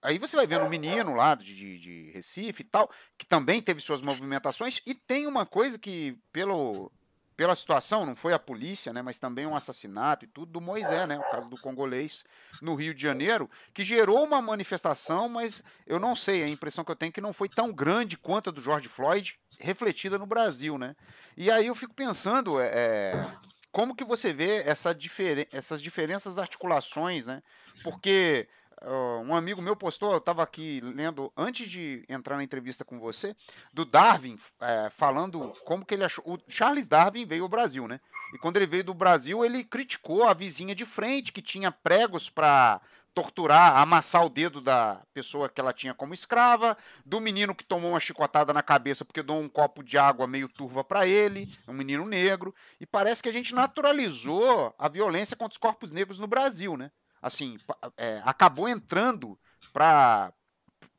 Aí 0.03 0.19
você 0.19 0.37
vai 0.37 0.47
vendo 0.47 0.65
um 0.65 0.69
menino 0.69 1.15
lá 1.15 1.35
de, 1.35 1.79
de 1.79 2.11
Recife 2.13 2.63
e 2.63 2.65
tal, 2.65 2.91
que 3.17 3.25
também 3.25 3.63
teve 3.63 3.81
suas 3.81 4.03
movimentações. 4.03 4.81
E 4.85 4.95
tem 4.95 5.27
uma 5.27 5.47
coisa 5.47 5.79
que, 5.79 6.19
pelo, 6.33 6.91
pela 7.37 7.55
situação, 7.55 8.05
não 8.05 8.17
foi 8.17 8.33
a 8.33 8.39
polícia, 8.39 8.93
né, 8.93 9.03
mas 9.03 9.19
também 9.19 9.47
um 9.47 9.57
assassinato 9.57 10.25
e 10.25 10.29
tudo 10.29 10.53
do 10.53 10.61
Moisés, 10.61 11.07
né, 11.09 11.19
o 11.19 11.31
caso 11.31 11.49
do 11.49 11.61
congolês 11.61 12.25
no 12.61 12.75
Rio 12.75 12.95
de 12.95 13.03
Janeiro, 13.03 13.51
que 13.73 13.85
gerou 13.85 14.25
uma 14.25 14.41
manifestação, 14.41 15.29
mas 15.29 15.63
eu 15.87 15.99
não 15.99 16.15
sei, 16.15 16.43
a 16.43 16.49
impressão 16.49 16.85
que 16.85 16.91
eu 16.91 16.97
tenho 16.97 17.11
é 17.11 17.13
que 17.13 17.21
não 17.21 17.33
foi 17.33 17.49
tão 17.49 17.73
grande 17.73 18.17
quanto 18.17 18.51
a 18.51 18.53
do 18.53 18.61
George 18.61 18.89
Floyd, 18.89 19.39
refletida 19.59 20.19
no 20.19 20.27
Brasil, 20.27 20.77
né? 20.79 20.97
E 21.37 21.51
aí 21.51 21.67
eu 21.67 21.75
fico 21.75 21.95
pensando, 21.95 22.61
é, 22.61 22.67
é 22.67 23.27
como 23.75 23.97
que 23.97 24.05
você 24.05 24.33
vê 24.33 24.63
essa 24.63 24.95
diferen 24.95 25.49
essas 25.51 25.83
diferenças 25.83 26.39
articulações, 26.39 27.27
né? 27.27 27.43
Porque 27.83 28.49
uh, 28.83 29.21
um 29.27 29.35
amigo 29.35 29.61
meu 29.61 29.75
postou, 29.75 30.13
eu 30.13 30.19
estava 30.19 30.45
aqui 30.45 30.81
lendo 30.81 31.33
antes 31.37 31.69
de 31.69 32.05
entrar 32.09 32.37
na 32.37 32.45
entrevista 32.45 32.85
com 32.85 33.01
você, 33.01 33.35
do 33.73 33.85
Darwin 33.85 34.39
é, 34.61 34.89
falando 34.91 35.53
como 35.65 35.85
que 35.85 35.93
ele 35.93 36.05
achou. 36.05 36.25
O 36.25 36.39
Charles 36.47 36.87
Darwin 36.87 37.27
veio 37.27 37.43
ao 37.43 37.49
Brasil, 37.49 37.89
né? 37.89 38.01
E 38.33 38.39
quando 38.39 38.59
ele 38.59 38.67
veio 38.67 38.85
do 38.85 38.95
Brasil, 38.95 39.45
ele 39.45 39.65
criticou 39.65 40.23
a 40.23 40.33
vizinha 40.33 40.75
de 40.75 40.85
frente 40.85 41.33
que 41.33 41.43
tinha 41.43 41.73
pregos 41.73 42.31
para 42.31 42.81
torturar, 43.15 43.79
amassar 43.79 44.25
o 44.25 44.29
dedo 44.29 44.61
da 44.61 45.01
pessoa 45.15 45.49
que 45.49 45.61
ela 45.61 45.73
tinha 45.73 45.95
como 45.95 46.13
escrava, 46.13 46.77
do 47.07 47.21
menino 47.21 47.55
que 47.55 47.65
tomou 47.65 47.93
uma 47.93 48.01
chicotada 48.01 48.53
na 48.53 48.63
cabeça 48.63 49.05
porque 49.05 49.23
deu 49.23 49.37
um 49.37 49.49
copo 49.49 49.83
de 49.83 49.97
água 49.97 50.27
meio 50.27 50.49
turva 50.49 50.83
para 50.83 51.07
ele, 51.07 51.57
um 51.69 51.73
menino 51.73 52.05
negro, 52.05 52.55
e 52.81 52.85
parece 52.85 53.23
que 53.23 53.29
a 53.29 53.33
gente 53.33 53.55
naturalizou 53.55 54.75
a 54.77 54.89
violência 54.89 55.37
contra 55.37 55.53
os 55.53 55.59
corpos 55.59 55.93
negros 55.93 56.19
no 56.19 56.27
Brasil, 56.27 56.77
né? 56.77 56.91
Assim, 57.23 57.57
é, 57.97 58.21
acabou 58.25 58.69
entrando 58.69 59.39
para 59.73 60.33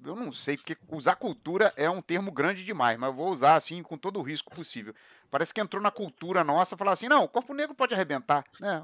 eu 0.03 0.15
não 0.15 0.31
sei, 0.31 0.57
porque 0.57 0.77
usar 0.89 1.15
cultura 1.15 1.73
é 1.75 1.89
um 1.89 2.01
termo 2.01 2.31
grande 2.31 2.63
demais, 2.63 2.97
mas 2.97 3.09
eu 3.09 3.15
vou 3.15 3.29
usar 3.29 3.55
assim 3.55 3.81
com 3.81 3.97
todo 3.97 4.19
o 4.19 4.23
risco 4.23 4.53
possível. 4.53 4.93
Parece 5.35 5.53
que 5.53 5.59
entrou 5.59 5.83
na 5.83 5.91
cultura 5.91 6.45
nossa 6.45 6.77
falar 6.77 6.93
assim: 6.93 7.09
não, 7.09 7.25
o 7.25 7.27
corpo 7.27 7.53
negro 7.53 7.75
pode 7.75 7.93
arrebentar, 7.93 8.45
né? 8.57 8.81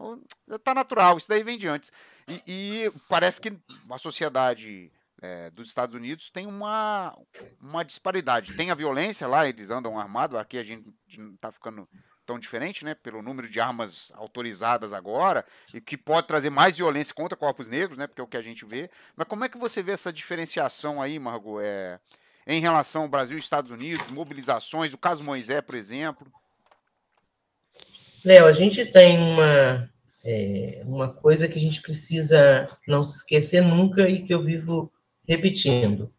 Tá 0.62 0.74
natural, 0.74 1.18
isso 1.18 1.30
daí 1.30 1.44
vem 1.44 1.58
de 1.58 1.66
antes. 1.66 1.94
E, 2.28 2.42
e 2.46 2.92
parece 3.08 3.40
que 3.40 3.58
a 3.90 3.98
sociedade 3.98 4.92
é, 5.22 5.50
dos 5.52 5.70
Estados 5.70 5.96
Unidos 5.96 6.30
tem 6.30 6.46
uma, 6.46 7.18
uma 7.62 7.86
disparidade. 7.86 8.52
Tem 8.52 8.70
a 8.70 8.76
violência 8.76 9.30
lá, 9.30 9.48
eles 9.48 9.70
andam 9.70 9.98
armados, 9.98 10.38
aqui 10.38 10.58
a 10.58 10.64
gente 10.64 10.94
não 11.18 11.38
tá 11.38 11.54
ficando 11.54 11.88
tão 12.26 12.38
diferente, 12.38 12.84
né, 12.84 12.96
pelo 12.96 13.22
número 13.22 13.50
de 13.50 13.62
armas 13.62 14.12
autorizadas 14.16 14.92
agora, 14.92 15.46
e 15.74 15.80
que 15.80 15.98
pode 15.98 16.28
trazer 16.28 16.50
mais 16.50 16.76
violência 16.76 17.16
contra 17.16 17.38
corpos 17.38 17.70
negros, 17.70 17.98
né, 17.98 18.08
porque 18.08 18.20
é 18.20 18.24
o 18.26 18.28
que 18.28 18.36
a 18.36 18.42
gente 18.42 18.66
vê. 18.66 18.92
Mas 19.16 19.26
como 19.26 19.46
é 19.46 19.48
que 19.48 19.58
você 19.58 19.82
vê 19.82 19.94
essa 19.94 20.12
diferenciação 20.12 21.02
aí, 21.02 21.18
Margot, 21.18 21.62
é, 21.62 21.98
em 22.46 22.60
relação 22.60 23.04
ao 23.04 23.08
Brasil 23.08 23.38
e 23.38 23.40
Estados 23.40 23.72
Unidos, 23.72 24.12
mobilizações, 24.12 24.94
o 24.94 24.98
caso 24.98 25.24
Moisés, 25.24 25.62
por 25.62 25.76
exemplo? 25.76 26.30
Léo, 28.24 28.46
a 28.46 28.52
gente 28.52 28.86
tem 28.86 29.18
uma, 29.18 29.90
é, 30.24 30.82
uma 30.86 31.14
coisa 31.14 31.48
que 31.48 31.58
a 31.58 31.62
gente 31.62 31.82
precisa 31.82 32.70
não 32.88 33.04
se 33.04 33.18
esquecer 33.18 33.62
nunca 33.62 34.08
e 34.08 34.22
que 34.22 34.34
eu 34.34 34.42
vivo 34.42 34.92
repetindo. 35.28 36.12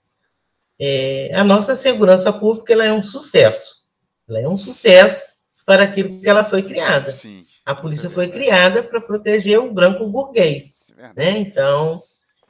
É, 0.80 1.30
a 1.34 1.44
nossa 1.44 1.76
segurança 1.76 2.32
pública 2.32 2.72
ela 2.72 2.84
é 2.84 2.92
um 2.92 3.02
sucesso. 3.02 3.82
Ela 4.28 4.40
é 4.40 4.48
um 4.48 4.56
sucesso 4.56 5.22
para 5.64 5.84
aquilo 5.84 6.20
que 6.20 6.28
ela 6.28 6.44
foi 6.44 6.62
criada. 6.62 7.10
Sim, 7.10 7.44
a 7.64 7.74
polícia 7.74 8.08
é 8.08 8.10
foi 8.10 8.28
criada 8.28 8.82
para 8.82 9.00
proteger 9.00 9.60
o 9.60 9.72
branco 9.72 10.06
burguês. 10.08 10.90
É 10.98 11.12
né? 11.14 11.38
Então, 11.38 12.02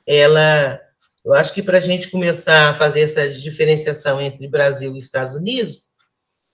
ela, 0.06 0.80
eu 1.24 1.34
acho 1.34 1.52
que 1.52 1.62
para 1.62 1.78
a 1.78 1.80
gente 1.80 2.10
começar 2.10 2.70
a 2.70 2.74
fazer 2.74 3.00
essa 3.00 3.28
diferenciação 3.28 4.20
entre 4.20 4.48
Brasil 4.48 4.94
e 4.94 4.98
Estados 4.98 5.34
Unidos, 5.34 5.91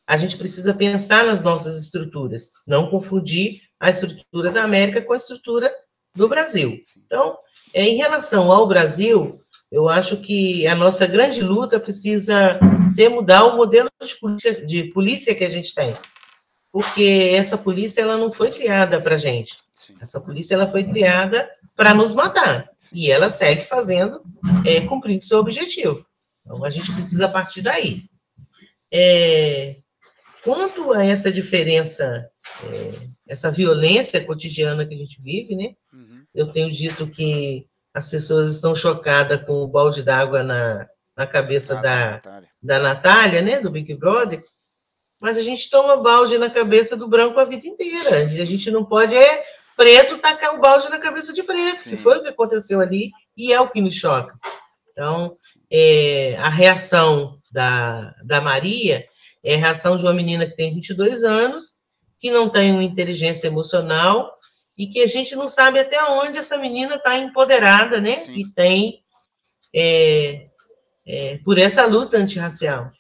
a 0.08 0.16
gente 0.16 0.36
precisa 0.36 0.72
pensar 0.72 1.24
nas 1.26 1.42
nossas 1.42 1.80
estruturas, 1.80 2.52
não 2.66 2.88
confundir 2.88 3.60
a 3.78 3.90
estrutura 3.90 4.50
da 4.50 4.64
América 4.64 5.02
com 5.02 5.12
a 5.12 5.16
estrutura 5.16 5.70
do 6.16 6.28
Brasil. 6.28 6.80
Então, 7.04 7.36
é, 7.74 7.84
em 7.84 7.96
relação 7.96 8.50
ao 8.50 8.66
Brasil, 8.66 9.40
eu 9.70 9.88
acho 9.88 10.16
que 10.16 10.66
a 10.66 10.74
nossa 10.74 11.06
grande 11.06 11.42
luta 11.42 11.78
precisa 11.78 12.58
ser 12.88 13.10
mudar 13.10 13.44
o 13.44 13.56
modelo 13.56 13.90
de 14.02 14.18
polícia, 14.18 14.66
de 14.66 14.84
polícia 14.84 15.34
que 15.34 15.44
a 15.44 15.50
gente 15.50 15.74
tem 15.74 15.94
porque 16.72 17.32
essa 17.34 17.58
polícia 17.58 18.02
ela 18.02 18.16
não 18.16 18.30
foi 18.30 18.50
criada 18.50 19.00
para 19.00 19.16
gente. 19.16 19.58
Essa 20.00 20.20
polícia 20.20 20.54
ela 20.54 20.68
foi 20.68 20.84
criada 20.84 21.50
para 21.74 21.94
nos 21.94 22.12
matar 22.14 22.70
e 22.92 23.10
ela 23.10 23.28
segue 23.28 23.64
fazendo, 23.64 24.22
é, 24.64 24.80
cumprindo 24.82 25.24
seu 25.24 25.38
objetivo. 25.38 26.06
Então 26.44 26.64
a 26.64 26.70
gente 26.70 26.92
precisa 26.92 27.28
partir 27.28 27.62
daí. 27.62 28.04
É, 28.92 29.76
quanto 30.42 30.92
a 30.92 31.04
essa 31.04 31.30
diferença, 31.30 32.28
é, 32.64 33.08
essa 33.26 33.50
violência 33.50 34.24
cotidiana 34.24 34.86
que 34.86 34.94
a 34.94 34.98
gente 34.98 35.20
vive, 35.22 35.56
né? 35.56 35.74
Uhum. 35.92 36.24
Eu 36.34 36.52
tenho 36.52 36.70
dito 36.72 37.08
que 37.08 37.66
as 37.92 38.08
pessoas 38.08 38.54
estão 38.54 38.74
chocadas 38.74 39.42
com 39.44 39.54
o 39.54 39.68
balde 39.68 40.02
d'água 40.02 40.42
na, 40.42 40.86
na 41.16 41.26
cabeça 41.26 41.78
ah, 41.78 41.82
da, 41.82 42.10
Natália. 42.10 42.48
da 42.62 42.78
Natália, 42.78 43.42
né? 43.42 43.60
Do 43.60 43.70
Big 43.70 43.94
Brother 43.94 44.42
mas 45.20 45.36
a 45.36 45.42
gente 45.42 45.68
toma 45.68 45.96
balde 45.96 46.38
na 46.38 46.48
cabeça 46.48 46.96
do 46.96 47.08
branco 47.08 47.40
a 47.40 47.44
vida 47.44 47.66
inteira. 47.66 48.18
A 48.18 48.44
gente 48.44 48.70
não 48.70 48.84
pode 48.84 49.16
é 49.16 49.42
preto 49.76 50.18
tacar 50.18 50.54
o 50.54 50.60
balde 50.60 50.88
na 50.88 50.98
cabeça 50.98 51.32
de 51.32 51.42
preto, 51.42 51.76
Sim. 51.78 51.90
que 51.90 51.96
foi 51.96 52.18
o 52.18 52.22
que 52.22 52.28
aconteceu 52.28 52.80
ali 52.80 53.10
e 53.36 53.52
é 53.52 53.60
o 53.60 53.68
que 53.68 53.80
me 53.80 53.90
choca. 53.90 54.36
Então, 54.90 55.36
é, 55.70 56.36
a 56.38 56.48
reação 56.48 57.38
da, 57.50 58.14
da 58.24 58.40
Maria 58.40 59.04
é 59.50 59.54
a 59.54 59.58
reação 59.58 59.96
de 59.96 60.04
uma 60.04 60.12
menina 60.12 60.46
que 60.46 60.56
tem 60.56 60.74
22 60.74 61.24
anos, 61.24 61.78
que 62.18 62.30
não 62.30 62.48
tem 62.48 62.72
uma 62.72 62.82
inteligência 62.82 63.46
emocional 63.46 64.32
e 64.76 64.86
que 64.86 65.00
a 65.00 65.06
gente 65.06 65.34
não 65.36 65.48
sabe 65.48 65.78
até 65.78 66.02
onde 66.04 66.38
essa 66.38 66.58
menina 66.58 66.96
está 66.96 67.16
empoderada, 67.18 68.00
né? 68.00 68.16
Sim. 68.16 68.34
E 68.34 68.52
tem 68.52 69.02
é, 69.74 70.48
é, 71.06 71.38
por 71.44 71.58
essa 71.58 71.86
luta 71.86 72.16
antirracial 72.16 72.90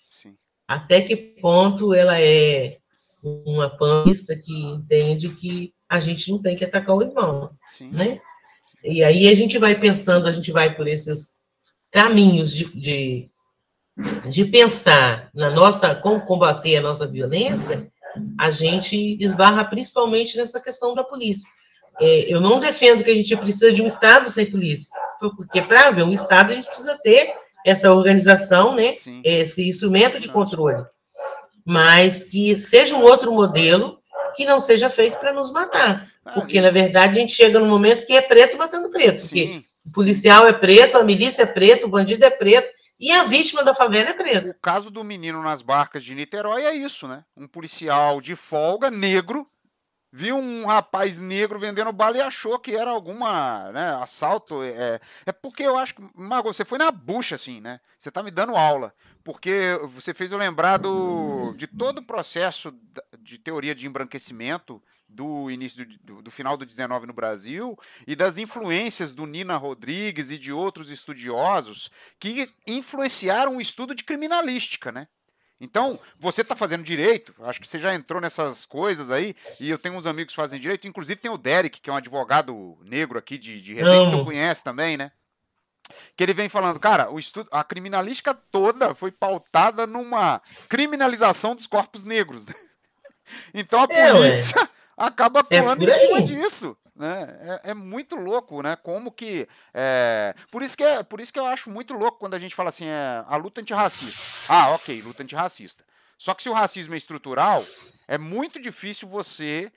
até 0.68 1.00
que 1.00 1.16
ponto 1.16 1.94
ela 1.94 2.20
é 2.20 2.76
uma 3.22 3.70
panista 3.70 4.36
que 4.36 4.52
entende 4.52 5.30
que 5.30 5.72
a 5.88 5.98
gente 5.98 6.30
não 6.30 6.40
tem 6.40 6.54
que 6.54 6.64
atacar 6.64 6.94
o 6.94 7.02
irmão, 7.02 7.50
Sim. 7.70 7.90
né? 7.90 8.20
E 8.84 9.02
aí 9.02 9.26
a 9.28 9.34
gente 9.34 9.56
vai 9.58 9.74
pensando, 9.74 10.28
a 10.28 10.32
gente 10.32 10.52
vai 10.52 10.76
por 10.76 10.86
esses 10.86 11.38
caminhos 11.90 12.54
de, 12.54 12.64
de, 12.78 13.30
de 14.28 14.44
pensar 14.44 15.28
na 15.34 15.50
nossa, 15.50 15.94
como 15.94 16.24
combater 16.24 16.76
a 16.76 16.82
nossa 16.82 17.06
violência, 17.06 17.90
a 18.38 18.50
gente 18.50 19.16
esbarra 19.20 19.64
principalmente 19.64 20.36
nessa 20.36 20.60
questão 20.60 20.94
da 20.94 21.02
polícia. 21.02 21.48
É, 22.00 22.32
eu 22.32 22.40
não 22.40 22.60
defendo 22.60 23.02
que 23.02 23.10
a 23.10 23.14
gente 23.14 23.36
precisa 23.36 23.72
de 23.72 23.82
um 23.82 23.86
Estado 23.86 24.30
sem 24.30 24.46
polícia, 24.46 24.90
porque 25.18 25.60
para 25.60 25.88
haver 25.88 26.04
um 26.04 26.12
Estado 26.12 26.52
a 26.52 26.54
gente 26.54 26.66
precisa 26.66 26.96
ter 27.02 27.32
essa 27.66 27.92
organização, 27.92 28.74
né, 28.74 28.94
Sim. 28.94 29.20
esse 29.24 29.68
instrumento 29.68 30.20
de 30.20 30.28
controle, 30.28 30.84
mas 31.64 32.22
que 32.22 32.56
seja 32.56 32.94
um 32.94 33.02
outro 33.02 33.32
modelo 33.32 33.98
que 34.36 34.44
não 34.44 34.60
seja 34.60 34.88
feito 34.88 35.18
para 35.18 35.32
nos 35.32 35.50
matar, 35.50 36.06
ah, 36.24 36.32
porque 36.32 36.60
na 36.60 36.70
verdade 36.70 37.18
a 37.18 37.20
gente 37.20 37.32
chega 37.32 37.58
num 37.58 37.68
momento 37.68 38.06
que 38.06 38.12
é 38.12 38.22
preto 38.22 38.56
matando 38.56 38.90
preto, 38.90 39.20
Sim. 39.20 39.28
porque 39.28 39.60
o 39.84 39.90
policial 39.90 40.46
é 40.46 40.52
preto, 40.52 40.98
a 40.98 41.02
milícia 41.02 41.42
é 41.42 41.46
preto, 41.46 41.86
o 41.86 41.90
bandido 41.90 42.24
é 42.24 42.30
preto, 42.30 42.68
e 42.98 43.12
a 43.12 43.24
vítima 43.24 43.62
da 43.62 43.74
favela 43.74 44.10
é 44.10 44.14
preta. 44.14 44.50
O 44.50 44.60
caso 44.60 44.90
do 44.90 45.04
menino 45.04 45.42
nas 45.42 45.62
barcas 45.62 46.02
de 46.02 46.14
Niterói 46.14 46.64
é 46.64 46.74
isso, 46.74 47.06
né? 47.06 47.24
Um 47.36 47.46
policial 47.46 48.20
de 48.20 48.34
folga, 48.34 48.90
negro, 48.90 49.46
viu 50.12 50.36
um 50.36 50.66
rapaz 50.66 51.18
negro 51.18 51.60
vendendo 51.60 51.92
bala 51.92 52.16
e 52.16 52.20
achou 52.20 52.58
que 52.58 52.74
era 52.74 52.90
alguma, 52.90 53.70
né, 53.72 53.94
assalto. 54.02 54.62
É, 54.62 55.00
é 55.26 55.32
porque 55.32 55.62
eu 55.62 55.76
acho 55.76 55.94
que, 55.94 56.02
Mago, 56.14 56.52
você 56.52 56.64
foi 56.64 56.78
na 56.78 56.90
bucha, 56.90 57.34
assim, 57.34 57.60
né? 57.60 57.80
Você 57.98 58.10
tá 58.10 58.22
me 58.22 58.30
dando 58.30 58.56
aula. 58.56 58.92
Porque 59.22 59.78
você 59.92 60.14
fez 60.14 60.32
eu 60.32 60.38
lembrar 60.38 60.78
do, 60.78 61.52
de 61.56 61.66
todo 61.66 61.98
o 61.98 62.06
processo 62.06 62.74
de 63.20 63.38
teoria 63.38 63.74
de 63.74 63.86
embranquecimento 63.86 64.82
do 65.08 65.50
início 65.50 65.86
do, 65.86 65.98
do, 65.98 66.22
do, 66.22 66.30
final 66.30 66.56
do 66.56 66.66
19 66.66 67.06
no 67.06 67.12
Brasil 67.12 67.76
e 68.06 68.14
das 68.14 68.36
influências 68.36 69.12
do 69.12 69.26
Nina 69.26 69.56
Rodrigues 69.56 70.30
e 70.30 70.38
de 70.38 70.52
outros 70.52 70.90
estudiosos 70.90 71.90
que 72.20 72.50
influenciaram 72.66 73.56
o 73.56 73.60
estudo 73.60 73.94
de 73.94 74.04
criminalística, 74.04 74.92
né? 74.92 75.08
Então, 75.60 75.98
você 76.20 76.42
está 76.42 76.54
fazendo 76.54 76.84
direito, 76.84 77.34
acho 77.40 77.60
que 77.60 77.66
você 77.66 77.80
já 77.80 77.92
entrou 77.92 78.20
nessas 78.20 78.64
coisas 78.64 79.10
aí, 79.10 79.34
e 79.58 79.68
eu 79.68 79.76
tenho 79.76 79.96
uns 79.96 80.06
amigos 80.06 80.32
que 80.32 80.36
fazem 80.36 80.60
direito, 80.60 80.86
inclusive 80.86 81.20
tem 81.20 81.30
o 81.30 81.38
Derek, 81.38 81.80
que 81.80 81.90
é 81.90 81.92
um 81.92 81.96
advogado 81.96 82.78
negro 82.82 83.18
aqui 83.18 83.36
de, 83.36 83.60
de 83.60 83.74
que 83.74 84.10
tu 84.12 84.24
conhece 84.24 84.62
também, 84.62 84.96
né? 84.96 85.10
Que 86.16 86.22
ele 86.22 86.34
vem 86.34 86.48
falando, 86.48 86.78
cara, 86.78 87.10
o 87.10 87.18
estudo, 87.18 87.48
a 87.50 87.64
criminalística 87.64 88.34
toda 88.34 88.94
foi 88.94 89.10
pautada 89.10 89.84
numa 89.84 90.40
criminalização 90.68 91.56
dos 91.56 91.66
corpos 91.66 92.04
negros. 92.04 92.46
Então 93.52 93.80
a 93.80 93.86
é, 93.90 94.10
polícia 94.10 94.70
acaba 94.98 95.40
atuando 95.40 95.84
é 95.84 95.88
em 95.88 95.92
cima 95.92 96.22
disso. 96.22 96.76
Né? 96.94 97.38
É, 97.62 97.70
é, 97.70 97.74
muito 97.74 98.16
louco, 98.16 98.60
né? 98.62 98.74
Como 98.76 99.12
que. 99.12 99.48
É... 99.72 100.34
Por, 100.50 100.62
isso 100.62 100.76
que 100.76 100.82
é, 100.82 101.02
por 101.02 101.20
isso 101.20 101.32
que 101.32 101.38
eu 101.38 101.46
acho 101.46 101.70
muito 101.70 101.94
louco 101.94 102.18
quando 102.18 102.34
a 102.34 102.38
gente 102.38 102.54
fala 102.54 102.70
assim, 102.70 102.86
é, 102.86 103.24
a 103.26 103.36
luta 103.36 103.60
antirracista. 103.60 104.20
Ah, 104.48 104.70
ok, 104.70 105.00
luta 105.00 105.22
antirracista. 105.22 105.84
Só 106.18 106.34
que 106.34 106.42
se 106.42 106.48
o 106.48 106.52
racismo 106.52 106.94
é 106.94 106.96
estrutural, 106.96 107.64
é 108.08 108.18
muito 108.18 108.60
difícil 108.60 109.08
você 109.08 109.72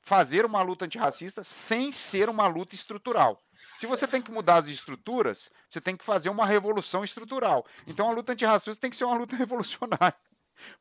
fazer 0.00 0.44
uma 0.44 0.62
luta 0.62 0.84
antirracista 0.84 1.44
sem 1.44 1.92
ser 1.92 2.28
uma 2.28 2.46
luta 2.46 2.74
estrutural. 2.74 3.40
Se 3.76 3.86
você 3.86 4.06
tem 4.06 4.22
que 4.22 4.30
mudar 4.30 4.56
as 4.56 4.68
estruturas, 4.68 5.50
você 5.68 5.80
tem 5.80 5.96
que 5.96 6.04
fazer 6.04 6.28
uma 6.28 6.46
revolução 6.46 7.04
estrutural. 7.04 7.64
Então 7.86 8.08
a 8.08 8.12
luta 8.12 8.32
antirracista 8.32 8.80
tem 8.80 8.90
que 8.90 8.96
ser 8.96 9.04
uma 9.04 9.16
luta 9.16 9.34
revolucionária. 9.36 10.16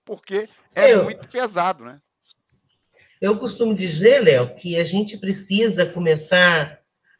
Porque 0.03 0.47
é 0.73 0.93
eu, 0.93 1.03
muito 1.03 1.27
pesado, 1.27 1.85
né? 1.85 2.01
Eu 3.21 3.37
costumo 3.37 3.73
dizer, 3.73 4.19
Léo, 4.21 4.55
que 4.55 4.77
a 4.77 4.83
gente 4.83 5.17
precisa 5.17 5.85
começar 5.85 6.79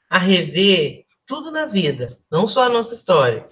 a 0.10 0.18
rever 0.18 1.06
tudo 1.26 1.52
na 1.52 1.66
vida, 1.66 2.18
não 2.30 2.46
só 2.46 2.64
a 2.64 2.70
nossa 2.70 2.94
história. 2.94 3.46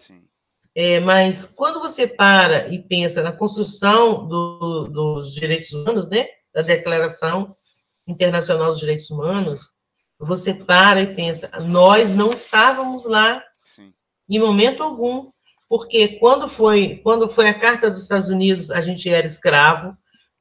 É, 0.76 1.00
mas 1.00 1.46
quando 1.46 1.80
você 1.80 2.08
para 2.08 2.68
e 2.68 2.82
pensa 2.82 3.22
na 3.22 3.32
construção 3.32 4.28
do, 4.28 4.88
dos 4.88 5.34
direitos 5.34 5.72
humanos, 5.72 6.10
né, 6.10 6.28
da 6.54 6.62
Declaração 6.62 7.56
Internacional 8.08 8.72
dos 8.72 8.80
Direitos 8.80 9.10
Humanos, 9.10 9.70
você 10.20 10.54
para 10.54 11.02
e 11.02 11.16
pensa, 11.16 11.50
nós 11.62 12.14
não 12.14 12.32
estávamos 12.32 13.06
lá 13.06 13.44
Sim. 13.64 13.94
em 14.30 14.40
momento 14.40 14.82
algum, 14.82 15.32
porque 15.70 16.20
quando 16.20 16.48
foi 16.48 16.98
quando 17.04 17.28
foi 17.28 17.50
a 17.50 17.54
Carta 17.54 17.90
dos 17.90 18.02
Estados 18.02 18.30
Unidos, 18.30 18.72
a 18.72 18.82
gente 18.82 19.10
era 19.10 19.28
escravo, 19.28 19.96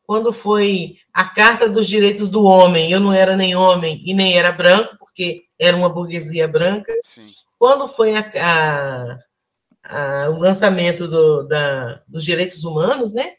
quando 0.04 0.32
foi 0.32 0.96
a 1.12 1.24
Carta 1.24 1.68
dos 1.68 1.86
Direitos 1.86 2.30
do 2.30 2.44
Homem, 2.44 2.90
eu 2.90 3.00
não 3.00 3.12
era 3.12 3.36
nem 3.36 3.54
homem 3.54 4.02
e 4.04 4.12
nem 4.14 4.36
era 4.36 4.52
branco, 4.52 4.96
porque 4.98 5.44
era 5.58 5.76
uma 5.76 5.88
burguesia 5.88 6.48
branca. 6.48 6.92
Sim. 7.04 7.26
Quando 7.58 7.86
foi 7.86 8.14
a, 8.16 8.32
a, 8.40 9.18
a, 9.84 10.30
o 10.30 10.38
lançamento 10.38 11.06
do, 11.06 11.44
da, 11.44 12.02
dos 12.08 12.24
direitos 12.24 12.64
humanos, 12.64 13.12
né? 13.12 13.36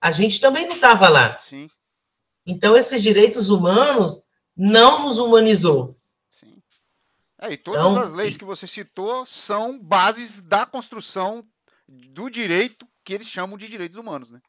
A, 0.00 0.10
gente 0.10 0.40
também 0.40 0.66
não 0.66 0.76
estava 0.76 1.08
lá. 1.08 1.38
Sim. 1.38 1.68
Então, 2.46 2.76
esses 2.76 3.02
direitos 3.02 3.48
humanos 3.48 4.30
não 4.56 5.04
nos 5.04 5.18
humanizou. 5.18 5.98
Sim. 6.30 6.62
É, 7.40 7.52
e 7.52 7.56
todas 7.56 7.92
então, 7.92 8.02
as 8.02 8.12
leis 8.12 8.36
que 8.36 8.44
você 8.44 8.66
citou 8.66 9.24
são 9.26 9.78
bases 9.78 10.40
da 10.40 10.66
construção 10.66 11.46
do 11.88 12.30
direito 12.30 12.86
que 13.04 13.12
eles 13.12 13.28
chamam 13.28 13.58
de 13.58 13.68
direitos 13.68 13.96
humanos, 13.96 14.30
né? 14.30 14.40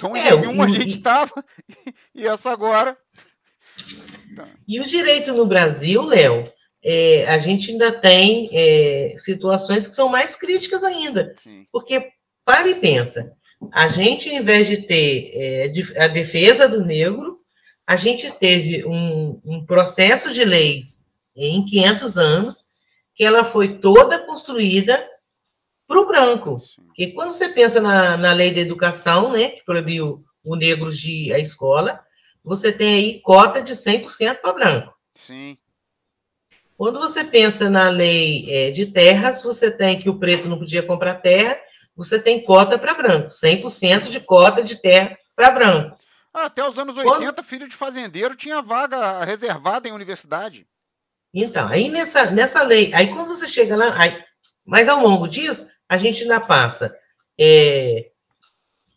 Então, 0.00 0.16
é, 0.16 0.30
em 0.30 0.46
uma 0.46 0.64
a 0.64 0.68
gente 0.68 0.88
estava, 0.88 1.44
e 2.14 2.26
essa 2.26 2.50
agora. 2.50 2.96
E 4.66 4.80
o 4.80 4.84
direito 4.86 5.34
no 5.34 5.44
Brasil, 5.44 6.02
Léo, 6.02 6.50
é, 6.82 7.26
a 7.28 7.38
gente 7.38 7.72
ainda 7.72 7.92
tem 7.92 8.48
é, 8.50 9.12
situações 9.18 9.86
que 9.86 9.94
são 9.94 10.08
mais 10.08 10.34
críticas 10.34 10.82
ainda. 10.82 11.34
Sim. 11.42 11.66
Porque, 11.70 12.08
para 12.46 12.68
e 12.68 12.76
pensa, 12.76 13.36
a 13.72 13.88
gente, 13.88 14.30
em 14.30 14.40
vez 14.40 14.66
de 14.68 14.78
ter 14.78 15.32
é, 15.34 15.72
a 16.02 16.08
defesa 16.08 16.66
do 16.66 16.82
negro, 16.82 17.38
a 17.86 17.96
gente 17.96 18.30
teve 18.30 18.86
um, 18.86 19.38
um 19.44 19.66
processo 19.66 20.32
de 20.32 20.44
leis 20.46 21.10
em 21.36 21.62
500 21.62 22.16
anos, 22.16 22.64
que 23.14 23.22
ela 23.22 23.44
foi 23.44 23.78
toda 23.78 24.24
construída 24.24 25.09
para 25.90 26.00
o 26.00 26.06
branco. 26.06 26.56
Porque 26.86 27.08
quando 27.08 27.30
você 27.30 27.48
pensa 27.48 27.80
na, 27.80 28.16
na 28.16 28.32
lei 28.32 28.54
da 28.54 28.60
educação, 28.60 29.32
né, 29.32 29.48
que 29.48 29.64
proibiu 29.64 30.24
o 30.44 30.54
negro 30.54 30.92
de 30.92 31.10
ir 31.10 31.32
à 31.32 31.38
escola, 31.40 32.00
você 32.44 32.70
tem 32.70 32.94
aí 32.94 33.20
cota 33.20 33.60
de 33.60 33.74
100% 33.74 34.36
para 34.36 34.52
branco. 34.52 34.94
Sim. 35.16 35.58
Quando 36.76 37.00
você 37.00 37.24
pensa 37.24 37.68
na 37.68 37.88
lei 37.88 38.46
é, 38.48 38.70
de 38.70 38.86
terras, 38.86 39.42
você 39.42 39.68
tem 39.68 39.98
que 39.98 40.08
o 40.08 40.16
preto 40.16 40.48
não 40.48 40.60
podia 40.60 40.80
comprar 40.80 41.16
terra, 41.16 41.58
você 41.96 42.22
tem 42.22 42.40
cota 42.44 42.78
para 42.78 42.94
branco, 42.94 43.26
100% 43.26 44.10
de 44.10 44.20
cota 44.20 44.62
de 44.62 44.76
terra 44.76 45.18
para 45.34 45.50
branco. 45.50 45.96
Ah, 46.32 46.44
até 46.44 46.66
os 46.66 46.78
anos 46.78 46.96
80, 46.96 47.18
Quando... 47.18 47.42
filho 47.42 47.68
de 47.68 47.74
fazendeiro 47.76 48.36
tinha 48.36 48.62
vaga 48.62 49.24
reservada 49.24 49.88
em 49.88 49.92
universidade. 49.92 50.68
Então, 51.34 51.66
aí 51.66 51.88
nessa, 51.88 52.30
nessa 52.30 52.62
lei, 52.62 52.94
aí 52.94 53.08
quando 53.08 53.26
você 53.26 53.48
chega 53.48 53.76
lá, 53.76 53.92
aí, 54.00 54.22
mas 54.64 54.88
ao 54.88 55.02
longo 55.02 55.26
disso, 55.26 55.68
a 55.90 55.96
gente 55.96 56.22
ainda 56.22 56.38
passa 56.38 56.96
é, 57.36 58.10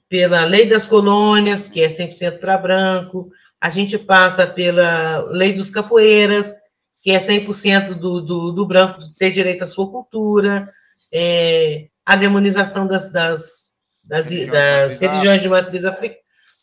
pela 0.08 0.46
lei 0.46 0.68
das 0.68 0.86
colônias, 0.86 1.68
que 1.68 1.82
é 1.82 1.88
100% 1.88 2.40
para 2.40 2.56
branco, 2.56 3.32
a 3.60 3.68
gente 3.72 3.98
passa 3.98 4.46
pela 4.46 5.18
lei 5.32 5.54
dos 5.54 5.72
capoeiras, 5.72 6.54
que 7.02 7.10
é 7.10 7.18
100% 7.18 7.96
do, 7.96 8.22
do, 8.22 8.52
do 8.52 8.68
branco 8.68 9.00
ter 9.18 9.32
direito 9.32 9.64
à 9.64 9.68
sua 9.68 9.90
cultura, 9.90 10.72
é, 11.12 11.88
a 12.06 12.16
demonização 12.16 12.86
das, 12.86 13.12
das, 13.12 13.72
das, 14.04 14.30
religiões, 14.30 14.52
das 14.52 15.00
religiões 15.00 15.42
de 15.42 15.50
matriz 15.50 15.84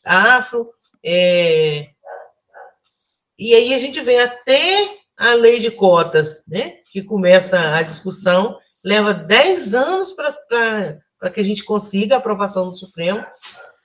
afro, 0.05 0.71
é, 1.05 1.89
e 3.37 3.53
aí 3.53 3.75
a 3.75 3.79
gente 3.79 4.01
vem 4.01 4.21
até 4.21 4.97
a 5.17 5.35
lei 5.35 5.59
de 5.59 5.73
cotas, 5.73 6.45
né, 6.47 6.77
que 6.89 7.03
começa 7.03 7.75
a 7.75 7.83
discussão, 7.83 8.57
leva 8.85 9.13
10 9.13 9.75
anos 9.75 10.13
para 10.13 11.31
que 11.31 11.41
a 11.41 11.45
gente 11.45 11.65
consiga 11.65 12.15
a 12.15 12.19
aprovação 12.19 12.69
do 12.71 12.77
Supremo. 12.77 13.25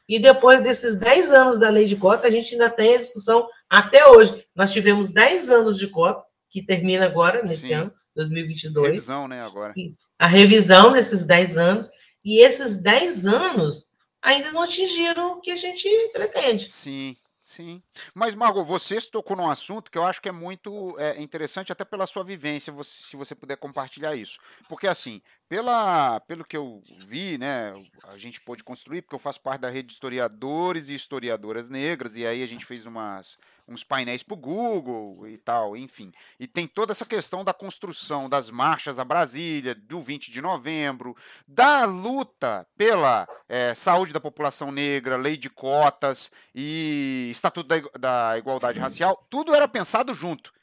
E 0.07 0.19
depois 0.19 0.61
desses 0.61 0.97
10 0.97 1.31
anos 1.33 1.59
da 1.59 1.69
lei 1.69 1.85
de 1.85 1.95
cota, 1.95 2.27
a 2.27 2.31
gente 2.31 2.53
ainda 2.53 2.69
tem 2.69 2.95
a 2.95 2.99
discussão 2.99 3.47
até 3.69 4.07
hoje. 4.07 4.45
Nós 4.55 4.71
tivemos 4.71 5.11
10 5.11 5.49
anos 5.49 5.77
de 5.77 5.87
cota, 5.87 6.23
que 6.49 6.63
termina 6.63 7.05
agora, 7.05 7.41
nesse 7.41 7.67
Sim. 7.67 7.73
ano, 7.73 7.93
2022. 8.15 8.87
Revisão, 8.87 9.27
né, 9.27 9.41
agora. 9.41 9.73
a 10.19 10.27
revisão 10.27 10.91
nesses 10.91 11.25
10 11.25 11.57
anos. 11.57 11.89
E 12.23 12.39
esses 12.43 12.77
10 12.81 13.25
anos 13.25 13.93
ainda 14.21 14.51
não 14.51 14.61
atingiram 14.61 15.33
o 15.33 15.41
que 15.41 15.51
a 15.51 15.55
gente 15.55 15.87
pretende. 16.13 16.69
Sim. 16.71 17.15
Sim. 17.55 17.81
Mas, 18.13 18.35
Margot, 18.35 18.65
você 18.65 18.99
tocou 18.99 19.37
num 19.37 19.49
assunto 19.49 19.89
que 19.89 19.97
eu 19.97 20.03
acho 20.03 20.21
que 20.21 20.27
é 20.27 20.31
muito 20.31 20.93
é, 20.99 21.21
interessante, 21.21 21.71
até 21.71 21.85
pela 21.85 22.05
sua 22.05 22.21
vivência, 22.21 22.73
você, 22.73 22.91
se 22.91 23.15
você 23.15 23.33
puder 23.33 23.55
compartilhar 23.55 24.13
isso. 24.13 24.37
Porque, 24.67 24.85
assim, 24.85 25.21
pela, 25.47 26.19
pelo 26.21 26.43
que 26.43 26.57
eu 26.57 26.81
vi, 27.05 27.37
né, 27.37 27.73
a 28.03 28.17
gente 28.17 28.41
pôde 28.41 28.63
construir, 28.63 29.01
porque 29.01 29.15
eu 29.15 29.19
faço 29.19 29.41
parte 29.41 29.61
da 29.61 29.69
rede 29.69 29.87
de 29.87 29.93
historiadores 29.93 30.89
e 30.89 30.95
historiadoras 30.95 31.69
negras, 31.69 32.15
e 32.15 32.25
aí 32.25 32.41
a 32.41 32.47
gente 32.47 32.65
fez 32.65 32.85
umas, 32.85 33.37
uns 33.67 33.83
painéis 33.83 34.23
para 34.23 34.33
o 34.33 34.37
Google 34.37 35.27
e 35.27 35.37
tal, 35.37 35.77
enfim. 35.77 36.11
E 36.39 36.47
tem 36.47 36.67
toda 36.67 36.91
essa 36.91 37.05
questão 37.05 37.43
da 37.43 37.53
construção 37.53 38.27
das 38.27 38.49
marchas 38.49 38.97
a 38.97 39.03
Brasília, 39.03 39.75
do 39.75 40.01
20 40.01 40.31
de 40.31 40.41
novembro, 40.41 41.15
da 41.47 41.85
luta 41.85 42.67
pela 42.75 43.27
é, 43.47 43.73
saúde 43.73 44.13
da 44.13 44.19
população 44.19 44.71
negra, 44.71 45.15
lei 45.15 45.37
de 45.37 45.49
cotas 45.49 46.31
e 46.53 47.27
Estatuto 47.29 47.67
da, 47.67 47.81
da 47.99 48.37
Igualdade 48.37 48.79
Racial, 48.79 49.25
tudo 49.29 49.53
era 49.53 49.67
pensado 49.67 50.13
junto. 50.13 50.54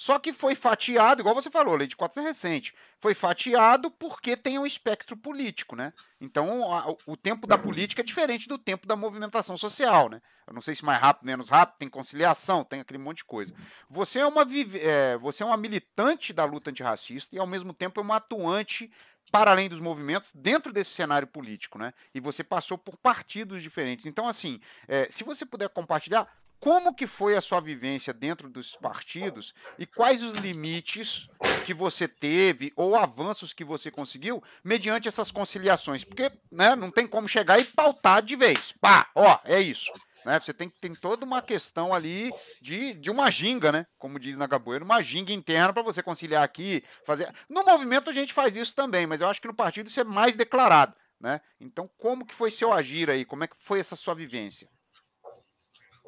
Só 0.00 0.18
que 0.18 0.32
foi 0.32 0.54
fatiado, 0.54 1.20
igual 1.20 1.34
você 1.34 1.50
falou, 1.50 1.74
a 1.74 1.76
lei 1.76 1.86
de 1.86 1.94
cotas 1.94 2.16
é 2.16 2.22
recente, 2.22 2.74
foi 2.98 3.12
fatiado 3.12 3.90
porque 3.90 4.34
tem 4.34 4.58
um 4.58 4.64
espectro 4.64 5.14
político, 5.14 5.76
né? 5.76 5.92
Então, 6.18 6.72
a, 6.72 6.96
o 7.06 7.18
tempo 7.18 7.46
da 7.46 7.58
política 7.58 8.00
é 8.00 8.02
diferente 8.04 8.48
do 8.48 8.56
tempo 8.56 8.86
da 8.86 8.96
movimentação 8.96 9.58
social, 9.58 10.08
né? 10.08 10.22
Eu 10.46 10.54
não 10.54 10.62
sei 10.62 10.74
se 10.74 10.82
mais 10.86 10.98
rápido, 10.98 11.26
menos 11.26 11.50
rápido, 11.50 11.76
tem 11.80 11.88
conciliação, 11.90 12.64
tem 12.64 12.80
aquele 12.80 12.98
monte 12.98 13.18
de 13.18 13.26
coisa. 13.26 13.52
Você 13.90 14.20
é 14.20 14.26
uma, 14.26 14.40
é, 14.80 15.18
você 15.18 15.42
é 15.42 15.46
uma 15.46 15.58
militante 15.58 16.32
da 16.32 16.46
luta 16.46 16.70
antirracista 16.70 17.36
e, 17.36 17.38
ao 17.38 17.46
mesmo 17.46 17.74
tempo, 17.74 18.00
é 18.00 18.02
uma 18.02 18.16
atuante 18.16 18.90
para 19.30 19.50
além 19.50 19.68
dos 19.68 19.80
movimentos 19.80 20.32
dentro 20.34 20.72
desse 20.72 20.92
cenário 20.92 21.28
político, 21.28 21.78
né? 21.78 21.92
E 22.14 22.20
você 22.20 22.42
passou 22.42 22.78
por 22.78 22.96
partidos 22.96 23.62
diferentes. 23.62 24.06
Então, 24.06 24.26
assim, 24.26 24.60
é, 24.88 25.06
se 25.10 25.24
você 25.24 25.44
puder 25.44 25.68
compartilhar, 25.68 26.26
como 26.60 26.94
que 26.94 27.06
foi 27.06 27.34
a 27.34 27.40
sua 27.40 27.58
vivência 27.58 28.12
dentro 28.12 28.48
dos 28.48 28.76
partidos 28.76 29.54
e 29.78 29.86
quais 29.86 30.22
os 30.22 30.34
limites 30.34 31.26
que 31.64 31.72
você 31.72 32.06
teve 32.06 32.70
ou 32.76 32.94
avanços 32.96 33.54
que 33.54 33.64
você 33.64 33.90
conseguiu 33.90 34.42
mediante 34.62 35.08
essas 35.08 35.30
conciliações? 35.30 36.04
Porque 36.04 36.30
né, 36.52 36.76
não 36.76 36.90
tem 36.90 37.06
como 37.06 37.26
chegar 37.26 37.58
e 37.58 37.64
pautar 37.64 38.22
de 38.22 38.36
vez. 38.36 38.72
Pá, 38.72 39.10
ó, 39.14 39.38
é 39.44 39.58
isso. 39.58 39.90
Né? 40.24 40.38
Você 40.38 40.52
tem, 40.52 40.70
toda 41.00 41.24
uma 41.24 41.40
questão 41.40 41.94
ali 41.94 42.30
de, 42.60 42.92
de 42.92 43.10
uma 43.10 43.30
ginga, 43.30 43.72
né? 43.72 43.86
Como 43.98 44.18
diz 44.18 44.36
na 44.36 44.46
capoeira, 44.46 44.84
uma 44.84 45.00
ginga 45.00 45.32
interna 45.32 45.72
para 45.72 45.82
você 45.82 46.02
conciliar 46.02 46.42
aqui, 46.42 46.84
fazer. 47.06 47.34
No 47.48 47.64
movimento 47.64 48.10
a 48.10 48.12
gente 48.12 48.34
faz 48.34 48.54
isso 48.54 48.74
também, 48.74 49.06
mas 49.06 49.22
eu 49.22 49.28
acho 49.28 49.40
que 49.40 49.48
no 49.48 49.54
partido 49.54 49.88
isso 49.88 49.98
é 49.98 50.04
mais 50.04 50.34
declarado, 50.34 50.94
né? 51.18 51.40
Então, 51.58 51.88
como 51.96 52.26
que 52.26 52.34
foi 52.34 52.50
seu 52.50 52.70
agir 52.70 53.08
aí? 53.08 53.24
Como 53.24 53.44
é 53.44 53.48
que 53.48 53.56
foi 53.58 53.80
essa 53.80 53.96
sua 53.96 54.14
vivência? 54.14 54.68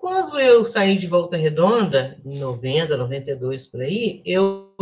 Quando 0.02 0.36
eu 0.40 0.64
saí 0.64 0.96
de 0.96 1.06
Volta 1.06 1.36
Redonda, 1.36 2.18
em 2.26 2.36
90, 2.40 2.96
92 2.96 3.66
por 3.68 3.82
aí, 3.82 4.20
eu 4.26 4.74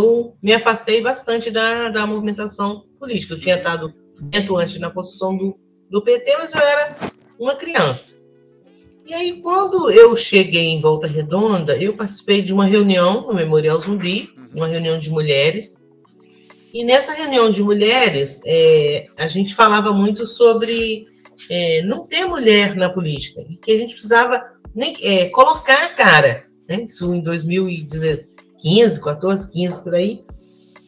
me 0.43 0.55
afastei 0.55 1.03
bastante 1.03 1.51
da, 1.51 1.91
da 1.91 2.07
movimentação 2.07 2.87
política. 2.99 3.35
Eu 3.35 3.39
tinha 3.39 3.59
estado 3.59 3.93
dentro 4.19 4.57
antes 4.57 4.81
na 4.81 4.91
construção 4.91 5.37
do, 5.37 5.61
do 5.91 6.03
PT, 6.03 6.39
mas 6.39 6.55
eu 6.55 6.63
era 6.63 7.13
uma 7.39 7.55
criança. 7.55 8.15
E 9.07 9.13
aí, 9.13 9.43
quando 9.43 9.91
eu 9.91 10.17
cheguei 10.17 10.69
em 10.69 10.81
Volta 10.81 11.07
Redonda, 11.07 11.77
eu 11.77 11.93
participei 11.93 12.41
de 12.41 12.55
uma 12.55 12.65
reunião 12.65 13.27
no 13.27 13.35
Memorial 13.35 13.79
Zumbi, 13.79 14.31
uma 14.55 14.69
reunião 14.69 14.99
de 14.99 15.11
mulheres. 15.11 15.87
E 16.73 16.83
nessa 16.83 17.13
reunião 17.13 17.51
de 17.51 17.63
mulheres, 17.63 18.41
é, 18.47 19.09
a 19.19 19.29
gente 19.29 19.55
falava 19.55 19.93
muito 19.93 20.25
sobre 20.25 21.05
é, 21.51 21.83
não 21.83 22.07
ter 22.07 22.25
mulher 22.25 22.75
na 22.75 22.89
política, 22.89 23.45
e 23.51 23.59
que 23.59 23.71
a 23.71 23.77
gente 23.77 23.93
precisava 23.93 24.59
nem, 24.75 24.95
é, 25.03 25.29
colocar 25.31 25.85
a 25.85 25.89
cara, 25.89 26.45
né? 26.69 26.83
Isso 26.83 27.13
em 27.15 27.21
2015, 27.21 29.03
14, 29.03 29.53
15 29.53 29.83
por 29.83 29.95
aí. 29.95 30.25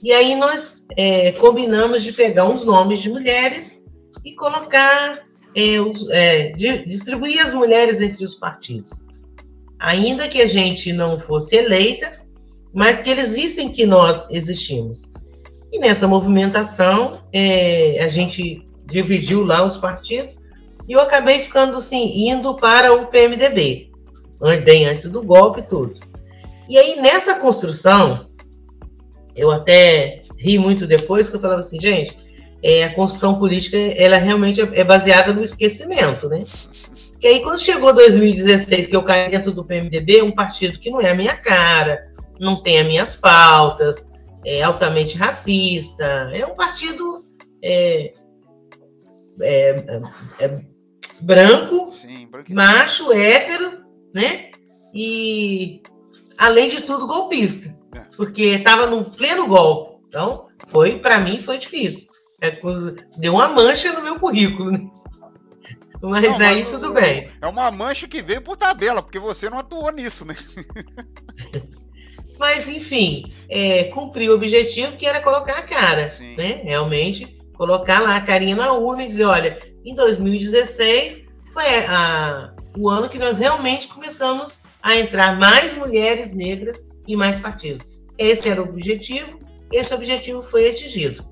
E 0.03 0.12
aí 0.12 0.35
nós 0.35 0.88
é, 0.97 1.33
combinamos 1.33 2.03
de 2.03 2.12
pegar 2.12 2.49
uns 2.49 2.64
nomes 2.64 3.01
de 3.01 3.09
mulheres 3.09 3.85
e 4.25 4.35
colocar, 4.35 5.25
é, 5.55 5.81
os, 5.81 6.09
é, 6.11 6.51
de, 6.53 6.85
distribuir 6.85 7.40
as 7.40 7.55
mulheres 7.55 8.01
entre 8.01 8.25
os 8.25 8.35
partidos. 8.35 9.07
Ainda 9.79 10.29
que 10.29 10.40
a 10.40 10.47
gente 10.47 10.92
não 10.92 11.18
fosse 11.18 11.57
eleita, 11.57 12.21
mas 12.73 13.01
que 13.01 13.11
eles 13.11 13.35
vissem 13.35 13.68
que 13.68 13.85
nós 13.85 14.31
existimos. 14.31 15.12
E 15.73 15.79
nessa 15.79 16.07
movimentação, 16.07 17.23
é, 17.33 17.99
a 18.03 18.09
gente 18.09 18.64
dividiu 18.87 19.45
lá 19.45 19.64
os 19.64 19.77
partidos 19.77 20.41
e 20.88 20.92
eu 20.92 21.01
acabei 21.01 21.40
ficando 21.40 21.77
assim, 21.77 22.29
indo 22.29 22.55
para 22.57 22.92
o 22.92 23.07
PMDB, 23.07 23.90
bem 24.64 24.87
antes 24.87 25.11
do 25.11 25.23
golpe 25.23 25.61
e 25.61 25.64
tudo. 25.64 26.01
E 26.68 26.79
aí, 26.79 27.01
nessa 27.01 27.38
construção, 27.40 28.27
eu 29.35 29.51
até 29.51 30.23
ri 30.38 30.59
muito 30.59 30.87
depois, 30.87 31.31
que 31.31 31.37
eu 31.37 31.40
falava 31.40 31.61
assim, 31.61 31.81
gente, 31.81 32.16
é, 32.62 32.85
a 32.85 32.95
construção 32.95 33.38
política, 33.38 33.77
ela 33.77 34.16
realmente 34.16 34.61
é, 34.61 34.81
é 34.81 34.85
baseada 34.85 35.33
no 35.33 35.40
esquecimento, 35.40 36.29
né? 36.29 36.45
Que 37.21 37.27
aí, 37.27 37.40
quando 37.40 37.61
chegou 37.61 37.92
2016, 37.92 38.87
que 38.87 38.97
eu 38.97 39.03
caí 39.03 39.31
dentro 39.31 39.53
do 39.53 39.64
PMDB, 39.64 40.23
um 40.23 40.33
partido 40.33 40.79
que 40.79 40.90
não 40.90 41.01
é 41.01 41.11
a 41.11 41.14
minha 41.14 41.37
cara, 41.37 42.12
não 42.40 42.61
tem 42.61 42.81
as 42.81 42.87
minhas 42.87 43.16
pautas, 43.16 44.11
é 44.45 44.62
altamente 44.62 45.16
racista, 45.16 46.31
é 46.33 46.45
um 46.45 46.55
partido 46.55 47.25
é, 47.62 48.12
é, 49.40 50.01
é 50.40 50.61
branco, 51.23 51.91
Sim, 51.91 52.29
macho, 52.51 53.13
hétero, 53.13 53.85
né? 54.15 54.51
E, 54.95 55.83
além 56.39 56.69
de 56.69 56.83
tudo, 56.83 57.07
golpista. 57.07 57.71
É. 57.97 58.01
Porque 58.17 58.43
estava 58.43 58.87
no 58.87 59.11
pleno 59.11 59.47
golpe. 59.47 60.03
Então, 60.09 60.49
foi, 60.67 60.99
para 60.99 61.19
mim, 61.19 61.41
foi 61.41 61.59
difícil. 61.59 62.13
É, 62.41 62.59
deu 63.17 63.35
uma 63.35 63.49
mancha 63.49 63.93
no 63.93 64.03
meu 64.03 64.19
currículo, 64.19 64.71
né? 64.71 64.81
Mas 66.03 66.39
não, 66.39 66.47
aí 66.47 66.65
mas, 66.65 66.75
tudo 66.75 66.93
bem. 66.93 67.31
É 67.41 67.47
uma 67.47 67.71
mancha 67.71 68.09
que 68.09 68.21
veio 68.21 68.43
por 68.43 68.57
tabela, 68.57 69.01
porque 69.01 69.21
você 69.21 69.49
não 69.49 69.59
atuou 69.59 69.91
nisso, 69.93 70.25
né? 70.25 70.35
mas, 72.37 72.67
enfim, 72.69 73.33
é, 73.49 73.85
cumpri 73.85 74.29
o 74.29 74.35
objetivo 74.35 74.97
que 74.97 75.07
era 75.07 75.21
colocar 75.21 75.59
a 75.59 75.63
cara, 75.63 76.11
Sim. 76.11 76.35
né? 76.35 76.61
Realmente, 76.65 77.39
colocar 77.62 78.01
lá 78.01 78.16
a 78.16 78.20
carinha 78.20 78.57
na 78.57 78.72
urna 78.72 79.05
e 79.05 79.07
dizer, 79.07 79.25
olha, 79.25 79.57
em 79.85 79.94
2016 79.94 81.29
foi 81.53 81.64
a, 81.87 82.53
o 82.77 82.90
ano 82.90 83.09
que 83.09 83.20
nós 83.20 83.38
realmente 83.38 83.87
começamos 83.87 84.64
a 84.83 84.96
entrar 84.96 85.38
mais 85.38 85.77
mulheres 85.77 86.35
negras 86.35 86.88
e 87.07 87.14
mais 87.14 87.38
partidos. 87.38 87.85
Esse 88.18 88.48
era 88.48 88.61
o 88.61 88.68
objetivo, 88.68 89.38
esse 89.72 89.94
objetivo 89.94 90.42
foi 90.42 90.70
atingido. 90.70 91.25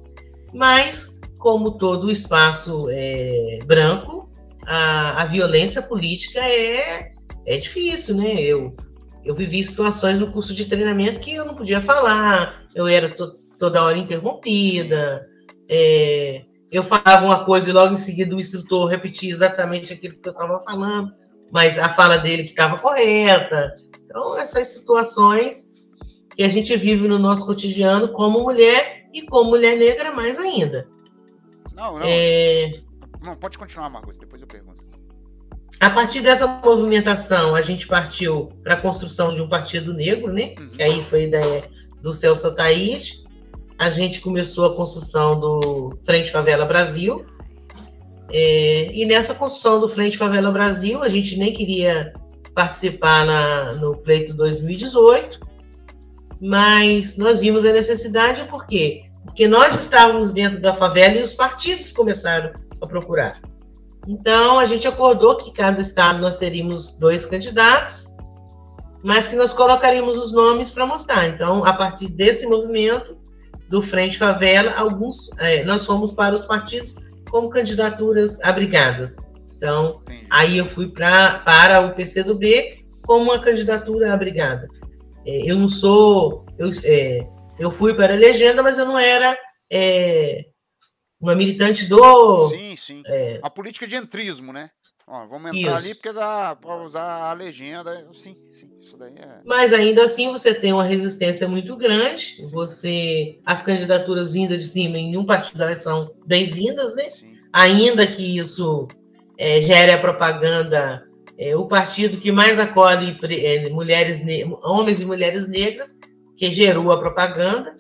Mas, 0.55 1.19
como 1.37 1.73
todo 1.73 2.07
o 2.07 2.11
espaço 2.13 2.87
é, 2.91 3.59
branco, 3.67 4.31
a, 4.65 5.23
a 5.23 5.25
violência 5.25 5.83
política 5.83 6.39
é, 6.39 7.11
é 7.45 7.57
difícil, 7.57 8.15
né? 8.15 8.41
Eu, 8.41 8.77
eu 9.25 9.35
vivi 9.35 9.61
situações 9.65 10.21
no 10.21 10.31
curso 10.31 10.55
de 10.55 10.67
treinamento 10.67 11.19
que 11.19 11.35
eu 11.35 11.45
não 11.45 11.57
podia 11.57 11.81
falar, 11.81 12.63
eu 12.73 12.87
era 12.87 13.09
to, 13.09 13.37
toda 13.59 13.83
hora 13.83 13.99
interrompida, 13.99 15.29
é, 15.73 16.43
eu 16.71 16.83
falava 16.83 17.25
uma 17.25 17.45
coisa 17.45 17.71
e 17.71 17.73
logo 17.73 17.95
em 17.95 17.97
seguida 17.97 18.35
o 18.35 18.41
instrutor 18.41 18.89
repetia 18.89 19.31
exatamente 19.31 19.93
aquilo 19.93 20.17
que 20.17 20.29
eu 20.29 20.33
estava 20.33 20.59
falando, 20.59 21.13
mas 21.53 21.79
a 21.79 21.89
fala 21.89 22.19
dele 22.19 22.43
que 22.43 22.51
estava 22.51 22.79
correta. 22.79 23.77
Então, 24.05 24.37
essas 24.37 24.67
situações 24.67 25.73
que 26.35 26.43
a 26.43 26.49
gente 26.49 26.77
vive 26.77 27.07
no 27.07 27.21
nosso 27.21 27.47
cotidiano 27.47 28.13
como 28.13 28.41
mulher 28.41 29.09
e 29.15 29.23
como 29.23 29.51
mulher 29.51 29.77
negra 29.77 30.11
mais 30.11 30.39
ainda. 30.41 30.89
Não, 31.73 31.99
não. 31.99 32.03
É... 32.05 32.81
Não, 33.23 33.37
pode 33.37 33.57
continuar, 33.57 33.89
Marcos, 33.91 34.19
depois 34.19 34.43
eu 34.43 34.49
pergunto. 34.49 34.83
A 35.79 35.89
partir 35.89 36.21
dessa 36.21 36.47
movimentação, 36.47 37.55
a 37.55 37.63
gente 37.63 37.87
partiu 37.87 38.49
para 38.63 38.75
a 38.75 38.81
construção 38.81 39.33
de 39.33 39.41
um 39.41 39.49
partido 39.49 39.95
negro, 39.95 40.33
né? 40.33 40.55
Uhum. 40.59 40.69
Que 40.71 40.83
aí 40.83 41.03
foi 41.03 41.25
ideia 41.25 41.65
do 42.03 42.13
Celso 42.13 42.49
Ataíde 42.49 43.23
a 43.81 43.89
gente 43.89 44.21
começou 44.21 44.67
a 44.67 44.77
construção 44.77 45.41
do 45.41 45.99
Frente 46.05 46.31
Favela 46.31 46.67
Brasil. 46.67 47.25
É, 48.31 48.93
e 48.93 49.07
nessa 49.07 49.35
construção 49.35 49.81
do 49.81 49.89
Frente 49.89 50.19
Favela 50.19 50.51
Brasil, 50.51 51.03
a 51.03 51.09
gente 51.09 51.39
nem 51.39 51.51
queria 51.51 52.13
participar 52.55 53.25
na, 53.25 53.73
no 53.73 53.97
pleito 53.97 54.35
2018, 54.35 55.41
mas 56.39 57.17
nós 57.17 57.41
vimos 57.41 57.65
a 57.65 57.73
necessidade, 57.73 58.45
por 58.51 58.67
quê? 58.67 59.05
Porque 59.25 59.49
nós 59.49 59.81
estávamos 59.81 60.31
dentro 60.31 60.61
da 60.61 60.75
favela 60.75 61.15
e 61.15 61.23
os 61.23 61.33
partidos 61.33 61.91
começaram 61.91 62.53
a 62.83 62.87
procurar. 62.87 63.41
Então, 64.07 64.59
a 64.59 64.67
gente 64.67 64.87
acordou 64.87 65.37
que 65.37 65.55
cada 65.55 65.81
estado 65.81 66.21
nós 66.21 66.37
teríamos 66.37 66.99
dois 66.99 67.25
candidatos, 67.25 68.15
mas 69.03 69.27
que 69.27 69.37
nós 69.37 69.55
colocaríamos 69.55 70.19
os 70.19 70.33
nomes 70.33 70.71
para 70.71 70.85
mostrar. 70.85 71.27
Então, 71.29 71.65
a 71.65 71.73
partir 71.73 72.09
desse 72.09 72.47
movimento, 72.47 73.20
do 73.71 73.81
Frente 73.81 74.19
Favela, 74.19 74.73
alguns 74.77 75.31
é, 75.39 75.63
nós 75.63 75.87
fomos 75.87 76.11
para 76.11 76.35
os 76.35 76.45
partidos 76.45 76.97
como 77.31 77.49
candidaturas 77.49 78.43
abrigadas. 78.43 79.17
Então, 79.57 80.01
Entendi. 80.03 80.27
aí 80.29 80.59
eu 80.59 80.67
fui 80.67 80.91
pra, 80.91 81.39
para 81.39 81.81
o 81.81 81.95
PCdoB 81.95 82.85
como 83.07 83.31
uma 83.31 83.41
candidatura 83.41 84.13
abrigada. 84.13 84.67
É, 85.25 85.49
eu 85.49 85.57
não 85.57 85.69
sou. 85.69 86.45
Eu, 86.59 86.69
é, 86.83 87.21
eu 87.61 87.71
fui 87.71 87.95
para 87.95 88.13
a 88.13 88.17
legenda, 88.17 88.61
mas 88.61 88.77
eu 88.77 88.87
não 88.87 88.99
era 88.99 89.39
é, 89.71 90.47
uma 91.21 91.37
militante 91.37 91.87
do. 91.87 92.49
Sim, 92.49 92.75
sim. 92.75 93.03
É, 93.07 93.39
a 93.41 93.49
política 93.49 93.87
de 93.87 93.95
entrismo, 93.95 94.53
né? 94.53 94.71
Ó, 95.13 95.27
vamos 95.27 95.51
entrar 95.51 95.77
isso. 95.77 95.87
ali 95.87 95.95
porque 95.95 96.13
dá 96.13 96.55
para 96.55 96.85
usar 96.85 97.31
a 97.31 97.33
legenda. 97.33 98.07
Sim, 98.13 98.37
sim, 98.53 98.71
isso 98.81 98.97
daí 98.97 99.13
é. 99.17 99.41
Mas 99.45 99.73
ainda 99.73 100.05
assim 100.05 100.31
você 100.31 100.55
tem 100.55 100.73
uma 100.73 100.85
resistência 100.85 101.49
muito 101.49 101.77
grande. 101.77 102.37
Você. 102.53 103.41
As 103.45 103.61
candidaturas 103.61 104.35
vindas 104.35 104.59
de 104.59 104.69
cima 104.69 104.99
em 104.99 105.17
um 105.17 105.27
partido 105.27 105.65
elas 105.65 105.79
são 105.79 106.15
bem-vindas, 106.25 106.95
né? 106.95 107.11
Sim. 107.11 107.33
Ainda 107.53 108.07
que 108.07 108.39
isso 108.39 108.87
é, 109.37 109.61
gere 109.61 109.91
a 109.91 109.99
propaganda. 109.99 111.05
É, 111.37 111.57
o 111.57 111.67
partido 111.67 112.19
que 112.19 112.31
mais 112.31 112.61
acolhe 112.61 113.19
é, 113.25 113.69
mulheres, 113.71 114.23
homens 114.63 115.01
e 115.01 115.07
mulheres 115.07 115.49
negras, 115.49 115.99
que 116.37 116.53
gerou 116.53 116.93
a 116.93 117.01
propaganda, 117.01 117.75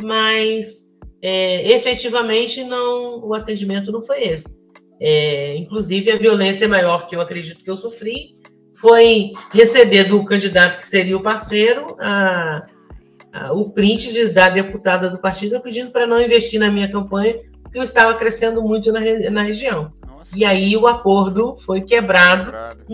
mas 0.00 0.96
é, 1.22 1.72
efetivamente 1.72 2.62
não, 2.62 3.26
o 3.26 3.34
atendimento 3.34 3.90
não 3.90 4.02
foi 4.02 4.22
esse. 4.24 4.59
É, 5.00 5.56
inclusive, 5.56 6.10
a 6.10 6.16
violência 6.16 6.68
maior 6.68 7.06
que 7.06 7.16
eu 7.16 7.20
acredito 7.20 7.64
que 7.64 7.70
eu 7.70 7.76
sofri 7.76 8.36
foi 8.74 9.32
receber 9.50 10.04
do 10.04 10.24
candidato 10.24 10.78
que 10.78 10.86
seria 10.86 11.16
o 11.16 11.22
parceiro 11.22 11.96
a, 11.98 12.66
a, 13.32 13.52
o 13.52 13.70
print 13.70 14.12
de, 14.12 14.28
da 14.28 14.48
deputada 14.48 15.08
do 15.08 15.18
partido 15.18 15.60
pedindo 15.60 15.90
para 15.90 16.06
não 16.06 16.20
investir 16.20 16.60
na 16.60 16.70
minha 16.70 16.90
campanha, 16.90 17.34
porque 17.62 17.78
eu 17.78 17.82
estava 17.82 18.14
crescendo 18.14 18.62
muito 18.62 18.92
na, 18.92 19.00
na 19.30 19.42
região. 19.42 19.92
Nossa. 20.06 20.36
E 20.36 20.44
aí 20.44 20.76
o 20.76 20.86
acordo 20.86 21.56
foi 21.56 21.80
quebrado. 21.80 22.46
quebrado. 22.46 22.84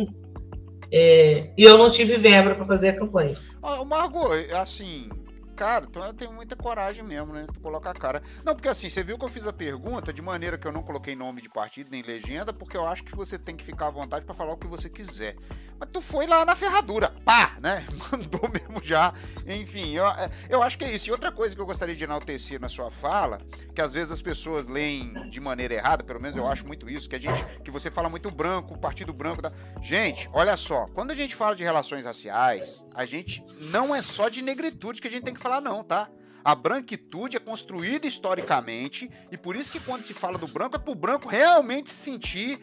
É, 0.92 1.51
e 1.59 1.64
eu 1.64 1.77
não 1.77 1.90
tive 1.90 2.16
verba 2.16 2.55
para 2.55 2.64
fazer 2.64 2.90
a 2.90 2.97
campanha. 2.97 3.37
Ah, 3.62 3.85
Margot, 3.85 4.33
assim, 4.55 5.09
cara, 5.57 5.87
então 5.88 6.05
eu 6.05 6.12
tenho 6.12 6.33
muita 6.33 6.55
coragem 6.55 7.03
mesmo, 7.03 7.33
né? 7.33 7.47
Tu 7.53 7.59
coloca 7.59 7.90
a 7.90 7.95
cara. 7.95 8.23
Não, 8.45 8.55
porque 8.55 8.69
assim, 8.69 8.88
você 8.88 9.03
viu 9.03 9.19
que 9.19 9.25
eu 9.25 9.29
fiz 9.29 9.47
a 9.47 9.53
pergunta 9.53 10.12
de 10.12 10.21
maneira 10.21 10.59
que 10.59 10.66
eu 10.66 10.73
não 10.73 10.83
coloquei 10.83 11.16
nome 11.16 11.40
de 11.40 11.49
partido 11.49 11.90
nem 11.90 12.03
legenda, 12.03 12.53
porque 12.53 12.77
eu 12.77 12.87
acho 12.87 13.03
que 13.03 13.16
você 13.16 13.38
tem 13.38 13.57
que 13.57 13.64
ficar 13.64 13.87
à 13.87 13.90
vontade 13.90 14.25
para 14.25 14.35
falar 14.35 14.53
o 14.53 14.59
que 14.59 14.66
você 14.66 14.90
quiser. 14.90 15.37
Mas 15.79 15.90
tu 15.92 16.01
foi 16.01 16.27
lá 16.27 16.45
na 16.45 16.57
ferradura, 16.57 17.14
pá, 17.25 17.57
né? 17.61 17.85
Mandou 18.11 18.49
mesmo 18.49 18.83
já. 18.83 19.12
Enfim, 19.47 19.92
eu, 19.92 20.07
é, 20.07 20.31
eu 20.49 20.62
acho 20.62 20.79
que 20.79 20.85
é 20.85 20.92
isso. 20.92 21.09
E 21.09 21.12
outra 21.12 21.31
coisa 21.31 21.55
que 21.55 21.61
eu 21.61 21.66
gostaria 21.66 21.95
de 21.95 22.05
enaltecer 22.05 22.61
na 22.61 22.69
sua 22.69 22.90
fala, 22.90 23.38
que 23.75 23.81
às 23.81 23.92
vezes 23.92 24.11
as 24.11 24.23
pessoas 24.23 24.69
leem 24.69 25.12
de 25.31 25.40
maneira 25.40 25.75
errada, 25.75 26.03
pelo 26.03 26.21
menos 26.21 26.37
eu 26.37 26.47
acho 26.47 26.66
muito 26.66 26.88
isso, 26.88 27.09
que 27.09 27.16
a 27.16 27.19
gente, 27.19 27.45
que 27.62 27.71
você 27.71 27.90
fala 27.90 28.09
muito 28.09 28.31
branco, 28.31 28.79
partido 28.79 29.12
branco 29.12 29.42
da. 29.42 29.53
Gente, 29.83 30.29
olha 30.33 30.57
só, 30.57 30.87
quando 30.87 31.11
a 31.11 31.14
gente 31.14 31.35
fala 31.35 31.55
de 31.55 31.62
relações 31.62 32.07
raciais, 32.07 32.87
a 32.95 33.05
gente 33.05 33.45
não 33.71 33.95
é 33.95 34.01
só 34.01 34.29
de 34.29 34.40
negritude 34.40 35.01
que 35.01 35.09
a 35.09 35.11
gente 35.11 35.25
tem 35.25 35.35
que 35.35 35.40
falar, 35.46 35.61
não, 35.61 35.85
tá? 35.85 36.09
A 36.44 36.54
branquitude 36.54 37.37
é 37.37 37.40
construída 37.40 38.06
historicamente 38.06 39.11
e 39.30 39.37
por 39.37 39.56
isso 39.56 39.70
que 39.72 39.80
quando 39.80 40.04
se 40.04 40.14
fala 40.14 40.38
do 40.38 40.46
branco 40.46 40.76
é 40.76 40.78
para 40.78 40.92
o 40.92 40.94
branco 40.94 41.28
realmente 41.28 41.90
se 41.90 41.96
sentir 41.96 42.61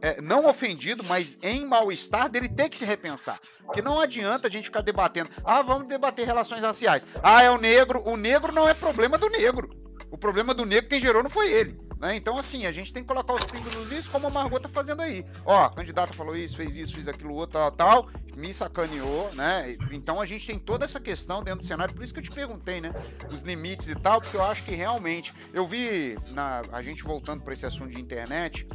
é, 0.00 0.20
não 0.20 0.46
ofendido, 0.46 1.04
mas 1.04 1.38
em 1.42 1.64
mal-estar 1.64 2.28
dele 2.28 2.48
ter 2.48 2.68
que 2.68 2.78
se 2.78 2.84
repensar. 2.84 3.38
Porque 3.64 3.82
não 3.82 4.00
adianta 4.00 4.48
a 4.48 4.50
gente 4.50 4.64
ficar 4.64 4.80
debatendo. 4.80 5.30
Ah, 5.44 5.62
vamos 5.62 5.86
debater 5.86 6.26
relações 6.26 6.62
raciais. 6.62 7.06
Ah, 7.22 7.42
é 7.42 7.50
o 7.50 7.58
negro. 7.58 8.02
O 8.04 8.16
negro 8.16 8.52
não 8.52 8.68
é 8.68 8.74
problema 8.74 9.16
do 9.16 9.28
negro. 9.28 9.70
O 10.10 10.18
problema 10.18 10.52
do 10.54 10.64
negro 10.64 10.88
quem 10.88 11.00
gerou 11.00 11.22
não 11.22 11.30
foi 11.30 11.52
ele. 11.52 11.78
Né? 11.98 12.14
Então, 12.14 12.36
assim, 12.36 12.66
a 12.66 12.72
gente 12.72 12.92
tem 12.92 13.02
que 13.02 13.08
colocar 13.08 13.32
os 13.32 13.44
pingos 13.44 13.74
nos 13.74 13.90
is, 13.90 14.06
como 14.06 14.26
a 14.26 14.30
Margot 14.30 14.60
tá 14.60 14.68
fazendo 14.68 15.00
aí. 15.00 15.24
Ó, 15.44 15.64
a 15.64 15.70
candidata 15.70 16.12
falou 16.12 16.36
isso, 16.36 16.56
fez 16.56 16.76
isso, 16.76 16.94
fez 16.94 17.08
aquilo, 17.08 17.34
outro, 17.34 17.58
tal, 17.58 17.72
tal, 17.72 18.08
me 18.36 18.52
sacaneou, 18.52 19.32
né? 19.34 19.76
Então 19.90 20.20
a 20.20 20.26
gente 20.26 20.46
tem 20.46 20.58
toda 20.58 20.84
essa 20.84 21.00
questão 21.00 21.42
dentro 21.42 21.60
do 21.60 21.66
cenário, 21.66 21.94
por 21.94 22.04
isso 22.04 22.12
que 22.12 22.20
eu 22.20 22.24
te 22.24 22.30
perguntei, 22.30 22.80
né? 22.80 22.92
Os 23.30 23.40
limites 23.40 23.88
e 23.88 23.94
tal, 23.94 24.20
porque 24.20 24.36
eu 24.36 24.44
acho 24.44 24.62
que 24.64 24.74
realmente. 24.74 25.32
Eu 25.54 25.66
vi, 25.66 26.18
na, 26.28 26.62
a 26.70 26.82
gente 26.82 27.02
voltando 27.02 27.42
para 27.42 27.54
esse 27.54 27.64
assunto 27.64 27.90
de 27.90 28.00
internet, 28.00 28.68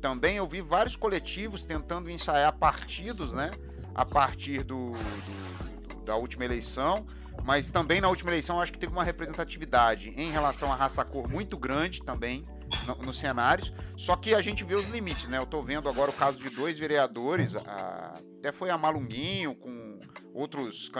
também 0.00 0.36
eu 0.36 0.46
vi 0.46 0.60
vários 0.60 0.94
coletivos 0.94 1.64
tentando 1.64 2.08
ensaiar 2.08 2.56
partidos, 2.56 3.34
né? 3.34 3.50
A 3.92 4.04
partir 4.04 4.62
do, 4.62 4.92
do, 4.92 5.94
do 5.94 6.04
da 6.04 6.14
última 6.16 6.44
eleição. 6.44 7.04
Mas 7.44 7.70
também 7.70 8.00
na 8.00 8.08
última 8.08 8.30
eleição 8.30 8.60
acho 8.60 8.72
que 8.72 8.78
teve 8.78 8.92
uma 8.92 9.04
representatividade 9.04 10.10
em 10.10 10.30
relação 10.30 10.72
à 10.72 10.76
raça-cor 10.76 11.28
muito 11.28 11.56
grande 11.56 12.02
também 12.02 12.46
no, 12.86 12.94
nos 13.06 13.18
cenários. 13.18 13.72
Só 13.96 14.16
que 14.16 14.34
a 14.34 14.40
gente 14.40 14.64
vê 14.64 14.74
os 14.74 14.88
limites, 14.88 15.28
né? 15.28 15.38
Eu 15.38 15.46
tô 15.46 15.62
vendo 15.62 15.88
agora 15.88 16.10
o 16.10 16.14
caso 16.14 16.38
de 16.38 16.50
dois 16.50 16.78
vereadores, 16.78 17.56
a, 17.56 18.20
até 18.38 18.52
foi 18.52 18.70
a 18.70 18.78
Malunguinho 18.78 19.54
com 19.54 19.98
outros 20.32 20.90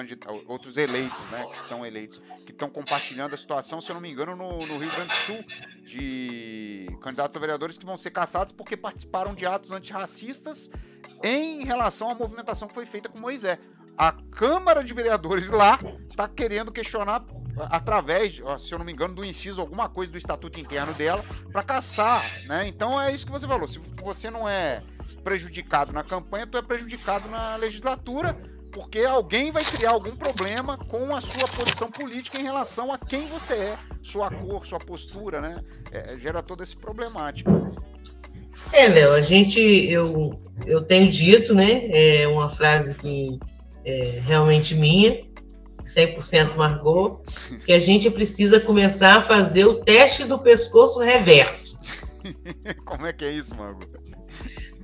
outros 0.47 0.77
eleitos, 0.77 1.19
né? 1.31 1.45
Que 1.45 1.57
estão 1.57 1.87
eleitos, 1.87 2.21
que 2.45 2.53
estão 2.53 2.69
compartilhando 2.69 3.35
a 3.35 3.37
situação, 3.37 3.81
se 3.81 3.91
eu 3.91 3.95
não 3.95 4.01
me 4.01 4.11
engano, 4.11 4.35
no, 4.35 4.59
no 4.67 4.79
Rio 4.79 4.91
Grande 4.91 5.15
do 5.15 5.21
Sul, 5.21 5.45
de 5.85 6.87
candidatos 7.01 7.37
a 7.37 7.41
vereadores 7.41 7.79
que 7.79 7.87
vão 7.87 7.97
ser 7.97 8.11
caçados 8.11 8.53
porque 8.53 8.77
participaram 8.77 9.35
de 9.35 9.47
atos 9.47 9.71
antirracistas 9.71 10.71
em 11.23 11.65
relação 11.65 12.11
à 12.11 12.15
movimentação 12.15 12.69
que 12.69 12.75
foi 12.75 12.87
feita 12.87 13.09
com 13.09 13.19
Moisés. 13.19 13.59
A 13.97 14.13
Câmara 14.13 14.85
de 14.85 14.95
Vereadores 14.95 15.49
lá 15.49 15.79
está 16.11 16.29
querendo 16.29 16.71
questionar 16.71 17.25
através, 17.71 18.41
se 18.59 18.73
eu 18.73 18.79
não 18.79 18.85
me 18.85 18.93
engano, 18.93 19.15
do 19.15 19.25
inciso 19.25 19.61
alguma 19.61 19.89
coisa 19.89 20.13
do 20.13 20.19
estatuto 20.19 20.59
interno 20.59 20.93
dela 20.95 21.25
para 21.53 21.63
caçar, 21.63 22.25
né? 22.47 22.67
Então 22.67 23.01
é 23.01 23.13
isso 23.13 23.27
que 23.27 23.33
você 23.33 23.47
falou. 23.47 23.67
Se 23.67 23.79
você 24.03 24.31
não 24.31 24.49
é 24.49 24.83
prejudicado 25.23 25.93
na 25.93 26.03
campanha, 26.03 26.47
tu 26.47 26.57
é 26.57 26.63
prejudicado 26.63 27.29
na 27.29 27.57
legislatura, 27.57 28.37
porque 28.73 29.01
alguém 29.01 29.51
vai 29.51 29.65
criar 29.65 29.93
algum 29.93 30.15
problema 30.15 30.77
com 30.77 31.15
a 31.15 31.21
sua 31.21 31.49
posição 31.49 31.91
política 31.91 32.41
em 32.41 32.45
relação 32.45 32.93
a 32.93 32.99
quem 32.99 33.27
você 33.27 33.55
é, 33.55 33.79
sua 34.03 34.31
cor, 34.31 34.67
sua 34.67 34.79
postura, 34.79 35.41
né? 35.41 35.65
É, 35.91 36.17
gera 36.17 36.43
toda 36.43 36.63
essa 36.63 36.77
problemática. 36.77 37.51
É, 38.73 38.87
Léo, 38.89 39.13
a 39.13 39.23
gente, 39.23 39.61
eu, 39.61 40.37
eu 40.67 40.83
tenho 40.83 41.11
dito, 41.11 41.55
né, 41.55 41.89
é 41.91 42.29
uma 42.29 42.49
frase 42.49 42.95
que 42.95 43.39
é 43.85 44.21
realmente 44.23 44.75
minha, 44.75 45.25
100% 45.89 46.55
Margot, 46.55 47.23
que 47.65 47.73
a 47.73 47.81
gente 47.81 48.11
precisa 48.11 48.61
começar 48.61 49.17
a 49.17 49.21
fazer 49.21 49.65
o 49.65 49.83
teste 49.83 50.25
do 50.25 50.39
pescoço 50.39 51.01
reverso. 51.01 51.81
Como 52.85 53.07
é 53.07 53.13
que 53.13 53.25
é 53.25 53.33
isso, 53.33 53.55
Margot? 53.57 53.87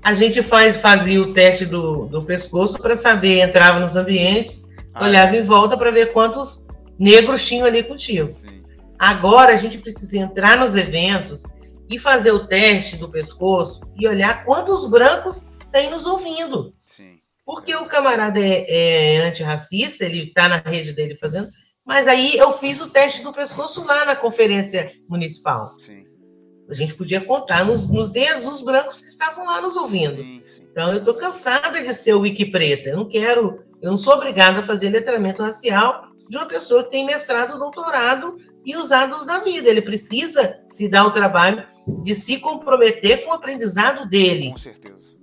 A 0.02 0.12
gente 0.12 0.42
faz, 0.42 0.78
fazia 0.78 1.20
o 1.22 1.32
teste 1.32 1.64
do, 1.64 2.06
do 2.06 2.24
pescoço 2.24 2.78
para 2.78 2.96
saber, 2.96 3.40
entrava 3.40 3.80
nos 3.80 3.96
ambientes, 3.96 4.74
ah, 4.92 5.04
olhava 5.06 5.36
é. 5.36 5.40
em 5.40 5.42
volta 5.42 5.76
para 5.76 5.90
ver 5.90 6.12
quantos 6.12 6.68
negros 6.98 7.46
tinham 7.46 7.66
ali 7.66 7.82
contigo. 7.82 8.28
Sim. 8.28 8.62
Agora 8.98 9.52
a 9.52 9.56
gente 9.56 9.78
precisa 9.78 10.18
entrar 10.18 10.58
nos 10.58 10.74
eventos 10.74 11.44
e 11.88 11.98
fazer 11.98 12.32
o 12.32 12.46
teste 12.46 12.96
do 12.96 13.10
pescoço 13.10 13.82
e 13.96 14.06
olhar 14.06 14.44
quantos 14.44 14.88
brancos 14.88 15.50
tem 15.72 15.90
nos 15.90 16.06
ouvindo. 16.06 16.72
Porque 17.44 17.74
o 17.76 17.86
camarada 17.86 18.40
é, 18.40 19.16
é 19.16 19.26
antirracista, 19.26 20.04
ele 20.04 20.24
está 20.24 20.48
na 20.48 20.56
rede 20.56 20.92
dele 20.92 21.14
fazendo, 21.14 21.46
mas 21.84 22.08
aí 22.08 22.36
eu 22.36 22.50
fiz 22.52 22.80
o 22.80 22.88
teste 22.88 23.22
do 23.22 23.32
pescoço 23.32 23.84
lá 23.84 24.06
na 24.06 24.16
conferência 24.16 24.90
municipal. 25.08 25.78
Sim. 25.78 26.04
A 26.68 26.72
gente 26.72 26.94
podia 26.94 27.20
contar 27.20 27.62
nos, 27.64 27.90
nos 27.90 28.10
dedos 28.10 28.46
os 28.46 28.62
brancos 28.62 28.98
que 29.00 29.06
estavam 29.06 29.44
lá 29.44 29.60
nos 29.60 29.76
ouvindo. 29.76 30.16
Sim, 30.16 30.42
sim. 30.46 30.66
Então 30.70 30.90
eu 30.90 30.98
estou 30.98 31.14
cansada 31.14 31.82
de 31.82 31.92
ser 31.92 32.14
o 32.14 32.20
wiki 32.20 32.46
preta. 32.46 32.88
Eu 32.88 32.96
não 32.96 33.06
quero, 33.06 33.62
eu 33.82 33.90
não 33.90 33.98
sou 33.98 34.14
obrigada 34.14 34.60
a 34.60 34.64
fazer 34.64 34.88
letramento 34.88 35.42
racial 35.42 36.08
de 36.26 36.38
uma 36.38 36.46
pessoa 36.46 36.82
que 36.82 36.90
tem 36.90 37.04
mestrado, 37.04 37.58
doutorado 37.58 38.38
e 38.64 38.74
os 38.74 38.88
dados 38.88 39.26
da 39.26 39.40
vida. 39.40 39.68
Ele 39.68 39.82
precisa 39.82 40.58
se 40.66 40.88
dar 40.88 41.04
o 41.04 41.10
trabalho 41.10 41.66
de 42.02 42.14
se 42.14 42.38
comprometer 42.38 43.24
com 43.24 43.30
o 43.32 43.34
aprendizado 43.34 44.08
dele. 44.08 44.52
Com 44.52 44.56
certeza 44.56 45.13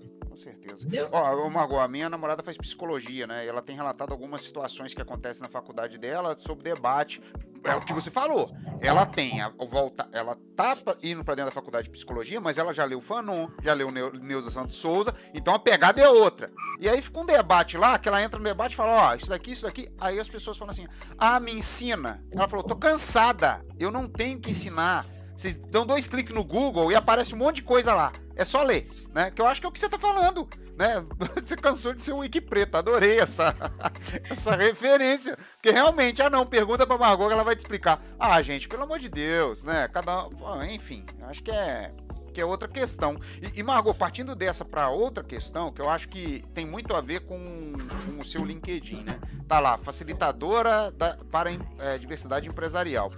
certeza. 0.75 1.09
Ó, 1.11 1.49
Margot, 1.49 1.79
a 1.79 1.87
minha 1.87 2.09
namorada 2.09 2.43
faz 2.43 2.57
psicologia, 2.57 3.27
né? 3.27 3.45
E 3.45 3.47
ela 3.47 3.61
tem 3.61 3.75
relatado 3.75 4.11
algumas 4.11 4.41
situações 4.41 4.93
que 4.93 5.01
acontecem 5.01 5.41
na 5.41 5.49
faculdade 5.49 5.97
dela 5.97 6.37
sobre 6.37 6.63
debate. 6.63 7.21
É 7.63 7.75
o 7.75 7.81
que 7.81 7.93
você 7.93 8.09
falou. 8.09 8.49
Ela 8.81 9.05
tem 9.05 9.39
a, 9.39 9.49
volta, 9.49 10.09
ela 10.11 10.35
tá 10.55 10.75
indo 11.03 11.23
para 11.23 11.35
dentro 11.35 11.51
da 11.51 11.53
faculdade 11.53 11.85
de 11.85 11.91
psicologia, 11.91 12.41
mas 12.41 12.57
ela 12.57 12.73
já 12.73 12.83
leu 12.85 12.99
Fanon, 12.99 13.49
já 13.61 13.73
leu 13.73 13.91
Neuza 13.91 14.49
Santos 14.49 14.77
Souza, 14.77 15.13
então 15.33 15.53
a 15.53 15.59
pegada 15.59 16.01
é 16.01 16.09
outra. 16.09 16.49
E 16.79 16.89
aí 16.89 17.01
fica 17.01 17.19
um 17.19 17.25
debate 17.25 17.77
lá, 17.77 17.99
que 17.99 18.09
ela 18.09 18.21
entra 18.21 18.39
no 18.39 18.43
debate 18.43 18.73
e 18.73 18.75
fala, 18.75 18.91
ó, 18.91 19.11
oh, 19.11 19.15
isso 19.15 19.29
daqui, 19.29 19.51
isso 19.51 19.63
daqui. 19.63 19.91
Aí 19.99 20.19
as 20.19 20.27
pessoas 20.27 20.57
falam 20.57 20.71
assim: 20.71 20.87
"Ah, 21.17 21.39
me 21.39 21.53
ensina". 21.53 22.23
Ela 22.31 22.47
falou: 22.47 22.65
"Tô 22.65 22.75
cansada. 22.75 23.63
Eu 23.79 23.91
não 23.91 24.07
tenho 24.07 24.39
que 24.39 24.49
ensinar". 24.49 25.05
Vocês 25.41 25.55
dão 25.55 25.87
dois 25.87 26.07
cliques 26.07 26.35
no 26.35 26.43
Google 26.43 26.91
e 26.91 26.95
aparece 26.95 27.33
um 27.33 27.37
monte 27.39 27.55
de 27.55 27.61
coisa 27.63 27.95
lá. 27.95 28.13
É 28.35 28.45
só 28.45 28.61
ler, 28.61 28.87
né? 29.11 29.31
Que 29.31 29.41
eu 29.41 29.47
acho 29.47 29.59
que 29.59 29.65
é 29.65 29.69
o 29.69 29.71
que 29.71 29.79
você 29.79 29.89
tá 29.89 29.97
falando, 29.97 30.47
né? 30.77 31.03
Você 31.43 31.57
cansou 31.57 31.93
de 31.95 32.01
ser 32.03 32.13
um 32.13 32.19
wiki 32.19 32.39
preto. 32.39 32.75
Adorei 32.75 33.19
essa, 33.19 33.55
essa 34.23 34.55
referência. 34.55 35.35
Porque 35.53 35.71
realmente, 35.71 36.21
ah 36.21 36.29
não, 36.29 36.45
pergunta 36.45 36.85
pra 36.85 36.95
Margot 36.95 37.25
que 37.25 37.33
ela 37.33 37.43
vai 37.43 37.55
te 37.55 37.61
explicar. 37.61 37.99
Ah, 38.19 38.39
gente, 38.43 38.67
pelo 38.67 38.83
amor 38.83 38.99
de 38.99 39.09
Deus, 39.09 39.63
né? 39.63 39.87
Cada. 39.91 40.29
Enfim, 40.71 41.07
acho 41.23 41.41
que 41.41 41.49
é 41.49 41.91
que 42.31 42.41
é 42.41 42.45
outra 42.45 42.67
questão. 42.67 43.19
E, 43.41 43.59
e 43.59 43.63
Margot, 43.63 43.93
partindo 43.93 44.35
dessa 44.35 44.65
para 44.65 44.89
outra 44.89 45.23
questão, 45.23 45.71
que 45.71 45.81
eu 45.81 45.89
acho 45.89 46.07
que 46.09 46.43
tem 46.53 46.65
muito 46.65 46.95
a 46.95 47.01
ver 47.01 47.21
com, 47.21 47.73
com 48.07 48.21
o 48.21 48.25
seu 48.25 48.43
LinkedIn, 48.43 49.03
né? 49.03 49.19
Tá 49.47 49.59
lá, 49.59 49.77
facilitadora 49.77 50.91
da, 50.91 51.17
para 51.31 51.51
é, 51.79 51.97
diversidade 51.97 52.47
empresarial. 52.47 53.11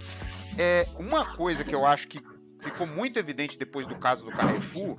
É, 0.58 0.88
uma 0.98 1.24
coisa 1.24 1.64
que 1.64 1.74
eu 1.74 1.84
acho 1.86 2.08
que 2.08 2.20
ficou 2.60 2.86
muito 2.86 3.18
evidente 3.18 3.58
depois 3.58 3.86
do 3.86 3.94
caso 3.96 4.24
do 4.24 4.30
Carrefour 4.30 4.98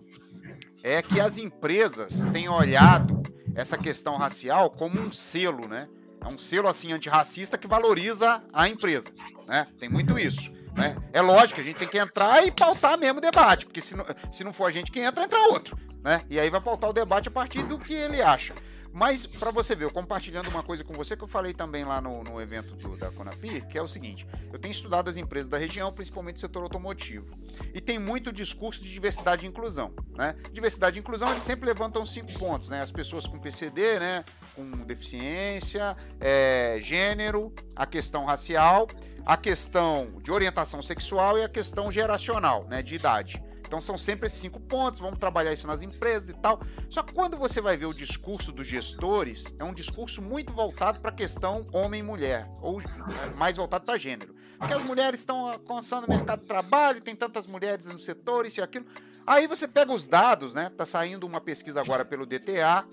é 0.83 1.01
que 1.01 1.19
as 1.19 1.37
empresas 1.37 2.25
têm 2.25 2.47
olhado 2.47 3.23
essa 3.55 3.77
questão 3.77 4.17
racial 4.17 4.69
como 4.69 4.99
um 4.99 5.11
selo, 5.11 5.67
né? 5.67 5.87
É 6.21 6.33
um 6.33 6.37
selo 6.37 6.67
assim 6.67 6.91
antirracista 6.91 7.57
que 7.57 7.67
valoriza 7.67 8.43
a 8.53 8.67
empresa, 8.67 9.09
né? 9.47 9.67
Tem 9.79 9.89
muito 9.89 10.17
isso. 10.19 10.54
Né? 10.75 10.95
É 11.13 11.21
lógico, 11.21 11.61
a 11.61 11.63
gente 11.63 11.77
tem 11.77 11.87
que 11.87 11.97
entrar 11.97 12.45
e 12.45 12.51
pautar 12.51 12.97
mesmo 12.97 13.19
o 13.19 13.21
debate, 13.21 13.65
porque 13.65 13.81
se 13.81 13.95
não, 13.95 14.05
se 14.31 14.43
não 14.43 14.51
for 14.51 14.65
a 14.65 14.71
gente 14.71 14.91
que 14.91 14.99
entra, 14.99 15.23
entra 15.23 15.39
outro. 15.49 15.77
Né? 16.03 16.21
E 16.29 16.39
aí 16.39 16.49
vai 16.49 16.61
pautar 16.61 16.89
o 16.89 16.93
debate 16.93 17.29
a 17.29 17.31
partir 17.31 17.63
do 17.63 17.79
que 17.79 17.93
ele 17.93 18.21
acha. 18.21 18.53
Mas, 18.97 19.25
para 19.25 19.51
você 19.51 19.75
ver, 19.75 19.83
eu 19.83 19.91
compartilhando 19.91 20.47
uma 20.47 20.63
coisa 20.63 20.81
com 20.81 20.93
você 20.93 21.17
que 21.17 21.23
eu 21.25 21.27
falei 21.27 21.53
também 21.53 21.83
lá 21.83 21.99
no, 21.99 22.23
no 22.23 22.39
evento 22.39 22.75
do, 22.75 22.97
da 22.97 23.11
Conafir, 23.11 23.67
que 23.67 23.77
é 23.77 23.81
o 23.81 23.87
seguinte: 23.89 24.25
eu 24.53 24.57
tenho 24.57 24.71
estudado 24.71 25.09
as 25.09 25.17
empresas 25.17 25.49
da 25.49 25.57
região, 25.57 25.91
principalmente 25.91 26.37
o 26.37 26.39
setor 26.39 26.63
automotivo. 26.63 27.37
E 27.73 27.81
tem 27.81 27.99
muito 27.99 28.31
discurso 28.31 28.81
de 28.81 28.89
diversidade 28.89 29.45
e 29.45 29.49
inclusão. 29.49 29.93
Né? 30.15 30.33
Diversidade 30.49 30.97
e 30.97 31.01
inclusão, 31.01 31.29
eles 31.31 31.43
sempre 31.43 31.65
levantam 31.65 32.05
cinco 32.05 32.31
pontos: 32.39 32.69
né? 32.69 32.81
as 32.81 32.89
pessoas 32.89 33.27
com 33.27 33.37
PCD, 33.37 33.99
né? 33.99 34.23
com 34.55 34.63
deficiência, 34.85 35.97
é, 36.17 36.77
gênero, 36.79 37.53
a 37.75 37.85
questão 37.85 38.23
racial, 38.23 38.87
a 39.25 39.35
questão 39.35 40.19
de 40.21 40.31
orientação 40.31 40.81
sexual 40.81 41.37
e 41.37 41.43
a 41.43 41.49
questão 41.49 41.89
geracional, 41.89 42.65
né? 42.69 42.81
de 42.81 42.95
idade. 42.95 43.43
Então 43.67 43.81
são 43.81 43.97
sempre 43.97 44.27
esses 44.27 44.37
cinco 44.37 44.59
pontos, 44.59 44.99
vamos 44.99 45.17
trabalhar 45.17 45.51
isso 45.51 45.65
nas 45.65 45.81
empresas 45.81 46.29
e 46.29 46.33
tal. 46.33 46.61
Só 46.89 47.01
que 47.01 47.13
quando 47.13 47.35
você 47.35 47.59
vai 47.59 47.75
ver 47.75 47.87
o 47.87 47.93
discurso 47.93 48.51
dos 48.51 48.67
gestores, 48.67 49.53
é 49.57 49.63
um 49.63 49.73
discurso 49.73 50.21
muito 50.21 50.53
voltado 50.53 50.99
para 50.99 51.09
a 51.09 51.13
questão 51.13 51.65
homem-mulher, 51.73 52.47
ou 52.61 52.79
é, 52.79 53.35
mais 53.35 53.57
voltado 53.57 53.83
para 53.83 53.97
gênero. 53.97 54.35
Porque 54.59 54.73
as 54.73 54.83
mulheres 54.83 55.19
estão 55.19 55.47
alcançando 55.49 56.05
o 56.05 56.09
mercado 56.09 56.41
de 56.41 56.47
trabalho, 56.47 57.01
tem 57.01 57.15
tantas 57.15 57.47
mulheres 57.47 57.87
no 57.87 57.97
setor, 57.97 58.45
isso 58.45 58.59
e 58.59 58.63
aquilo. 58.63 58.85
Aí 59.27 59.47
você 59.47 59.67
pega 59.67 59.91
os 59.91 60.05
dados, 60.05 60.53
né? 60.53 60.69
Tá 60.69 60.85
saindo 60.85 61.25
uma 61.25 61.41
pesquisa 61.41 61.81
agora 61.81 62.05
pelo 62.05 62.27
DTA, 62.27 62.85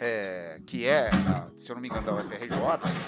é, 0.00 0.60
que 0.66 0.86
é, 0.86 1.10
se 1.56 1.70
eu 1.70 1.74
não 1.74 1.82
me 1.82 1.88
engano, 1.88 2.06
da 2.06 2.14
UFRJ, 2.14 2.50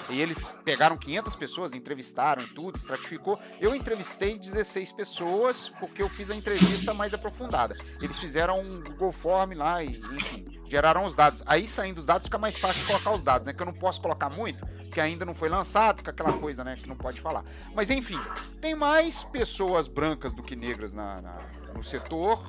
e 0.09 0.21
eles 0.21 0.47
pegaram 0.63 0.97
500 0.97 1.35
pessoas, 1.35 1.73
entrevistaram 1.73 2.45
tudo, 2.49 2.77
estratificou. 2.77 3.39
Eu 3.59 3.73
entrevistei 3.75 4.37
16 4.37 4.91
pessoas 4.91 5.69
porque 5.79 6.01
eu 6.01 6.09
fiz 6.09 6.29
a 6.29 6.35
entrevista 6.35 6.93
mais 6.93 7.13
aprofundada. 7.13 7.75
Eles 8.01 8.17
fizeram 8.17 8.59
um 8.61 8.81
Google 8.81 9.11
Form 9.11 9.53
lá 9.53 9.83
e, 9.83 9.89
enfim, 9.89 10.61
geraram 10.67 11.05
os 11.05 11.15
dados. 11.15 11.43
Aí, 11.45 11.67
saindo 11.67 11.99
os 11.99 12.05
dados, 12.05 12.27
fica 12.27 12.37
mais 12.37 12.57
fácil 12.57 12.85
colocar 12.85 13.11
os 13.11 13.23
dados, 13.23 13.47
né? 13.47 13.53
Que 13.53 13.61
eu 13.61 13.65
não 13.65 13.73
posso 13.73 14.01
colocar 14.01 14.29
muito, 14.29 14.65
porque 14.65 14.99
ainda 14.99 15.25
não 15.25 15.33
foi 15.33 15.49
lançado, 15.49 15.97
fica 15.97 16.11
aquela 16.11 16.33
coisa, 16.33 16.63
né? 16.63 16.75
Que 16.75 16.87
não 16.87 16.95
pode 16.95 17.21
falar. 17.21 17.43
Mas, 17.73 17.89
enfim, 17.89 18.19
tem 18.59 18.75
mais 18.75 19.23
pessoas 19.23 19.87
brancas 19.87 20.33
do 20.33 20.43
que 20.43 20.55
negras 20.55 20.93
na, 20.93 21.21
na 21.21 21.37
no 21.73 21.83
setor 21.83 22.43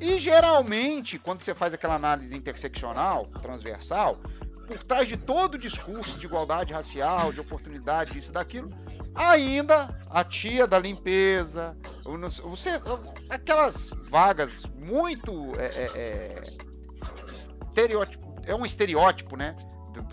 e 0.00 0.18
geralmente, 0.18 1.18
quando 1.18 1.40
você 1.40 1.54
faz 1.54 1.74
aquela 1.74 1.94
análise 1.94 2.36
interseccional, 2.36 3.22
transversal, 3.42 4.18
por 4.66 4.82
trás 4.82 5.08
de 5.08 5.16
todo 5.16 5.54
o 5.54 5.58
discurso 5.58 6.18
de 6.18 6.26
igualdade 6.26 6.72
racial, 6.72 7.32
de 7.32 7.40
oportunidade, 7.40 8.18
isso 8.18 8.32
daquilo, 8.32 8.68
ainda 9.14 9.88
a 10.10 10.24
tia 10.24 10.66
da 10.66 10.78
limpeza, 10.78 11.76
você, 12.42 12.70
aquelas 13.30 13.90
vagas 14.08 14.64
muito 14.76 15.54
é, 15.58 15.66
é, 15.66 15.90
é, 15.94 16.42
estereótipo, 17.30 18.36
é 18.44 18.54
um 18.54 18.66
estereótipo, 18.66 19.36
né? 19.36 19.56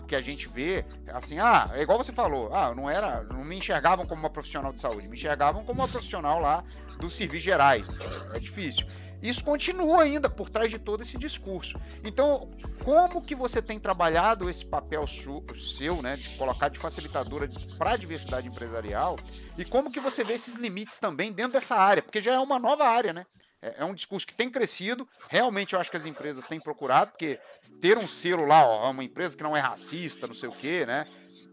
que 0.06 0.14
a 0.14 0.20
gente 0.20 0.48
vê, 0.48 0.84
assim, 1.08 1.38
ah, 1.38 1.70
é 1.74 1.82
igual 1.82 1.98
você 1.98 2.12
falou, 2.12 2.54
ah, 2.54 2.74
não 2.74 2.88
era, 2.88 3.22
não 3.24 3.44
me 3.44 3.56
enxergavam 3.56 4.06
como 4.06 4.20
uma 4.20 4.30
profissional 4.30 4.72
de 4.72 4.80
saúde, 4.80 5.08
me 5.08 5.16
enxergavam 5.16 5.64
como 5.64 5.80
uma 5.80 5.88
profissional 5.88 6.40
lá 6.40 6.64
dos 6.98 7.14
serviços 7.14 7.44
gerais. 7.44 7.88
Né? 7.90 7.98
É 8.34 8.38
difícil. 8.38 8.86
Isso 9.24 9.42
continua 9.42 10.02
ainda 10.02 10.28
por 10.28 10.50
trás 10.50 10.70
de 10.70 10.78
todo 10.78 11.02
esse 11.02 11.16
discurso. 11.16 11.80
Então, 12.04 12.46
como 12.84 13.24
que 13.24 13.34
você 13.34 13.62
tem 13.62 13.80
trabalhado 13.80 14.50
esse 14.50 14.66
papel 14.66 15.06
seu, 15.06 16.02
né, 16.02 16.14
de 16.16 16.28
colocar 16.36 16.68
de 16.68 16.78
facilitadora 16.78 17.48
para 17.78 17.92
a 17.92 17.96
diversidade 17.96 18.46
empresarial, 18.46 19.18
e 19.56 19.64
como 19.64 19.90
que 19.90 19.98
você 19.98 20.22
vê 20.22 20.34
esses 20.34 20.60
limites 20.60 20.98
também 20.98 21.32
dentro 21.32 21.54
dessa 21.54 21.74
área, 21.74 22.02
porque 22.02 22.20
já 22.20 22.34
é 22.34 22.38
uma 22.38 22.58
nova 22.58 22.84
área, 22.84 23.14
né? 23.14 23.24
É, 23.62 23.76
é 23.78 23.84
um 23.86 23.94
discurso 23.94 24.26
que 24.26 24.34
tem 24.34 24.50
crescido. 24.50 25.08
Realmente 25.30 25.72
eu 25.72 25.80
acho 25.80 25.90
que 25.90 25.96
as 25.96 26.04
empresas 26.04 26.44
têm 26.46 26.60
procurado, 26.60 27.12
porque 27.12 27.40
ter 27.80 27.96
um 27.96 28.06
selo 28.06 28.44
lá, 28.44 28.66
ó, 28.66 28.90
uma 28.90 29.02
empresa 29.02 29.34
que 29.34 29.42
não 29.42 29.56
é 29.56 29.60
racista, 29.60 30.26
não 30.26 30.34
sei 30.34 30.50
o 30.50 30.52
quê, 30.52 30.84
né? 30.84 31.06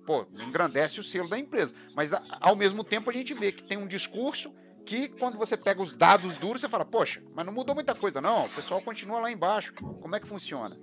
Pô, 0.06 0.28
engrandece 0.46 1.00
o 1.00 1.04
selo 1.04 1.30
da 1.30 1.40
empresa. 1.40 1.74
Mas 1.96 2.12
ao 2.42 2.56
mesmo 2.56 2.84
tempo 2.84 3.10
a 3.10 3.14
gente 3.14 3.34
vê 3.34 3.54
que 3.54 3.64
tem 3.64 3.78
um 3.78 3.88
discurso 3.88 4.54
que 4.86 5.10
quando 5.10 5.38
você 5.38 5.56
pega 5.56 5.82
os 5.82 5.96
dados 5.96 6.36
duros, 6.36 6.62
você 6.62 6.70
fala, 6.70 6.86
poxa, 6.86 7.22
mas 7.36 7.46
não 7.46 7.54
mudou 7.54 7.76
muita 7.76 7.96
coisa, 7.96 8.20
não. 8.20 8.46
O 8.46 8.50
pessoal 8.50 8.82
continua 8.82 9.20
lá 9.20 9.32
embaixo. 9.32 9.74
Como 9.74 10.16
é 10.16 10.20
que 10.20 10.28
funciona? 10.28 10.76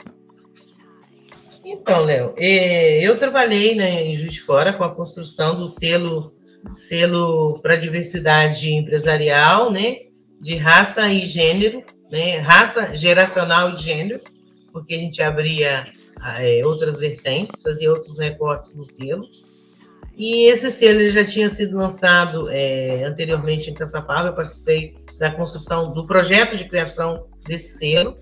Então, 1.65 2.05
Léo, 2.05 2.35
é, 2.37 3.01
eu 3.03 3.19
trabalhei 3.19 3.75
né, 3.75 4.05
em 4.05 4.17
Juiz 4.17 4.35
de 4.35 4.41
Fora 4.41 4.73
com 4.73 4.85
a 4.85 4.95
construção 4.95 5.57
do 5.57 5.67
selo 5.67 6.33
selo 6.77 7.61
para 7.61 7.77
diversidade 7.77 8.73
empresarial, 8.73 9.71
né, 9.71 9.99
de 10.41 10.57
raça 10.57 11.11
e 11.13 11.27
gênero, 11.27 11.83
né, 12.11 12.39
raça 12.39 12.97
geracional 12.97 13.73
e 13.73 13.77
gênero, 13.77 14.21
porque 14.73 14.95
a 14.95 14.99
gente 14.99 15.23
abria 15.23 15.87
é, 16.39 16.65
outras 16.65 16.99
vertentes, 16.99 17.63
fazia 17.63 17.91
outros 17.91 18.19
recortes 18.19 18.75
no 18.77 18.85
selo. 18.85 19.23
E 20.19 20.51
esse 20.51 20.69
selo 20.73 21.01
já 21.07 21.25
tinha 21.25 21.49
sido 21.49 21.77
lançado 21.77 22.51
é, 22.51 23.05
anteriormente 23.05 23.71
em 23.71 23.75
Caçapava, 23.75 24.29
eu 24.29 24.35
participei 24.35 24.97
da 25.17 25.31
construção 25.31 25.93
do 25.93 26.05
projeto 26.05 26.57
de 26.57 26.69
criação 26.69 27.25
desse 27.47 27.79
selo. 27.79 28.17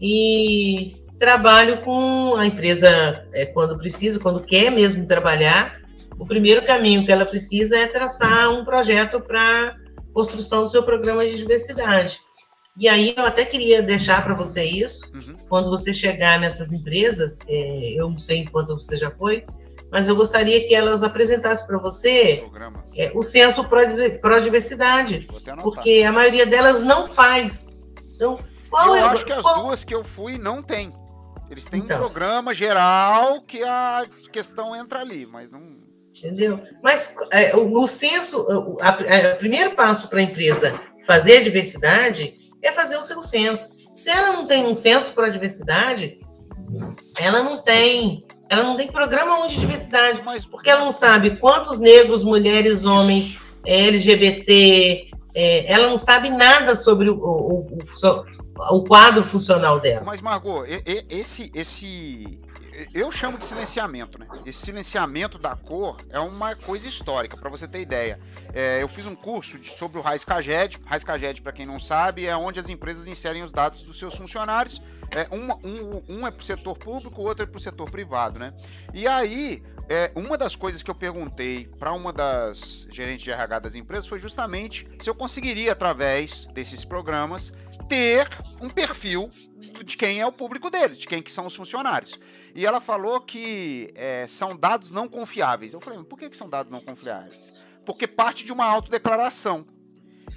E 0.00 0.96
trabalho 1.18 1.82
com 1.82 2.34
a 2.34 2.46
empresa 2.46 3.26
é, 3.32 3.44
quando 3.44 3.76
precisa, 3.76 4.18
quando 4.18 4.40
quer 4.40 4.70
mesmo 4.70 5.06
trabalhar. 5.06 5.78
O 6.18 6.26
primeiro 6.26 6.64
caminho 6.64 7.04
que 7.04 7.12
ela 7.12 7.26
precisa 7.26 7.78
é 7.78 7.86
traçar 7.86 8.50
um 8.50 8.64
projeto 8.64 9.20
para 9.20 9.76
construção 10.14 10.62
do 10.62 10.68
seu 10.68 10.82
programa 10.82 11.26
de 11.26 11.36
diversidade. 11.36 12.20
E 12.78 12.88
aí 12.88 13.12
eu 13.14 13.26
até 13.26 13.44
queria 13.44 13.82
deixar 13.82 14.24
para 14.24 14.34
você 14.34 14.64
isso, 14.64 15.14
uhum. 15.14 15.36
quando 15.46 15.68
você 15.68 15.92
chegar 15.92 16.40
nessas 16.40 16.72
empresas, 16.72 17.38
é, 17.46 17.92
eu 17.94 18.08
não 18.08 18.18
sei 18.18 18.46
quantas 18.46 18.76
você 18.76 18.96
já 18.96 19.10
foi, 19.10 19.44
mas 19.92 20.08
eu 20.08 20.16
gostaria 20.16 20.66
que 20.66 20.74
elas 20.74 21.02
apresentassem 21.02 21.66
para 21.66 21.76
você 21.76 22.42
é, 22.96 23.12
o 23.14 23.20
censo 23.20 23.68
pró-diversidade, 23.68 25.28
porque 25.62 26.02
a 26.02 26.10
maioria 26.10 26.46
delas 26.46 26.80
não 26.80 27.06
faz. 27.06 27.66
Então, 28.08 28.40
qual 28.70 28.96
eu 28.96 29.04
é, 29.04 29.08
acho 29.08 29.26
que 29.26 29.32
as 29.32 29.42
qual... 29.42 29.62
duas 29.62 29.84
que 29.84 29.94
eu 29.94 30.02
fui 30.02 30.38
não 30.38 30.62
tem. 30.62 30.90
Eles 31.50 31.66
têm 31.66 31.80
então. 31.80 31.98
um 31.98 32.00
programa 32.00 32.54
geral 32.54 33.42
que 33.42 33.62
a 33.62 34.06
questão 34.32 34.74
entra 34.74 35.00
ali, 35.00 35.26
mas 35.26 35.52
não. 35.52 35.60
Entendeu? 36.16 36.58
Mas 36.82 37.14
é, 37.30 37.54
o, 37.54 37.78
o 37.78 37.86
censo, 37.86 38.40
o 38.48 38.78
a, 38.80 38.88
a, 38.88 39.34
primeiro 39.36 39.72
passo 39.72 40.08
para 40.08 40.20
a 40.20 40.22
empresa 40.22 40.80
fazer 41.06 41.38
a 41.38 41.42
diversidade 41.42 42.34
é 42.62 42.72
fazer 42.72 42.96
o 42.96 43.02
seu 43.02 43.22
censo. 43.22 43.70
Se 43.92 44.08
ela 44.08 44.32
não 44.32 44.46
tem 44.46 44.66
um 44.66 44.72
censo 44.72 45.12
para 45.12 45.26
a 45.26 45.30
diversidade, 45.30 46.18
ela 47.20 47.42
não 47.42 47.62
tem 47.62 48.24
ela 48.52 48.64
não 48.64 48.76
tem 48.76 48.86
programa 48.86 49.48
de 49.48 49.58
diversidade, 49.58 50.22
porque 50.50 50.68
ela 50.68 50.84
não 50.84 50.92
sabe 50.92 51.36
quantos 51.36 51.80
negros, 51.80 52.22
mulheres, 52.22 52.84
homens, 52.84 53.40
é, 53.64 53.86
LGBT, 53.86 55.08
é, 55.34 55.72
ela 55.72 55.88
não 55.88 55.96
sabe 55.96 56.28
nada 56.28 56.76
sobre 56.76 57.08
o, 57.08 57.14
o, 57.14 57.60
o, 57.60 58.76
o, 58.76 58.84
quadro 58.84 59.24
funcional 59.24 59.80
dela. 59.80 60.04
Mas, 60.04 60.20
Margot, 60.20 60.64
esse, 61.08 61.50
esse. 61.54 62.38
Eu 62.92 63.10
chamo 63.10 63.38
de 63.38 63.46
silenciamento, 63.46 64.18
né? 64.18 64.26
Esse 64.44 64.66
silenciamento 64.66 65.38
da 65.38 65.56
cor 65.56 65.96
é 66.10 66.18
uma 66.18 66.54
coisa 66.54 66.86
histórica, 66.86 67.38
para 67.38 67.48
você 67.48 67.66
ter 67.66 67.80
ideia. 67.80 68.20
É, 68.52 68.82
eu 68.82 68.88
fiz 68.88 69.06
um 69.06 69.14
curso 69.14 69.56
de, 69.56 69.70
sobre 69.70 69.98
o 69.98 70.02
Raiz 70.02 70.24
Caged. 70.24 70.78
Raiz 70.84 71.04
Caged, 71.04 71.40
para 71.40 71.52
quem 71.52 71.64
não 71.64 71.80
sabe, 71.80 72.26
é 72.26 72.36
onde 72.36 72.60
as 72.60 72.68
empresas 72.68 73.06
inserem 73.06 73.42
os 73.42 73.50
dados 73.50 73.82
dos 73.82 73.98
seus 73.98 74.14
funcionários 74.14 74.82
é, 75.12 75.28
um, 75.30 75.52
um, 75.66 76.02
um 76.08 76.26
é 76.26 76.30
para 76.30 76.40
o 76.40 76.44
setor 76.44 76.76
público, 76.76 77.20
o 77.20 77.24
outro 77.24 77.44
é 77.44 77.46
para 77.46 77.56
o 77.56 77.60
setor 77.60 77.90
privado, 77.90 78.38
né? 78.38 78.52
E 78.94 79.06
aí, 79.06 79.62
é, 79.88 80.10
uma 80.14 80.38
das 80.38 80.56
coisas 80.56 80.82
que 80.82 80.90
eu 80.90 80.94
perguntei 80.94 81.68
para 81.78 81.92
uma 81.92 82.12
das 82.12 82.86
gerentes 82.90 83.22
de 83.22 83.30
RH 83.30 83.58
das 83.58 83.74
empresas 83.74 84.06
foi 84.06 84.18
justamente 84.18 84.88
se 84.98 85.10
eu 85.10 85.14
conseguiria, 85.14 85.72
através 85.72 86.46
desses 86.46 86.84
programas, 86.84 87.52
ter 87.88 88.28
um 88.60 88.70
perfil 88.70 89.28
de 89.84 89.96
quem 89.96 90.20
é 90.20 90.26
o 90.26 90.32
público 90.32 90.70
deles, 90.70 90.96
de 90.96 91.06
quem 91.06 91.22
que 91.22 91.30
são 91.30 91.46
os 91.46 91.54
funcionários. 91.54 92.18
E 92.54 92.64
ela 92.64 92.80
falou 92.80 93.20
que 93.20 93.92
é, 93.94 94.26
são 94.28 94.56
dados 94.56 94.90
não 94.90 95.08
confiáveis. 95.08 95.72
Eu 95.72 95.80
falei, 95.80 96.02
por 96.04 96.18
que, 96.18 96.30
que 96.30 96.36
são 96.36 96.48
dados 96.48 96.72
não 96.72 96.80
confiáveis? 96.80 97.62
Porque 97.84 98.06
parte 98.06 98.44
de 98.44 98.52
uma 98.52 98.64
autodeclaração. 98.64 99.66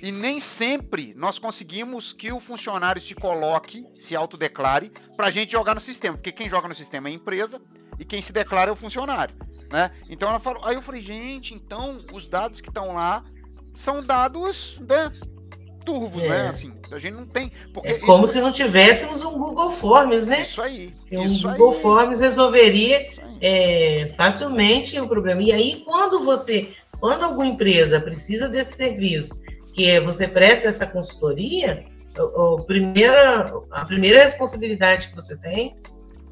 E 0.06 0.12
nem 0.12 0.40
sempre 0.40 1.16
nós 1.18 1.40
conseguimos 1.40 2.14
que 2.14 2.32
o 2.32 2.40
funcionário 2.40 3.02
se 3.02 3.16
coloque, 3.16 3.84
se 3.98 4.16
autodeclare, 4.16 4.92
para 5.18 5.26
a 5.26 5.32
gente 5.32 5.52
jogar 5.52 5.74
no 5.74 5.82
sistema. 5.82 6.16
Porque 6.16 6.32
quem 6.32 6.48
joga 6.48 6.68
no 6.68 6.76
sistema 6.76 7.10
é 7.10 7.12
a 7.12 7.16
empresa 7.16 7.60
e 7.98 8.06
quem 8.06 8.22
se 8.22 8.32
declara 8.32 8.70
é 8.70 8.72
o 8.72 8.76
funcionário. 8.76 9.34
Né? 9.72 9.90
Então 10.08 10.30
ela 10.30 10.40
falou. 10.40 10.64
Aí 10.64 10.76
eu 10.76 10.82
falei, 10.84 11.02
gente, 11.02 11.56
então 11.56 12.06
os 12.14 12.30
dados 12.30 12.62
que 12.62 12.70
estão 12.70 12.94
lá 12.94 13.24
são 13.74 14.04
dados 14.04 14.80
né, 14.88 15.12
turvos, 15.84 16.22
né, 16.22 16.28
é. 16.28 16.44
né? 16.44 16.50
Assim, 16.50 16.72
a 16.92 17.00
gente 17.00 17.16
não 17.16 17.26
tem. 17.26 17.52
Porque 17.74 17.94
é 17.94 17.98
como 17.98 18.26
isso... 18.26 18.34
se 18.34 18.42
não 18.42 18.52
tivéssemos 18.52 19.26
um 19.26 19.36
Google 19.36 19.72
Forms, 19.72 20.28
né? 20.28 20.42
Isso 20.42 20.62
aí. 20.62 20.94
Um 21.12 21.24
isso 21.24 21.50
Google 21.50 21.72
aí. 21.72 21.82
Forms 21.82 22.20
resolveria 22.20 23.04
é, 23.42 24.14
facilmente 24.16 25.00
o 25.00 25.08
problema. 25.08 25.42
E 25.42 25.52
aí, 25.52 25.82
quando 25.84 26.24
você, 26.24 26.70
quando 27.00 27.24
alguma 27.24 27.48
empresa 27.48 28.00
precisa 28.00 28.48
desse 28.48 28.78
serviço 28.78 29.44
que 29.76 30.00
você 30.00 30.26
presta 30.26 30.70
essa 30.70 30.88
consultoria, 30.88 31.84
a 32.18 32.64
primeira, 32.64 33.54
a 33.70 33.84
primeira 33.84 34.24
responsabilidade 34.24 35.10
que 35.10 35.16
você 35.16 35.38
tem 35.38 35.76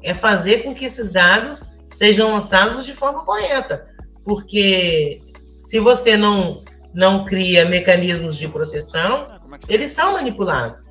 é 0.02 0.14
fazer 0.14 0.62
com 0.62 0.74
que 0.74 0.86
esses 0.86 1.12
dados 1.12 1.76
sejam 1.90 2.32
lançados 2.32 2.86
de 2.86 2.94
forma 2.94 3.22
correta. 3.22 3.84
Porque 4.24 5.20
se 5.58 5.78
você 5.78 6.16
não, 6.16 6.64
não 6.94 7.26
cria 7.26 7.68
mecanismos 7.68 8.38
de 8.38 8.48
proteção, 8.48 9.26
é 9.68 9.74
eles 9.74 9.90
são 9.90 10.14
manipulados. 10.14 10.86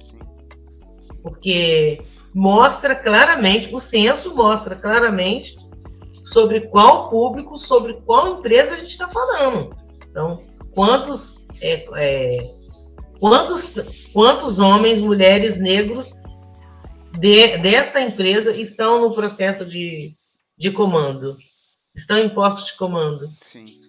Porque 1.23 2.03
mostra 2.35 2.93
claramente, 2.93 3.73
o 3.73 3.79
censo 3.79 4.35
mostra 4.35 4.75
claramente 4.75 5.57
sobre 6.23 6.61
qual 6.61 7.09
público, 7.09 7.57
sobre 7.57 7.99
qual 8.05 8.37
empresa 8.37 8.75
a 8.75 8.77
gente 8.77 8.91
está 8.91 9.07
falando. 9.09 9.75
Então, 10.07 10.39
quantos 10.75 11.42
é, 11.63 11.85
é, 11.97 12.63
Quantos, 13.23 13.75
quantos 14.11 14.59
homens, 14.59 14.99
mulheres, 14.99 15.57
negros 15.57 16.11
de, 17.17 17.57
dessa 17.59 18.01
empresa 18.01 18.53
estão 18.53 18.99
no 18.99 19.13
processo 19.13 19.65
de, 19.65 20.11
de 20.57 20.69
comando? 20.71 21.37
Estão 21.95 22.17
em 22.17 22.27
postos 22.27 22.65
de 22.65 22.77
comando? 22.77 23.31
Sim. 23.39 23.79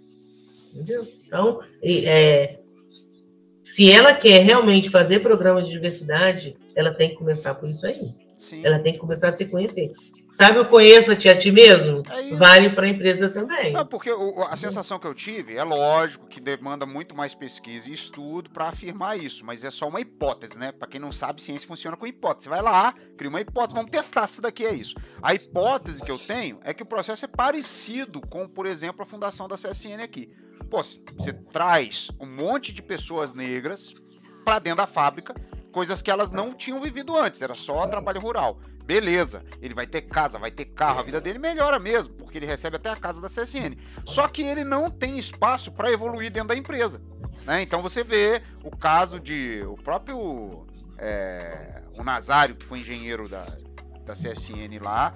Entendeu? 0.73 1.05
Então, 1.27 1.59
é, 1.83 2.61
se 3.65 3.91
ela 3.91 4.15
quer 4.15 4.41
realmente 4.45 4.89
fazer 4.89 5.19
programas 5.19 5.67
de 5.67 5.73
diversidade, 5.73 6.57
ela 6.77 6.95
tem 6.95 7.09
que 7.09 7.17
começar 7.17 7.57
por 7.57 7.69
isso 7.69 7.89
aí. 7.89 8.15
Sim. 8.39 8.65
Ela 8.65 8.79
tem 8.79 8.93
que 8.93 9.01
começar 9.01 9.31
a 9.31 9.33
se 9.33 9.47
conhecer. 9.47 9.91
Sabe 10.35 10.59
o 10.59 10.65
conheça-te 10.65 11.29
a 11.29 11.39
ti 11.39 11.53
mesmo? 11.53 12.03
É 12.11 12.35
vale 12.35 12.69
para 12.71 12.87
a 12.87 12.89
empresa 12.89 13.29
também. 13.29 13.73
Não, 13.73 13.87
porque 13.87 14.11
o, 14.11 14.43
a 14.43 14.57
sensação 14.57 14.99
que 14.99 15.07
eu 15.07 15.15
tive, 15.15 15.57
é 15.57 15.63
lógico 15.63 16.27
que 16.27 16.41
demanda 16.41 16.85
muito 16.85 17.15
mais 17.15 17.37
pesquisa 17.37 17.89
e 17.89 17.93
estudo 17.93 18.51
para 18.51 18.67
afirmar 18.67 19.17
isso, 19.17 19.45
mas 19.47 19.63
é 19.63 19.71
só 19.71 19.87
uma 19.87 20.01
hipótese, 20.01 20.59
né? 20.59 20.73
Para 20.73 20.89
quem 20.89 21.01
não 21.01 21.13
sabe, 21.13 21.41
ciência 21.41 21.69
funciona 21.69 21.97
com 21.97 22.05
hipótese. 22.05 22.49
Vai 22.49 22.61
lá, 22.61 22.93
cria 23.17 23.31
uma 23.31 23.41
hipótese, 23.41 23.77
vamos 23.77 23.93
testar 23.93 24.27
se 24.27 24.33
isso 24.33 24.43
daqui 24.43 24.67
é 24.67 24.75
isso. 24.75 24.97
A 25.23 25.35
hipótese 25.35 26.03
que 26.03 26.11
eu 26.11 26.19
tenho 26.19 26.59
é 26.65 26.75
que 26.75 26.83
o 26.83 26.87
processo 26.87 27.25
é 27.25 27.29
parecido 27.29 28.21
com, 28.21 28.49
por 28.49 28.67
exemplo, 28.67 29.05
a 29.05 29.07
fundação 29.07 29.47
da 29.47 29.55
CSN 29.55 30.03
aqui. 30.03 30.27
Pô, 30.69 30.83
você 30.83 31.33
traz 31.33 32.11
um 32.19 32.27
monte 32.27 32.73
de 32.73 32.83
pessoas 32.83 33.33
negras 33.33 33.95
para 34.45 34.59
dentro 34.59 34.79
da 34.79 34.87
fábrica, 34.89 35.33
coisas 35.73 36.03
que 36.03 36.11
elas 36.11 36.33
não 36.33 36.53
tinham 36.53 36.81
vivido 36.81 37.17
antes, 37.17 37.41
era 37.41 37.55
só 37.55 37.87
trabalho 37.87 38.21
rural. 38.21 38.59
Beleza, 38.85 39.43
ele 39.63 39.73
vai 39.73 39.87
ter 39.87 40.03
casa, 40.03 40.39
vai 40.39 40.51
ter 40.51 40.67
carro, 40.67 41.01
a 41.01 41.03
vida 41.03 41.21
dele 41.21 41.39
melhora 41.39 41.79
mesmo, 41.79 42.15
porque 42.15 42.37
ele 42.37 42.47
recebe 42.47 42.77
até 42.77 42.91
a 42.91 42.97
casa 42.97 43.21
da 43.21 43.29
CSN. 43.29 43.77
Só 44.05 44.29
que 44.29 44.43
ele 44.43 44.63
não 44.63 44.91
tem 44.91 45.19
espaço 45.19 45.73
para 45.73 45.91
evoluir 45.91 46.31
dentro 46.31 46.49
da 46.49 46.57
empresa. 46.57 47.01
Né? 47.47 47.63
Então 47.63 47.81
você 47.81 48.05
vê 48.05 48.43
o 48.63 48.77
caso 48.77 49.19
de 49.19 49.63
o 49.67 49.75
próprio 49.77 50.67
é, 50.99 51.83
o 51.97 52.05
Nazário, 52.05 52.57
que 52.57 52.67
foi 52.67 52.81
engenheiro 52.81 53.29
da, 53.29 53.47
da 54.05 54.13
CSN 54.13 54.79
lá, 54.81 55.15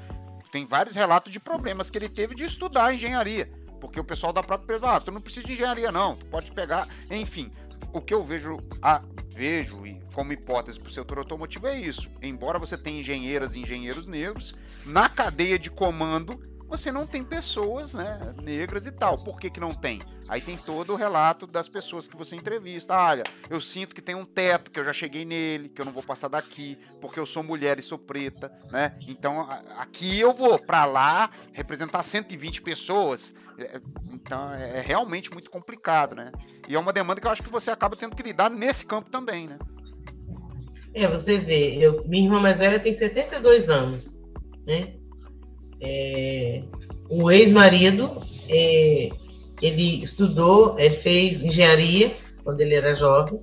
tem 0.50 0.64
vários 0.64 0.96
relatos 0.96 1.30
de 1.30 1.38
problemas 1.38 1.90
que 1.90 1.98
ele 1.98 2.08
teve 2.08 2.34
de 2.34 2.44
estudar 2.44 2.94
engenharia. 2.94 3.50
Porque 3.80 4.00
o 4.00 4.04
pessoal 4.04 4.32
da 4.32 4.42
própria 4.42 4.76
empresa, 4.76 4.96
ah, 4.96 5.00
tu 5.00 5.12
não 5.12 5.20
precisa 5.20 5.46
de 5.46 5.52
engenharia, 5.52 5.92
não, 5.92 6.16
tu 6.16 6.26
pode 6.26 6.50
pegar. 6.52 6.88
Enfim, 7.10 7.52
o 7.92 8.00
que 8.00 8.12
eu 8.12 8.24
vejo, 8.24 8.56
a, 8.82 9.02
vejo 9.28 9.86
e 9.86 9.97
como 10.18 10.32
hipótese 10.32 10.80
para 10.80 10.88
o 10.88 10.90
setor 10.90 11.18
automotivo 11.18 11.68
é 11.68 11.78
isso. 11.78 12.10
Embora 12.20 12.58
você 12.58 12.76
tenha 12.76 12.98
engenheiras 12.98 13.54
e 13.54 13.60
engenheiros 13.60 14.08
negros, 14.08 14.52
na 14.84 15.08
cadeia 15.08 15.56
de 15.56 15.70
comando 15.70 16.42
você 16.66 16.90
não 16.90 17.06
tem 17.06 17.22
pessoas 17.22 17.94
né, 17.94 18.34
negras 18.42 18.84
e 18.84 18.90
tal. 18.90 19.16
Por 19.16 19.38
que, 19.38 19.48
que 19.48 19.60
não 19.60 19.70
tem? 19.70 20.02
Aí 20.28 20.40
tem 20.40 20.56
todo 20.56 20.92
o 20.92 20.96
relato 20.96 21.46
das 21.46 21.68
pessoas 21.68 22.08
que 22.08 22.16
você 22.16 22.34
entrevista. 22.34 22.94
Ah, 22.94 23.10
olha, 23.10 23.22
eu 23.48 23.60
sinto 23.60 23.94
que 23.94 24.02
tem 24.02 24.16
um 24.16 24.24
teto, 24.24 24.72
que 24.72 24.80
eu 24.80 24.84
já 24.84 24.92
cheguei 24.92 25.24
nele, 25.24 25.68
que 25.68 25.80
eu 25.80 25.84
não 25.84 25.92
vou 25.92 26.02
passar 26.02 26.26
daqui, 26.26 26.76
porque 27.00 27.20
eu 27.20 27.24
sou 27.24 27.44
mulher 27.44 27.78
e 27.78 27.82
sou 27.82 27.96
preta, 27.96 28.52
né? 28.72 28.98
Então 29.06 29.48
aqui 29.78 30.18
eu 30.18 30.34
vou 30.34 30.58
para 30.58 30.84
lá 30.84 31.30
representar 31.52 32.02
120 32.02 32.60
pessoas. 32.60 33.32
É, 33.56 33.80
então 34.12 34.52
é, 34.52 34.78
é 34.78 34.80
realmente 34.80 35.32
muito 35.32 35.48
complicado, 35.48 36.16
né? 36.16 36.32
E 36.68 36.74
é 36.74 36.78
uma 36.78 36.92
demanda 36.92 37.20
que 37.20 37.26
eu 37.26 37.30
acho 37.30 37.42
que 37.42 37.50
você 37.50 37.70
acaba 37.70 37.94
tendo 37.94 38.16
que 38.16 38.22
lidar 38.24 38.50
nesse 38.50 38.84
campo 38.84 39.08
também, 39.08 39.46
né? 39.46 39.58
É, 40.98 41.06
você 41.06 41.38
vê, 41.38 41.76
eu, 41.76 42.02
minha 42.06 42.24
irmã 42.24 42.40
mais 42.40 42.58
velha 42.58 42.80
tem 42.80 42.92
72 42.92 43.70
anos, 43.70 44.20
né? 44.66 44.94
É, 45.80 46.62
o 47.08 47.30
ex-marido, 47.30 48.20
é, 48.48 49.08
ele 49.62 50.02
estudou, 50.02 50.74
ele 50.76 50.96
fez 50.96 51.44
engenharia 51.44 52.10
quando 52.42 52.60
ele 52.62 52.74
era 52.74 52.96
jovem. 52.96 53.38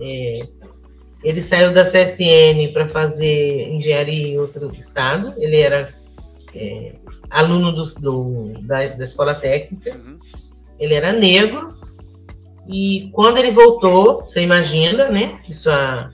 É, 0.00 0.40
ele 1.22 1.40
saiu 1.40 1.72
da 1.72 1.82
CSN 1.82 2.72
para 2.72 2.88
fazer 2.88 3.68
engenharia 3.68 4.28
em 4.28 4.38
outro 4.38 4.74
estado. 4.74 5.32
Ele 5.38 5.58
era 5.58 5.94
é, 6.56 6.96
aluno 7.30 7.70
do, 7.70 7.84
do 8.00 8.52
da, 8.62 8.88
da, 8.88 9.04
escola 9.04 9.32
técnica. 9.32 9.94
Uhum. 9.94 10.18
Ele 10.76 10.94
era 10.94 11.12
negro. 11.12 11.76
E 12.68 13.10
quando 13.12 13.38
ele 13.38 13.52
voltou, 13.52 14.24
você 14.24 14.40
imagina, 14.40 15.08
né? 15.08 15.38
Isso 15.48 15.70
há 15.70 16.10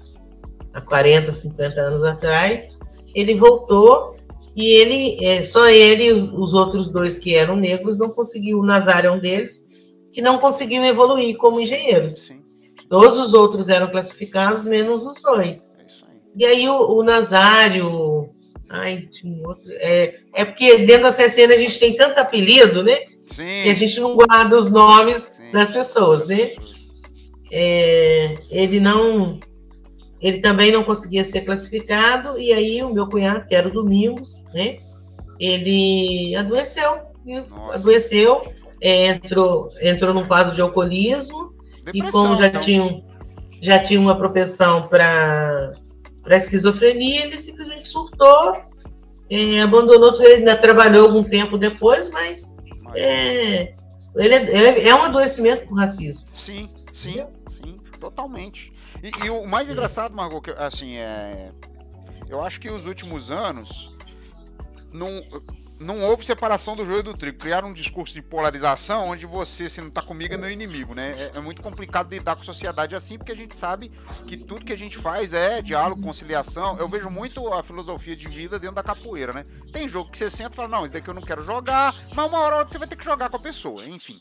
há 0.72 0.80
40, 0.80 1.30
50 1.30 1.80
anos 1.80 2.04
atrás, 2.04 2.78
ele 3.14 3.34
voltou 3.34 4.16
e 4.54 4.66
ele, 4.66 5.24
é, 5.24 5.42
só 5.42 5.68
ele 5.68 6.04
e 6.04 6.12
os, 6.12 6.30
os, 6.32 6.54
outros 6.54 6.90
dois 6.90 7.16
que 7.18 7.34
eram 7.34 7.56
negros 7.56 7.98
não 7.98 8.10
conseguiu, 8.10 8.58
o 8.58 8.66
Nazário 8.66 9.08
é 9.08 9.10
um 9.10 9.18
deles, 9.18 9.66
que 10.12 10.20
não 10.20 10.38
conseguiu 10.38 10.84
evoluir 10.84 11.36
como 11.36 11.60
engenheiros. 11.60 12.26
Sim. 12.26 12.42
Todos 12.88 13.18
os 13.18 13.32
outros 13.32 13.70
eram 13.70 13.90
classificados, 13.90 14.66
menos 14.66 15.06
os 15.06 15.22
dois. 15.22 15.72
É 15.78 15.82
e 16.36 16.44
aí 16.44 16.68
o, 16.68 16.98
o 16.98 17.02
Nazário, 17.02 18.28
ai, 18.68 19.08
tinha 19.10 19.46
outro, 19.48 19.70
é, 19.72 20.20
é 20.34 20.44
porque 20.44 20.78
dentro 20.78 21.04
da 21.04 21.12
CSN 21.12 21.52
a 21.52 21.56
gente 21.56 21.78
tem 21.78 21.96
tanto 21.96 22.18
apelido, 22.18 22.82
né? 22.82 22.98
Sim. 23.26 23.62
Que 23.62 23.70
a 23.70 23.74
gente 23.74 23.98
não 24.00 24.14
guarda 24.14 24.58
os 24.58 24.70
nomes 24.70 25.34
Sim. 25.36 25.52
das 25.52 25.72
pessoas, 25.72 26.26
né? 26.26 26.50
É, 27.50 28.36
ele 28.50 28.80
não 28.80 29.38
ele 30.22 30.38
também 30.38 30.70
não 30.70 30.84
conseguia 30.84 31.24
ser 31.24 31.40
classificado, 31.40 32.38
e 32.38 32.52
aí 32.52 32.82
o 32.82 32.94
meu 32.94 33.08
cunhado, 33.08 33.44
que 33.44 33.54
era 33.54 33.68
o 33.68 33.72
Domingos, 33.72 34.42
né, 34.54 34.78
ele 35.38 36.34
adoeceu, 36.36 37.02
adoeceu, 37.72 38.40
é, 38.80 39.08
entrou, 39.08 39.66
entrou 39.80 40.14
num 40.14 40.26
quadro 40.26 40.54
de 40.54 40.60
alcoolismo, 40.60 41.50
Depressão, 41.84 42.08
e 42.08 42.12
como 42.12 42.36
já, 42.36 42.46
então. 42.46 42.60
tinha, 42.60 43.04
já 43.60 43.78
tinha 43.80 43.98
uma 43.98 44.14
propensão 44.14 44.86
para 44.86 45.74
esquizofrenia, 46.30 47.24
ele 47.24 47.36
simplesmente 47.36 47.88
surtou, 47.88 48.60
é, 49.28 49.60
abandonou, 49.60 50.14
ele 50.22 50.34
ainda 50.34 50.56
trabalhou 50.56 51.06
algum 51.06 51.24
tempo 51.24 51.58
depois, 51.58 52.08
mas 52.10 52.58
é, 52.94 53.74
ele 54.14 54.34
é, 54.34 54.88
é 54.88 54.94
um 54.94 55.02
adoecimento 55.02 55.66
por 55.66 55.78
racismo. 55.78 56.28
Sim, 56.32 56.68
sim, 56.92 57.24
sim, 57.48 57.76
totalmente. 57.98 58.72
E, 59.02 59.26
e 59.26 59.30
o 59.30 59.46
mais 59.46 59.68
engraçado, 59.68 60.14
Margot, 60.14 60.40
que, 60.40 60.50
assim, 60.52 60.96
é. 60.96 61.48
Eu 62.28 62.42
acho 62.42 62.60
que 62.60 62.70
os 62.70 62.86
últimos 62.86 63.30
anos 63.30 63.92
não, 64.92 65.20
não 65.80 66.02
houve 66.02 66.24
separação 66.24 66.76
do 66.76 66.84
joio 66.84 67.00
e 67.00 67.02
do 67.02 67.14
trigo. 67.14 67.38
Criaram 67.38 67.68
um 67.68 67.72
discurso 67.72 68.14
de 68.14 68.22
polarização 68.22 69.08
onde 69.08 69.26
você, 69.26 69.68
se 69.68 69.80
não 69.80 69.90
tá 69.90 70.00
comigo, 70.00 70.32
é 70.32 70.36
meu 70.36 70.50
inimigo, 70.50 70.94
né? 70.94 71.14
É, 71.18 71.38
é, 71.38 71.40
muito 71.40 71.60
complicado 71.60 72.10
lidar 72.10 72.36
com 72.36 72.42
sociedade 72.42 72.94
assim, 72.94 73.18
porque 73.18 73.32
a 73.32 73.36
gente 73.36 73.54
sabe 73.54 73.90
que 74.26 74.36
tudo 74.36 74.64
que 74.64 74.72
a 74.72 74.78
gente 74.78 74.96
faz 74.96 75.32
é 75.32 75.60
diálogo, 75.60 76.02
conciliação. 76.02 76.78
Eu 76.78 76.88
vejo 76.88 77.10
muito 77.10 77.52
a 77.52 77.62
filosofia 77.62 78.16
de 78.16 78.28
vida 78.28 78.58
dentro 78.58 78.76
da 78.76 78.82
capoeira, 78.82 79.32
né? 79.32 79.44
Tem 79.72 79.88
jogo 79.88 80.10
que 80.10 80.18
você 80.18 80.30
senta 80.30 80.52
e 80.52 80.56
fala, 80.56 80.68
não, 80.68 80.84
isso 80.84 80.94
daqui 80.94 81.08
eu 81.08 81.14
não 81.14 81.22
quero 81.22 81.44
jogar, 81.44 81.92
mas 82.14 82.28
uma 82.30 82.38
hora 82.38 82.64
você 82.64 82.78
vai 82.78 82.88
ter 82.88 82.96
que 82.96 83.04
jogar 83.04 83.28
com 83.28 83.36
a 83.36 83.40
pessoa, 83.40 83.84
enfim. 83.84 84.18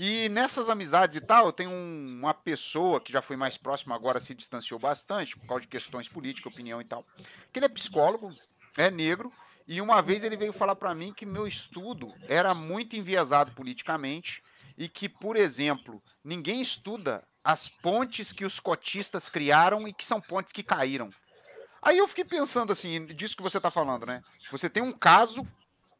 E 0.00 0.28
nessas 0.28 0.68
amizades 0.68 1.16
e 1.16 1.20
tal, 1.20 1.52
tenho 1.52 1.70
um, 1.70 2.18
uma 2.20 2.34
pessoa 2.34 3.00
que 3.00 3.12
já 3.12 3.22
foi 3.22 3.36
mais 3.36 3.56
próxima, 3.56 3.94
agora 3.94 4.18
se 4.18 4.34
distanciou 4.34 4.78
bastante, 4.78 5.36
por 5.36 5.46
causa 5.46 5.62
de 5.62 5.68
questões 5.68 6.08
políticas, 6.08 6.52
opinião 6.52 6.80
e 6.80 6.84
tal. 6.84 7.04
Que 7.52 7.58
ele 7.58 7.66
é 7.66 7.68
psicólogo, 7.68 8.34
é 8.76 8.90
negro, 8.90 9.32
e 9.66 9.80
uma 9.80 10.02
vez 10.02 10.24
ele 10.24 10.36
veio 10.36 10.52
falar 10.52 10.76
para 10.76 10.94
mim 10.94 11.12
que 11.12 11.24
meu 11.24 11.46
estudo 11.46 12.12
era 12.28 12.54
muito 12.54 12.96
enviesado 12.96 13.52
politicamente 13.52 14.42
e 14.76 14.88
que, 14.88 15.08
por 15.08 15.36
exemplo, 15.36 16.02
ninguém 16.24 16.60
estuda 16.60 17.22
as 17.44 17.68
pontes 17.68 18.32
que 18.32 18.44
os 18.44 18.58
cotistas 18.58 19.28
criaram 19.28 19.86
e 19.86 19.92
que 19.92 20.04
são 20.04 20.20
pontes 20.20 20.52
que 20.52 20.62
caíram. 20.62 21.10
Aí 21.80 21.98
eu 21.98 22.08
fiquei 22.08 22.24
pensando 22.24 22.72
assim, 22.72 23.06
disso 23.06 23.36
que 23.36 23.42
você 23.42 23.58
está 23.58 23.70
falando, 23.70 24.06
né? 24.06 24.22
Você 24.50 24.68
tem 24.68 24.82
um 24.82 24.92
caso 24.92 25.46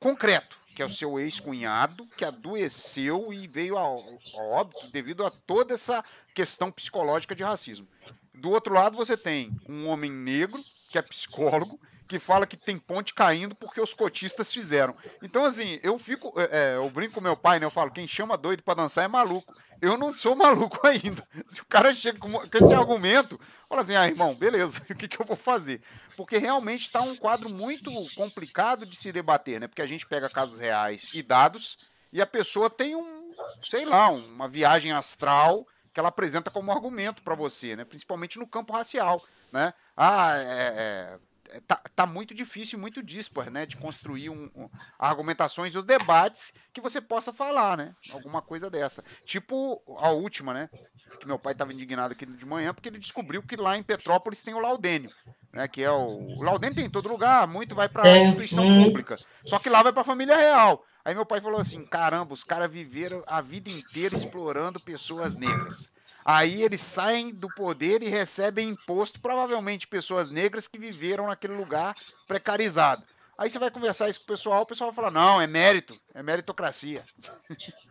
concreto 0.00 0.63
que 0.74 0.82
é 0.82 0.84
o 0.84 0.90
seu 0.90 1.18
ex-cunhado, 1.18 2.06
que 2.16 2.24
adoeceu 2.24 3.32
e 3.32 3.46
veio 3.46 3.78
ao 3.78 4.04
óbito 4.36 4.90
devido 4.90 5.24
a 5.24 5.30
toda 5.30 5.74
essa 5.74 6.04
questão 6.34 6.72
psicológica 6.72 7.34
de 7.34 7.44
racismo. 7.44 7.86
Do 8.34 8.50
outro 8.50 8.74
lado, 8.74 8.96
você 8.96 9.16
tem 9.16 9.54
um 9.68 9.86
homem 9.86 10.10
negro, 10.10 10.60
que 10.90 10.98
é 10.98 11.02
psicólogo, 11.02 11.80
que 12.06 12.18
fala 12.18 12.46
que 12.46 12.56
tem 12.56 12.78
ponte 12.78 13.14
caindo 13.14 13.54
porque 13.54 13.80
os 13.80 13.94
cotistas 13.94 14.52
fizeram. 14.52 14.96
Então, 15.22 15.44
assim, 15.44 15.78
eu 15.82 15.98
fico. 15.98 16.32
É, 16.38 16.74
é, 16.74 16.76
eu 16.76 16.88
brinco 16.90 17.14
com 17.14 17.20
meu 17.20 17.36
pai, 17.36 17.58
né? 17.58 17.66
Eu 17.66 17.70
falo, 17.70 17.90
quem 17.90 18.06
chama 18.06 18.36
doido 18.36 18.62
para 18.62 18.74
dançar 18.74 19.04
é 19.04 19.08
maluco. 19.08 19.54
Eu 19.80 19.96
não 19.96 20.14
sou 20.14 20.34
maluco 20.36 20.86
ainda. 20.86 21.26
Se 21.48 21.60
o 21.60 21.66
cara 21.66 21.92
chega 21.94 22.18
com, 22.18 22.30
com 22.30 22.58
esse 22.58 22.74
argumento, 22.74 23.40
fala 23.68 23.82
assim, 23.82 23.94
ah, 23.94 24.06
irmão, 24.06 24.34
beleza, 24.34 24.80
o 24.88 24.94
que, 24.94 25.08
que 25.08 25.20
eu 25.20 25.26
vou 25.26 25.36
fazer? 25.36 25.80
Porque 26.16 26.38
realmente 26.38 26.82
está 26.82 27.00
um 27.00 27.16
quadro 27.16 27.48
muito 27.48 27.90
complicado 28.14 28.84
de 28.84 28.96
se 28.96 29.10
debater, 29.10 29.60
né? 29.60 29.66
Porque 29.66 29.82
a 29.82 29.86
gente 29.86 30.06
pega 30.06 30.28
casos 30.28 30.58
reais 30.58 31.14
e 31.14 31.22
dados, 31.22 31.76
e 32.12 32.20
a 32.20 32.26
pessoa 32.26 32.70
tem 32.70 32.94
um, 32.94 33.28
sei 33.62 33.84
lá, 33.84 34.08
uma 34.08 34.48
viagem 34.48 34.92
astral 34.92 35.66
que 35.92 36.00
ela 36.00 36.08
apresenta 36.08 36.50
como 36.50 36.72
argumento 36.72 37.22
para 37.22 37.36
você, 37.36 37.76
né? 37.76 37.84
Principalmente 37.84 38.38
no 38.38 38.46
campo 38.46 38.72
racial, 38.72 39.22
né? 39.52 39.72
Ah, 39.96 40.36
é, 40.36 40.42
é 40.42 40.74
é, 40.76 41.18
tá, 41.66 41.80
tá 41.94 42.06
muito 42.06 42.34
difícil, 42.34 42.78
muito 42.78 43.02
dispar, 43.02 43.50
né? 43.50 43.66
De 43.66 43.76
construir 43.76 44.30
um, 44.30 44.50
um, 44.56 44.68
argumentações 44.98 45.74
e 45.74 45.78
os 45.78 45.84
debates 45.84 46.52
que 46.72 46.80
você 46.80 47.00
possa 47.00 47.32
falar, 47.32 47.76
né? 47.76 47.94
Alguma 48.12 48.42
coisa 48.42 48.70
dessa. 48.70 49.04
Tipo 49.24 49.82
a 49.98 50.10
última, 50.10 50.52
né? 50.52 50.68
que 51.16 51.26
meu 51.26 51.38
pai 51.38 51.52
estava 51.52 51.72
indignado 51.72 52.12
aqui 52.12 52.26
de 52.26 52.46
manhã, 52.46 52.74
porque 52.74 52.88
ele 52.88 52.98
descobriu 52.98 53.42
que 53.42 53.56
lá 53.56 53.76
em 53.76 53.82
Petrópolis 53.82 54.42
tem 54.42 54.54
o 54.54 54.58
Laudênio, 54.58 55.10
né? 55.52 55.68
Que 55.68 55.82
é 55.82 55.90
o. 55.90 56.32
O 56.36 56.42
Laudênio 56.42 56.74
tem 56.74 56.86
em 56.86 56.90
todo 56.90 57.08
lugar, 57.08 57.46
muito 57.46 57.74
vai 57.74 57.88
para 57.88 58.08
instituição 58.18 58.66
hum. 58.66 58.84
pública. 58.84 59.16
Só 59.44 59.58
que 59.58 59.70
lá 59.70 59.82
vai 59.82 59.92
para 59.92 60.02
a 60.02 60.04
família 60.04 60.36
real. 60.36 60.84
Aí 61.04 61.14
meu 61.14 61.26
pai 61.26 61.40
falou 61.40 61.60
assim: 61.60 61.84
caramba, 61.84 62.32
os 62.32 62.44
caras 62.44 62.70
viveram 62.70 63.22
a 63.26 63.40
vida 63.40 63.68
inteira 63.70 64.14
explorando 64.14 64.80
pessoas 64.80 65.36
negras. 65.36 65.92
Aí 66.24 66.62
eles 66.62 66.80
saem 66.80 67.34
do 67.34 67.48
poder 67.48 68.02
e 68.02 68.08
recebem 68.08 68.70
imposto, 68.70 69.20
provavelmente 69.20 69.86
pessoas 69.86 70.30
negras 70.30 70.66
que 70.66 70.78
viveram 70.78 71.26
naquele 71.26 71.54
lugar 71.54 71.94
precarizado. 72.26 73.02
Aí 73.36 73.50
você 73.50 73.58
vai 73.58 73.70
conversar 73.70 74.08
isso 74.08 74.20
com 74.20 74.24
o 74.24 74.28
pessoal, 74.28 74.62
o 74.62 74.66
pessoal 74.66 74.90
vai 74.90 74.96
falar: 74.96 75.10
não, 75.10 75.40
é 75.40 75.46
mérito, 75.46 75.94
é 76.14 76.22
meritocracia. 76.22 77.02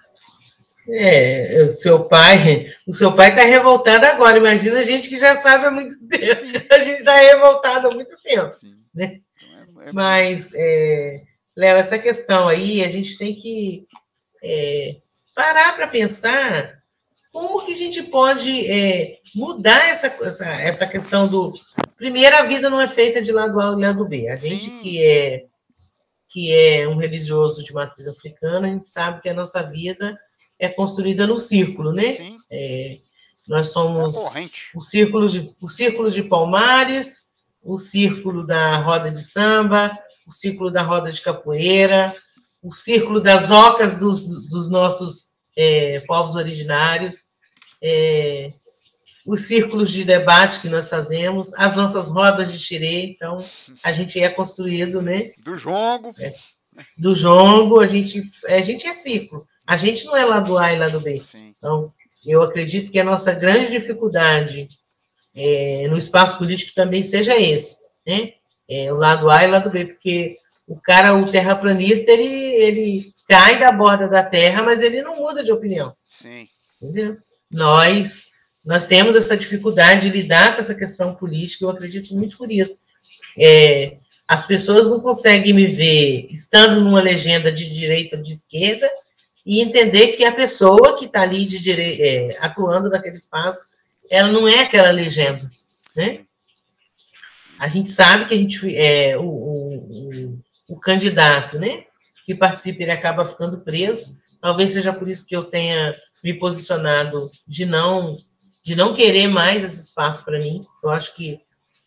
É, 0.89 1.63
o 1.63 1.69
seu 1.69 2.09
pai, 2.09 2.65
o 2.85 2.91
seu 2.91 3.15
pai 3.15 3.29
está 3.29 3.43
revoltado 3.43 4.05
agora. 4.05 4.37
Imagina 4.37 4.79
a 4.79 4.83
gente 4.83 5.07
que 5.07 5.17
já 5.17 5.33
sabe 5.33 5.65
há 5.65 5.71
muito 5.71 5.95
tempo. 6.09 6.41
Sim. 6.41 6.51
A 6.69 6.79
gente 6.79 6.99
está 6.99 7.15
revoltado 7.15 7.87
há 7.87 7.91
muito 7.91 8.13
tempo. 8.21 8.53
Né? 8.93 9.21
É, 9.79 9.87
é... 9.87 9.91
Mas, 9.93 10.53
é, 10.53 11.15
Léo, 11.55 11.77
essa 11.77 11.97
questão 11.97 12.49
aí, 12.49 12.83
a 12.83 12.89
gente 12.89 13.17
tem 13.17 13.33
que 13.33 13.87
é, 14.43 14.97
parar 15.33 15.73
para 15.73 15.87
pensar 15.87 16.77
como 17.33 17.65
que 17.65 17.73
a 17.73 17.77
gente 17.77 18.03
pode 18.03 18.71
é, 18.71 19.17
mudar 19.33 19.89
essa, 19.89 20.05
essa, 20.23 20.45
essa 20.45 20.87
questão 20.87 21.27
do. 21.27 21.51
Primeiro, 21.97 22.37
a 22.37 22.43
vida 22.43 22.69
não 22.69 22.79
é 22.79 22.87
feita 22.87 23.23
de 23.23 23.31
lado 23.31 23.59
A 23.59 23.73
e 23.73 23.81
lado 23.81 24.07
B. 24.07 24.29
A 24.29 24.35
gente 24.37 24.65
Sim. 24.65 24.77
que 24.77 25.03
é, 25.03 25.45
que 26.29 26.53
é 26.53 26.87
um 26.87 26.95
religioso 26.95 27.63
de 27.63 27.73
matriz 27.73 28.07
africana, 28.07 28.67
a 28.67 28.69
gente 28.69 28.87
sabe 28.87 29.19
que 29.19 29.29
a 29.29 29.33
nossa 29.33 29.63
vida 29.63 30.15
é 30.59 30.69
construída 30.69 31.25
no 31.25 31.39
círculo, 31.39 31.91
né? 31.91 32.13
Sim. 32.13 32.37
É, 32.51 32.97
nós 33.47 33.73
somos 33.73 34.15
o 34.75 34.79
círculo 34.79 35.27
de 35.27 35.49
o 35.59 35.67
círculo 35.67 36.11
de 36.11 36.21
Palmares, 36.21 37.29
o 37.63 37.77
círculo 37.77 38.45
da 38.45 38.77
roda 38.77 39.09
de 39.09 39.23
samba, 39.23 39.97
o 40.27 40.31
círculo 40.31 40.69
da 40.69 40.83
roda 40.83 41.11
de 41.11 41.19
capoeira, 41.19 42.15
o 42.61 42.71
círculo 42.71 43.19
das 43.19 43.49
ocas 43.49 43.97
dos, 43.97 44.49
dos 44.49 44.69
nossos 44.69 45.32
é, 45.55 45.99
povos 46.01 46.35
originários, 46.35 47.23
é, 47.81 48.49
os 49.25 49.41
círculos 49.41 49.91
de 49.91 50.03
debate 50.03 50.59
que 50.59 50.69
nós 50.69 50.89
fazemos, 50.89 51.53
as 51.55 51.75
nossas 51.75 52.11
rodas 52.11 52.51
de 52.51 52.59
xirê, 52.59 53.05
então 53.05 53.37
a 53.83 53.91
gente 53.91 54.19
é 54.19 54.29
construído, 54.29 55.01
né? 55.01 55.29
Do 55.43 55.55
jongo. 55.55 56.11
É, 56.19 56.33
do 56.97 57.15
jongo, 57.15 57.79
a 57.79 57.87
gente, 57.87 58.21
a 58.47 58.59
gente 58.59 58.87
é 58.87 58.93
ciclo. 58.93 59.47
A 59.65 59.77
gente 59.77 60.05
não 60.05 60.17
é 60.17 60.25
lá 60.25 60.39
do 60.39 60.57
A 60.57 60.73
e 60.73 60.79
lá 60.79 60.89
do 60.89 60.99
B. 60.99 61.19
Sim. 61.19 61.53
Então, 61.57 61.93
eu 62.25 62.41
acredito 62.41 62.91
que 62.91 62.99
a 62.99 63.03
nossa 63.03 63.33
grande 63.33 63.71
dificuldade 63.71 64.67
é, 65.33 65.87
no 65.89 65.97
espaço 65.97 66.37
político 66.37 66.73
também 66.75 67.01
seja 67.01 67.39
esse, 67.39 67.77
né? 68.05 68.33
é, 68.69 68.91
o 68.91 68.97
lado 68.97 69.29
A 69.29 69.43
e 69.43 69.47
o 69.47 69.51
lado 69.51 69.69
B, 69.69 69.85
porque 69.85 70.37
o 70.67 70.79
cara, 70.79 71.13
o 71.13 71.29
terraplanista, 71.29 72.11
ele, 72.11 72.25
ele 72.27 73.12
cai 73.27 73.59
da 73.59 73.71
borda 73.71 74.07
da 74.07 74.23
Terra, 74.23 74.61
mas 74.61 74.81
ele 74.81 75.01
não 75.01 75.17
muda 75.17 75.43
de 75.43 75.51
opinião. 75.51 75.95
Sim. 76.07 76.47
Entendeu? 76.81 77.17
Nós, 77.51 78.31
nós 78.65 78.87
temos 78.87 79.15
essa 79.15 79.37
dificuldade 79.37 80.01
de 80.01 80.17
lidar 80.17 80.55
com 80.55 80.61
essa 80.61 80.75
questão 80.75 81.15
política, 81.15 81.65
eu 81.65 81.69
acredito 81.69 82.15
muito 82.15 82.37
por 82.37 82.51
isso. 82.51 82.79
É, 83.37 83.95
as 84.27 84.45
pessoas 84.45 84.89
não 84.89 84.99
conseguem 84.99 85.53
me 85.53 85.65
ver 85.65 86.27
estando 86.29 86.81
numa 86.81 87.01
legenda 87.01 87.51
de 87.51 87.73
direita 87.73 88.17
ou 88.17 88.21
de 88.21 88.31
esquerda 88.31 88.89
e 89.45 89.61
entender 89.61 90.09
que 90.09 90.23
a 90.23 90.31
pessoa 90.31 90.97
que 90.97 91.05
está 91.05 91.21
ali 91.21 91.45
de 91.45 91.59
dire... 91.59 92.01
É, 92.01 92.37
atuando 92.39 92.89
naquele 92.89 93.15
espaço, 93.15 93.61
ela 94.09 94.31
não 94.31 94.47
é 94.47 94.61
aquela 94.61 94.91
legenda, 94.91 95.49
né? 95.95 96.21
a 97.63 97.67
gente 97.69 97.89
sabe 97.89 98.25
que 98.25 98.33
a 98.33 98.37
gente 98.37 98.75
é, 98.75 99.17
o, 99.17 99.23
o, 99.23 100.39
o, 100.67 100.79
candidato, 100.79 101.57
né, 101.57 101.85
que 102.25 102.35
participa, 102.35 102.83
ele 102.83 102.91
acaba 102.91 103.25
ficando 103.25 103.61
preso. 103.61 104.17
Talvez 104.41 104.71
seja 104.71 104.91
por 104.91 105.07
isso 105.07 105.27
que 105.27 105.35
eu 105.35 105.43
tenha 105.43 105.93
me 106.23 106.33
posicionado 106.33 107.29
de 107.47 107.65
não 107.65 108.05
de 108.63 108.77
não 108.77 108.93
querer 108.93 109.27
mais 109.27 109.61
esse 109.63 109.89
espaço 109.89 110.23
para 110.23 110.39
mim. 110.39 110.65
Eu 110.81 110.89
acho 110.89 111.13
que 111.15 111.37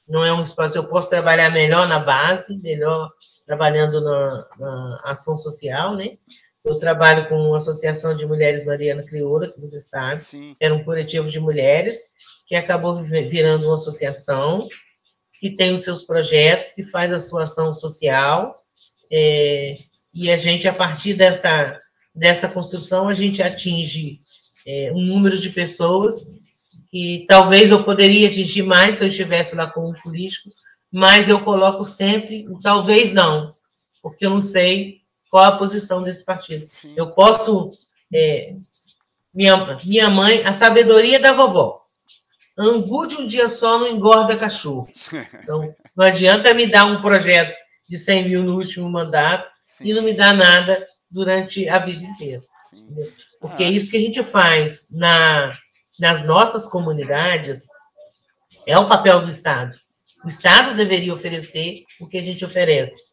não 0.06 0.22
é 0.22 0.32
um 0.32 0.42
espaço. 0.42 0.76
Eu 0.76 0.84
posso 0.84 1.08
trabalhar 1.08 1.50
melhor 1.50 1.88
na 1.88 1.98
base, 1.98 2.60
melhor 2.62 3.10
trabalhando 3.46 4.00
na, 4.02 4.46
na 4.58 4.96
ação 5.06 5.36
social, 5.36 5.96
né? 5.96 6.18
Eu 6.64 6.78
trabalho 6.78 7.28
com 7.28 7.36
uma 7.36 7.56
associação 7.56 8.14
de 8.14 8.26
mulheres 8.26 8.66
Mariana 8.66 9.02
Crioula, 9.02 9.50
que 9.50 9.60
você 9.60 9.80
sabe, 9.80 10.22
Sim. 10.22 10.56
era 10.60 10.74
um 10.74 10.84
coletivo 10.84 11.28
de 11.28 11.38
mulheres 11.38 11.96
que 12.46 12.56
acabou 12.56 12.96
virando 13.00 13.66
uma 13.66 13.74
associação 13.74 14.68
que 15.38 15.54
tem 15.54 15.72
os 15.72 15.82
seus 15.82 16.02
projetos, 16.02 16.70
que 16.70 16.82
faz 16.82 17.12
a 17.12 17.20
sua 17.20 17.44
ação 17.44 17.72
social, 17.72 18.56
é, 19.12 19.76
e 20.16 20.32
a 20.32 20.36
gente, 20.38 20.66
a 20.66 20.72
partir 20.72 21.12
dessa, 21.12 21.78
dessa 22.14 22.48
construção, 22.48 23.06
a 23.06 23.14
gente 23.14 23.42
atinge 23.42 24.22
é, 24.66 24.90
um 24.94 25.02
número 25.02 25.36
de 25.36 25.50
pessoas 25.50 26.46
que 26.90 27.26
talvez 27.28 27.70
eu 27.70 27.84
poderia 27.84 28.26
atingir 28.26 28.62
mais 28.62 28.96
se 28.96 29.04
eu 29.04 29.08
estivesse 29.08 29.54
lá 29.54 29.66
como 29.66 30.00
político, 30.00 30.50
mas 30.90 31.28
eu 31.28 31.40
coloco 31.40 31.84
sempre, 31.84 32.46
talvez 32.62 33.12
não, 33.12 33.50
porque 34.02 34.24
eu 34.24 34.30
não 34.30 34.40
sei 34.40 35.02
qual 35.30 35.44
a 35.44 35.58
posição 35.58 36.02
desse 36.02 36.24
partido. 36.24 36.66
Eu 36.96 37.10
posso. 37.10 37.68
É, 38.14 38.54
minha, 39.34 39.78
minha 39.84 40.08
mãe, 40.08 40.42
a 40.44 40.54
sabedoria 40.54 41.20
da 41.20 41.34
vovó. 41.34 41.78
Angu 42.56 43.06
de 43.06 43.16
um 43.16 43.26
dia 43.26 43.50
só 43.50 43.78
não 43.78 43.86
engorda 43.86 44.34
cachorro. 44.34 44.86
Então, 45.42 45.74
não 45.94 46.06
adianta 46.06 46.54
me 46.54 46.66
dar 46.66 46.86
um 46.86 47.02
projeto 47.02 47.54
de 47.86 47.98
100 47.98 48.28
mil 48.28 48.42
no 48.42 48.56
último 48.56 48.88
mandato 48.88 49.55
Sim. 49.76 49.88
e 49.88 49.94
não 49.94 50.02
me 50.02 50.14
dar 50.14 50.34
nada 50.34 50.86
durante 51.10 51.68
a 51.68 51.78
vida 51.78 52.04
inteira. 52.04 52.40
Porque 53.40 53.62
é 53.62 53.70
isso 53.70 53.90
que 53.90 53.96
a 53.96 54.00
gente 54.00 54.22
faz 54.22 54.88
na, 54.90 55.52
nas 55.98 56.24
nossas 56.24 56.68
comunidades 56.68 57.66
é 58.66 58.78
o 58.78 58.88
papel 58.88 59.22
do 59.22 59.30
Estado. 59.30 59.76
O 60.24 60.28
Estado 60.28 60.74
deveria 60.74 61.12
oferecer 61.12 61.84
o 62.00 62.08
que 62.08 62.16
a 62.18 62.22
gente 62.22 62.44
oferece. 62.44 63.06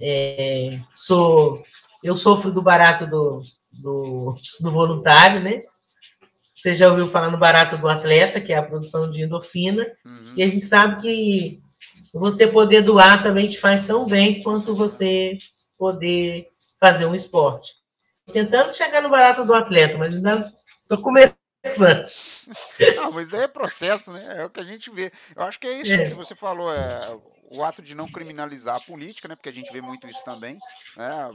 É, 0.00 0.70
sou, 0.92 1.62
eu 2.02 2.16
sofro 2.16 2.52
do 2.52 2.62
barato 2.62 3.06
do, 3.06 3.42
do, 3.72 4.34
do 4.60 4.70
voluntário, 4.70 5.40
né? 5.40 5.62
Você 6.54 6.74
já 6.74 6.88
ouviu 6.88 7.06
falar 7.06 7.30
no 7.30 7.38
barato 7.38 7.76
do 7.78 7.88
atleta, 7.88 8.40
que 8.40 8.52
é 8.52 8.56
a 8.56 8.62
produção 8.62 9.10
de 9.10 9.22
endorfina, 9.22 9.84
uhum. 10.04 10.34
e 10.36 10.42
a 10.42 10.46
gente 10.46 10.64
sabe 10.64 11.00
que 11.00 11.58
você 12.12 12.46
poder 12.46 12.82
doar 12.82 13.22
também 13.22 13.48
te 13.48 13.58
faz 13.58 13.84
tão 13.84 14.06
bem 14.06 14.42
quanto 14.42 14.74
você 14.74 15.36
poder 15.78 16.48
fazer 16.78 17.06
um 17.06 17.14
esporte. 17.14 17.74
Tentando 18.32 18.72
chegar 18.72 19.02
no 19.02 19.10
barato 19.10 19.44
do 19.44 19.54
atleta, 19.54 19.98
mas 19.98 20.14
ainda 20.14 20.50
estou 20.82 20.98
começando. 21.02 22.06
Não, 22.96 23.12
mas 23.12 23.32
é 23.32 23.48
processo, 23.48 24.12
né? 24.12 24.40
É 24.40 24.44
o 24.44 24.50
que 24.50 24.60
a 24.60 24.64
gente 24.64 24.90
vê. 24.90 25.12
Eu 25.34 25.42
acho 25.42 25.58
que 25.58 25.66
é 25.66 25.80
isso 25.80 25.92
é. 25.92 26.04
que 26.04 26.14
você 26.14 26.34
falou. 26.34 26.72
É, 26.72 27.00
o 27.50 27.64
ato 27.64 27.82
de 27.82 27.94
não 27.94 28.08
criminalizar 28.08 28.76
a 28.76 28.80
política, 28.80 29.28
né, 29.28 29.34
porque 29.34 29.48
a 29.48 29.52
gente 29.52 29.72
vê 29.72 29.80
muito 29.80 30.06
isso 30.06 30.24
também, 30.24 30.58
né, 30.96 31.30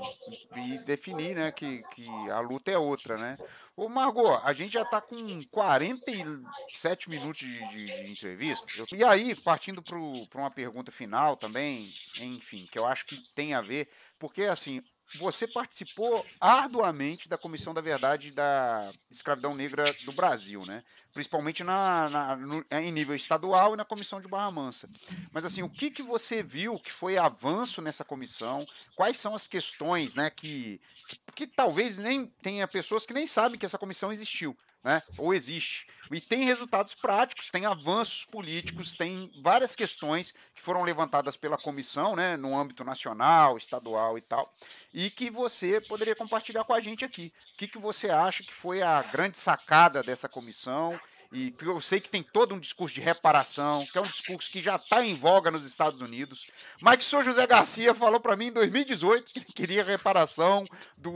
e 0.56 0.80
definir 0.80 1.36
né, 1.36 1.52
que, 1.52 1.82
que 1.94 2.10
a 2.30 2.40
luta 2.40 2.72
é 2.72 2.78
outra. 2.78 3.18
Né. 3.18 3.38
Ô 3.76 3.88
Margot, 3.88 4.42
a 4.44 4.54
gente 4.54 4.74
já 4.74 4.82
está 4.82 5.02
com 5.02 5.18
47 5.52 7.10
minutos 7.10 7.40
de, 7.40 7.70
de, 7.70 7.86
de 7.86 8.12
entrevista, 8.12 8.68
e 8.94 9.04
aí, 9.04 9.36
partindo 9.36 9.82
para 9.82 9.98
uma 10.42 10.52
pergunta 10.52 10.92
final 10.92 11.36
também, 11.36 11.90
enfim, 12.20 12.68
que 12.72 12.78
eu 12.78 12.88
acho 12.88 13.06
que 13.06 13.18
tem 13.34 13.54
a 13.54 13.62
ver, 13.62 13.90
porque 14.18 14.44
assim, 14.44 14.82
você 15.18 15.48
participou 15.48 16.26
arduamente 16.40 17.28
da 17.28 17.38
Comissão 17.38 17.74
da 17.74 17.82
Verdade 17.82 18.32
da 18.32 18.90
Escravidão 19.10 19.56
Negra 19.56 19.84
do 20.06 20.12
Brasil, 20.12 20.60
né? 20.66 20.84
Principalmente 21.14 21.64
na, 21.64 22.10
na 22.10 22.36
no, 22.36 22.66
em 22.72 22.92
nível 22.92 23.16
estadual 23.16 23.74
e 23.74 23.78
na 23.78 23.86
Comissão 23.86 24.22
de 24.22 24.28
Barra 24.28 24.52
Mansa. 24.52 24.90
Mas 25.34 25.46
assim, 25.46 25.64
o 25.64 25.70
que, 25.70 25.90
que 25.90 26.04
você 26.04 26.44
viu 26.44 26.80
que 26.80 26.92
foi 26.92 27.18
avanço 27.18 27.82
nessa 27.82 28.06
comissão? 28.06 28.66
Quais 28.96 29.18
são 29.18 29.34
as 29.34 29.48
questões, 29.48 30.16
né, 30.16 30.30
que, 30.30 30.80
que, 31.08 31.20
que 31.36 31.48
talvez 31.48 31.98
nem 31.98 32.28
tenha 32.42 32.68
pessoas 32.68 33.06
que 33.06 33.14
nem 33.14 33.26
sabem 33.26 33.58
que 33.58 33.66
essa 33.66 33.78
comissão 33.78 34.12
existiu 34.12 34.56
né? 34.84 35.02
Ou 35.18 35.34
existe. 35.34 35.88
E 36.12 36.22
tem 36.22 36.46
resultados 36.46 36.96
práticos, 36.96 37.52
tem 37.52 37.66
avanços 37.66 38.26
políticos, 38.26 38.96
tem 38.96 39.32
várias 39.44 39.76
questões 39.76 40.32
que 40.56 40.62
foram 40.62 40.84
levantadas 40.84 41.36
pela 41.36 41.58
comissão, 41.58 42.16
né, 42.16 42.36
no 42.38 42.58
âmbito 42.58 42.84
nacional, 42.84 43.58
estadual 43.58 44.18
e 44.18 44.22
tal, 44.22 44.52
e 44.94 45.10
que 45.10 45.30
você 45.30 45.80
poderia 45.82 46.16
compartilhar 46.16 46.64
com 46.64 46.74
a 46.74 46.82
gente 46.82 47.06
aqui. 47.06 47.32
O 47.54 47.58
que, 47.60 47.68
que 47.68 47.78
você 47.78 48.10
acha 48.10 48.44
que 48.44 48.54
foi 48.54 48.82
a 48.82 49.02
grande 49.04 49.38
sacada 49.38 50.02
dessa 50.02 50.28
comissão 50.28 51.00
e 51.32 51.54
eu 51.62 51.80
sei 51.80 52.00
que 52.00 52.10
tem 52.10 52.24
todo 52.24 52.56
um 52.56 52.60
discurso 52.60 52.96
de 52.96 53.02
reparação, 53.02 53.86
que 53.86 53.98
é 53.98 54.02
um 54.02 54.06
discurso 54.06 54.50
que 54.50 54.62
já 54.62 54.78
está 54.78 55.06
em 55.06 55.14
voga 55.14 55.52
nos 55.52 55.64
Estados 55.64 56.02
Unidos, 56.02 56.50
mas 56.82 56.98
que 56.98 57.06
o 57.06 57.08
senhor 57.08 57.24
José 57.24 57.46
Garcia 57.46 57.94
falou 57.94 58.20
para 58.20 58.36
mim 58.36 58.48
em 58.48 58.52
2018 58.52 59.34
que 59.34 59.54
queria 59.54 59.84
reparação 59.84 60.66
do, 60.98 61.12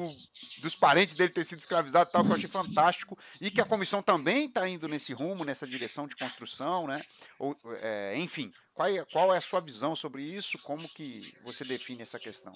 dos 0.61 0.75
parentes 0.75 1.15
dele 1.15 1.33
ter 1.33 1.43
sido 1.43 1.59
escravizado 1.59 2.11
tal, 2.11 2.23
que 2.23 2.29
eu 2.29 2.35
achei 2.35 2.49
fantástico, 2.49 3.17
e 3.41 3.49
que 3.49 3.59
a 3.59 3.65
comissão 3.65 4.03
também 4.03 4.45
está 4.45 4.67
indo 4.67 4.87
nesse 4.87 5.13
rumo, 5.13 5.43
nessa 5.43 5.65
direção 5.65 6.07
de 6.07 6.15
construção, 6.15 6.85
né? 6.85 7.01
Ou, 7.39 7.57
é, 7.81 8.15
enfim, 8.17 8.53
qual 8.73 8.87
é, 8.87 9.05
qual 9.05 9.33
é 9.33 9.37
a 9.37 9.41
sua 9.41 9.61
visão 9.61 9.95
sobre 9.95 10.21
isso? 10.21 10.59
Como 10.59 10.87
que 10.89 11.33
você 11.43 11.63
define 11.63 12.03
essa 12.03 12.19
questão? 12.19 12.53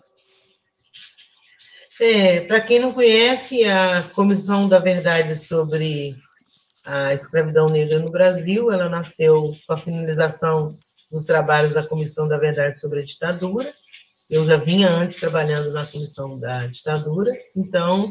É, 2.00 2.42
para 2.42 2.62
quem 2.62 2.80
não 2.80 2.94
conhece, 2.94 3.66
a 3.66 4.04
Comissão 4.14 4.70
da 4.70 4.78
Verdade 4.78 5.36
sobre 5.36 6.16
a 6.88 7.14
escravidão 7.14 7.68
negra 7.68 8.00
no 8.00 8.10
Brasil, 8.10 8.72
ela 8.72 8.88
nasceu 8.88 9.54
com 9.68 9.74
a 9.74 9.78
finalização 9.78 10.72
dos 11.12 11.26
trabalhos 11.26 11.74
da 11.74 11.86
Comissão 11.86 12.28
da 12.30 12.38
Verdade 12.38 12.80
sobre 12.80 13.02
a 13.02 13.04
ditadura. 13.04 13.70
Eu 14.30 14.46
já 14.46 14.56
vinha 14.56 14.90
antes 14.90 15.18
trabalhando 15.18 15.72
na 15.74 15.86
Comissão 15.86 16.40
da 16.40 16.66
Ditadura, 16.66 17.32
então 17.56 18.10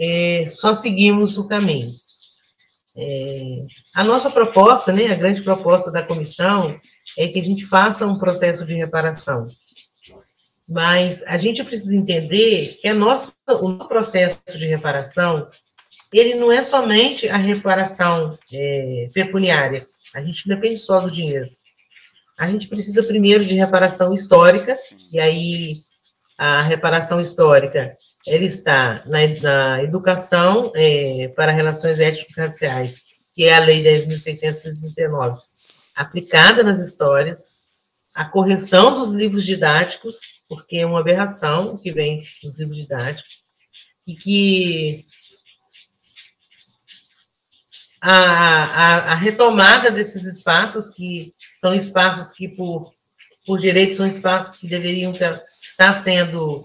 é, 0.00 0.48
só 0.50 0.72
seguimos 0.72 1.36
o 1.36 1.46
caminho. 1.46 1.88
É, 2.96 3.60
a 3.96 4.02
nossa 4.02 4.30
proposta, 4.30 4.90
né, 4.90 5.06
a 5.06 5.14
grande 5.14 5.42
proposta 5.42 5.90
da 5.92 6.02
comissão, 6.02 6.74
é 7.18 7.28
que 7.28 7.38
a 7.38 7.44
gente 7.44 7.66
faça 7.66 8.06
um 8.06 8.18
processo 8.18 8.64
de 8.64 8.74
reparação 8.74 9.48
mas 10.68 11.22
a 11.24 11.38
gente 11.38 11.64
precisa 11.64 11.96
entender 11.96 12.76
que 12.80 12.88
a 12.88 12.94
nossa, 12.94 13.32
o 13.62 13.78
processo 13.88 14.40
de 14.56 14.66
reparação, 14.66 15.48
ele 16.12 16.34
não 16.34 16.50
é 16.50 16.62
somente 16.62 17.28
a 17.28 17.36
reparação 17.36 18.38
é, 18.52 19.08
pecuniária, 19.12 19.86
a 20.14 20.22
gente 20.22 20.48
não 20.48 20.56
depende 20.56 20.78
só 20.78 21.00
do 21.00 21.10
dinheiro. 21.10 21.48
A 22.38 22.48
gente 22.48 22.68
precisa 22.68 23.02
primeiro 23.02 23.44
de 23.44 23.54
reparação 23.54 24.12
histórica, 24.14 24.76
e 25.12 25.18
aí 25.18 25.76
a 26.38 26.62
reparação 26.62 27.20
histórica 27.20 27.96
ela 28.26 28.44
está 28.44 29.02
na, 29.06 29.18
na 29.42 29.82
educação 29.82 30.72
é, 30.74 31.28
para 31.28 31.52
relações 31.52 31.98
étnico-raciais, 31.98 33.02
que 33.34 33.44
é 33.44 33.54
a 33.54 33.60
Lei 33.60 33.82
10.619, 33.82 35.36
aplicada 35.94 36.62
nas 36.62 36.78
histórias, 36.78 37.44
a 38.14 38.24
correção 38.24 38.94
dos 38.94 39.12
livros 39.12 39.44
didáticos, 39.44 40.16
porque 40.48 40.78
é 40.78 40.86
uma 40.86 41.00
aberração 41.00 41.80
que 41.82 41.92
vem 41.92 42.22
dos 42.42 42.58
livros 42.58 42.76
didáticos, 42.76 43.38
e 44.06 44.14
que 44.14 45.04
a, 48.00 48.12
a, 48.12 49.12
a, 49.12 49.14
retomada 49.14 49.90
desses 49.90 50.24
espaços, 50.24 50.90
que 50.90 51.32
são 51.54 51.74
espaços 51.74 52.32
que, 52.32 52.48
por, 52.48 52.92
por 53.46 53.58
direito, 53.58 53.94
são 53.94 54.06
espaços 54.06 54.58
que 54.60 54.68
deveriam 54.68 55.12
estar 55.60 55.94
sendo, 55.94 56.64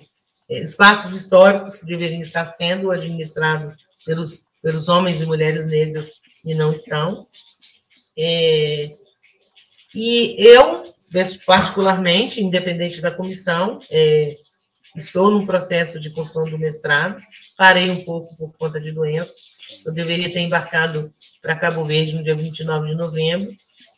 é, 0.49 0.61
espaços 0.61 1.15
históricos 1.15 1.77
que 1.77 1.85
deveriam 1.85 2.21
estar 2.21 2.45
sendo 2.45 2.91
administrados 2.91 3.75
pelos, 4.05 4.47
pelos 4.61 4.89
homens 4.89 5.21
e 5.21 5.25
mulheres 5.25 5.67
negras 5.67 6.11
e 6.45 6.53
não 6.53 6.71
estão. 6.71 7.27
É, 8.17 8.91
e 9.95 10.35
eu 10.37 10.83
particularmente, 11.45 12.41
independente 12.41 13.01
da 13.01 13.11
comissão, 13.11 13.79
é, 13.89 14.37
estou 14.95 15.31
no 15.31 15.45
processo 15.45 15.99
de 15.99 16.09
construção 16.11 16.49
do 16.49 16.57
mestrado, 16.57 17.21
parei 17.57 17.89
um 17.89 18.03
pouco 18.03 18.35
por 18.37 18.53
conta 18.57 18.79
de 18.79 18.91
doença, 18.91 19.33
eu 19.85 19.93
deveria 19.93 20.31
ter 20.31 20.39
embarcado 20.39 21.13
para 21.41 21.55
Cabo 21.55 21.83
Verde 21.83 22.15
no 22.15 22.23
dia 22.23 22.35
29 22.35 22.89
de 22.89 22.95
novembro, 22.95 23.49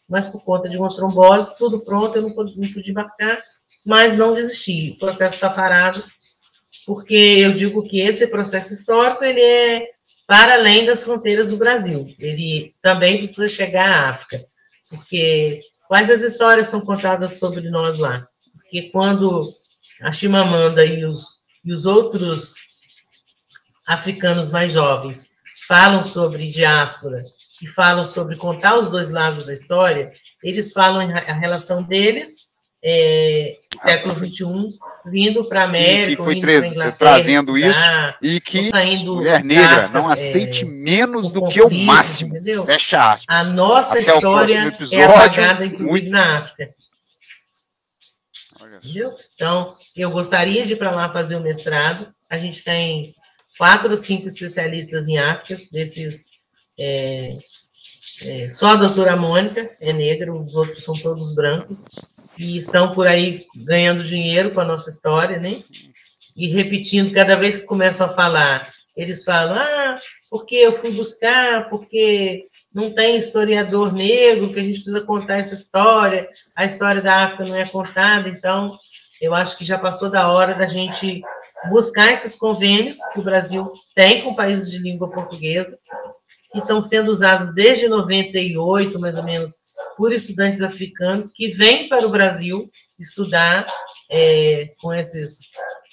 mas 0.10 0.28
por 0.28 0.44
conta 0.44 0.70
de 0.70 0.78
uma 0.78 0.94
trombose, 0.96 1.56
tudo 1.58 1.84
pronto, 1.84 2.16
eu 2.16 2.22
não 2.22 2.32
pude, 2.32 2.60
não 2.60 2.72
pude 2.72 2.92
embarcar, 2.92 3.40
mas 3.86 4.18
não 4.18 4.34
desisti, 4.34 4.94
o 4.96 5.00
processo 5.00 5.36
está 5.36 5.50
parado, 5.50 6.04
porque 6.86 7.16
eu 7.16 7.54
digo 7.54 7.84
que 7.84 8.00
esse 8.00 8.28
processo 8.28 8.74
histórico, 8.74 9.24
ele 9.24 9.42
é 9.42 9.84
para 10.28 10.56
além 10.56 10.86
das 10.86 11.04
fronteiras 11.04 11.50
do 11.50 11.58
Brasil, 11.58 12.08
ele 12.20 12.74
também 12.82 13.18
precisa 13.18 13.48
chegar 13.48 13.90
à 13.90 14.10
África, 14.10 14.44
porque 14.90 15.62
Quais 15.88 16.10
as 16.10 16.22
histórias 16.22 16.68
são 16.68 16.82
contadas 16.82 17.38
sobre 17.38 17.70
nós 17.70 18.00
lá? 18.00 18.26
Porque 18.54 18.90
quando 18.90 19.54
a 20.02 20.12
Chimamanda 20.12 20.86
e 20.86 21.04
os, 21.06 21.40
e 21.64 21.74
os 21.74 21.86
outros 21.86 22.56
africanos 23.88 24.52
mais 24.52 24.74
jovens 24.74 25.30
falam 25.68 26.02
sobre 26.02 26.50
diáspora 26.50 27.24
e 27.62 27.68
falam 27.68 28.04
sobre 28.04 28.36
contar 28.38 28.78
os 28.78 28.90
dois 28.90 29.12
lados 29.12 29.46
da 29.46 29.54
história, 29.54 30.12
eles 30.44 30.72
falam 30.72 31.02
a 31.10 31.34
relação 31.34 31.84
deles 31.84 32.46
é, 32.88 33.48
século 33.76 34.14
XXI, 34.14 34.78
vindo 35.08 35.44
para 35.46 35.62
a 35.62 35.64
América, 35.64 36.12
e 36.12 36.16
que 36.16 36.24
foi 36.24 36.92
trazendo 36.92 37.58
isso, 37.58 37.80
e 38.22 38.40
que 38.40 38.62
mulher 39.04 39.44
negra 39.44 39.90
não 39.90 40.08
aceite 40.08 40.62
é, 40.62 40.68
menos 40.68 41.32
do 41.32 41.48
que 41.50 41.62
o 41.64 41.70
máximo. 41.70 42.36
Entendeu? 42.36 42.64
Fecha 42.64 43.14
aspas. 43.14 43.26
A 43.28 43.44
nossa 43.46 43.94
Até 43.98 44.16
história 44.16 44.74
é 44.92 45.04
apagada, 45.04 45.66
inclusive, 45.66 45.90
muito... 45.90 46.10
na 46.12 46.36
África. 46.36 46.76
Então, 49.36 49.68
eu 49.96 50.12
gostaria 50.12 50.66
de 50.66 50.74
ir 50.74 50.76
para 50.76 50.92
lá 50.92 51.12
fazer 51.12 51.36
o 51.36 51.42
mestrado. 51.42 52.08
A 52.30 52.38
gente 52.38 52.64
tem 52.64 53.14
quatro 53.58 53.90
ou 53.90 53.98
cinco 53.98 54.28
especialistas 54.28 55.08
em 55.08 55.18
África, 55.18 55.56
desses. 55.72 56.26
É, 56.78 57.36
é, 58.24 58.50
só 58.50 58.68
a 58.68 58.76
doutora 58.76 59.16
Mônica 59.16 59.70
é 59.80 59.92
negra, 59.92 60.34
os 60.34 60.56
outros 60.56 60.84
são 60.84 60.94
todos 60.94 61.36
brancos 61.36 61.86
que 62.36 62.58
estão 62.58 62.92
por 62.92 63.08
aí 63.08 63.42
ganhando 63.56 64.04
dinheiro 64.04 64.52
com 64.52 64.60
a 64.60 64.66
nossa 64.66 64.90
história, 64.90 65.40
né? 65.40 65.62
E 66.38 66.48
repetindo, 66.48 67.14
cada 67.14 67.36
vez 67.36 67.58
que 67.58 67.66
começam 67.66 68.08
a 68.08 68.10
falar, 68.10 68.70
eles 68.96 69.24
falam, 69.24 69.56
ah, 69.56 70.00
porque 70.30 70.56
eu 70.56 70.72
fui 70.72 70.92
buscar, 70.92 71.70
porque 71.70 72.48
não 72.76 72.92
tem 72.92 73.16
historiador 73.16 73.94
negro, 73.94 74.52
que 74.52 74.60
a 74.60 74.64
gente 74.64 74.76
precisa 74.76 75.00
contar 75.00 75.38
essa 75.38 75.54
história, 75.54 76.28
a 76.54 76.66
história 76.66 77.02
da 77.02 77.24
África 77.24 77.46
não 77.46 77.56
é 77.56 77.66
contada, 77.66 78.28
então 78.28 78.78
eu 79.22 79.34
acho 79.34 79.58
que 79.58 79.64
já 79.64 79.80
passou 79.80 80.10
da 80.10 80.30
hora 80.30 80.54
da 80.54 80.68
gente 80.68 81.22
buscar 81.70 82.12
esses 82.12 82.36
convênios 82.36 82.98
que 83.14 83.20
o 83.22 83.24
Brasil 83.24 83.72
tem 83.96 84.22
com 84.22 84.36
países 84.36 84.70
de 84.70 84.80
língua 84.80 85.10
portuguesa, 85.10 85.80
que 86.52 86.60
estão 86.60 86.82
sendo 86.82 87.12
usados 87.12 87.54
desde 87.56 87.88
98, 87.88 89.00
mais 89.00 89.18
ou 89.18 89.24
menos, 89.24 89.52
por 89.98 90.12
estudantes 90.12 90.62
africanos 90.62 91.32
que 91.32 91.48
vêm 91.48 91.88
para 91.88 92.06
o 92.06 92.12
Brasil 92.12 92.70
estudar 93.00 93.66
é, 94.12 94.68
com, 94.82 94.94
esses, 94.94 95.40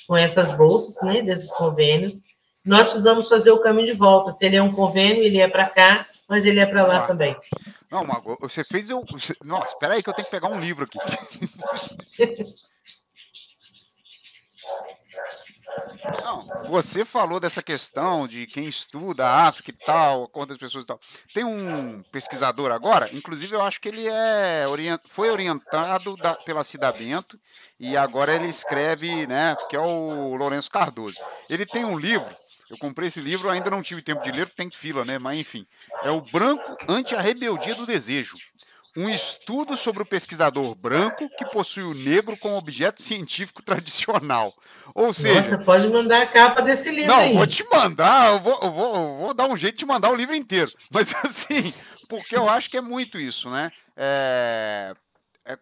com 0.09 0.16
essas 0.16 0.57
bolsas, 0.57 1.01
né, 1.09 1.22
desses 1.22 1.53
convênios. 1.55 2.20
Nós 2.65 2.89
precisamos 2.89 3.29
fazer 3.29 3.51
o 3.51 3.61
caminho 3.61 3.87
de 3.87 3.93
volta. 3.93 4.31
Se 4.31 4.47
ele 4.47 4.57
é 4.57 4.63
um 4.63 4.73
convênio, 4.73 5.23
ele 5.23 5.41
é 5.41 5.49
para 5.49 5.69
cá, 5.69 6.07
mas 6.29 6.45
ele 6.45 6.61
é 6.61 6.67
para 6.67 6.87
lá 6.87 6.99
ah. 6.99 7.03
também. 7.03 7.37
Não, 7.91 8.05
Mago, 8.05 8.39
você 8.41 8.63
fez 8.63 8.89
eu. 8.89 9.05
Nossa, 9.45 9.75
espera 9.75 9.95
aí 9.95 10.03
que 10.03 10.09
eu 10.09 10.15
tenho 10.15 10.27
que 10.27 10.31
pegar 10.31 10.49
um 10.49 10.61
livro 10.61 10.85
aqui. 10.85 10.99
Não, 16.23 16.41
você 16.69 17.05
falou 17.05 17.41
dessa 17.41 17.63
questão 17.63 18.27
de 18.27 18.47
quem 18.47 18.65
estuda 18.65 19.27
a 19.27 19.45
África 19.45 19.71
e 19.71 19.73
tal, 19.73 20.29
quantas 20.29 20.57
pessoas 20.57 20.85
e 20.85 20.87
tal. 20.87 21.01
Tem 21.33 21.45
um 21.45 22.03
pesquisador 22.05 22.71
agora, 22.71 23.09
inclusive 23.13 23.55
eu 23.55 23.63
acho 23.63 23.81
que 23.81 23.89
ele 23.89 24.07
é 24.07 24.67
orient... 24.69 25.01
foi 25.09 25.31
orientado 25.31 26.17
da... 26.17 26.35
pela 26.35 26.65
Cida 26.65 26.93
Bento 26.93 27.39
e 27.81 27.97
agora 27.97 28.35
ele 28.35 28.49
escreve, 28.49 29.27
né, 29.27 29.57
que 29.69 29.77
é 29.77 29.81
o 29.81 30.35
Lourenço 30.37 30.71
Cardoso. 30.71 31.19
Ele 31.49 31.65
tem 31.65 31.85
um 31.85 31.99
livro, 31.99 32.29
eu 32.73 32.79
comprei 32.79 33.09
esse 33.09 33.20
livro, 33.20 33.51
ainda 33.51 33.70
não 33.70 33.83
tive 33.83 34.03
tempo 34.03 34.23
de 34.23 34.33
ler, 34.33 34.49
tem 34.49 34.70
fila, 34.70 35.05
né, 35.05 35.18
mas 35.18 35.37
enfim. 35.37 35.66
É 36.03 36.11
o 36.11 36.20
Branco 36.20 36.77
ante 36.89 37.14
a 37.14 37.20
Rebeldia 37.20 37.75
do 37.75 37.87
Desejo 37.87 38.37
um 38.97 39.09
estudo 39.09 39.77
sobre 39.77 40.03
o 40.03 40.07
pesquisador 40.07 40.75
branco 40.75 41.29
que 41.37 41.45
possui 41.47 41.83
o 41.83 41.95
negro 41.95 42.37
como 42.37 42.57
objeto 42.57 43.03
científico 43.03 43.62
tradicional. 43.62 44.53
Ou 44.95 45.12
seja. 45.12 45.37
Nossa, 45.37 45.59
pode 45.59 45.89
mandar 45.89 46.23
a 46.23 46.27
capa 46.27 46.61
desse 46.62 46.91
livro. 46.91 47.11
Não, 47.11 47.20
aí. 47.20 47.33
vou 47.33 47.47
te 47.47 47.64
mandar, 47.70 48.33
eu 48.33 48.41
vou, 48.41 48.59
eu, 48.62 48.73
vou, 48.73 48.97
eu 48.97 49.16
vou 49.18 49.35
dar 49.35 49.49
um 49.49 49.57
jeito 49.57 49.79
de 49.79 49.87
mandar 49.87 50.11
o 50.11 50.14
livro 50.14 50.35
inteiro. 50.35 50.70
Mas 50.91 51.14
assim, 51.25 51.73
porque 52.09 52.37
eu 52.37 52.49
acho 52.49 52.68
que 52.68 52.77
é 52.77 52.83
muito 52.83 53.18
isso, 53.18 53.49
né? 53.49 53.73
É, 53.97 54.95
é, 55.47 55.59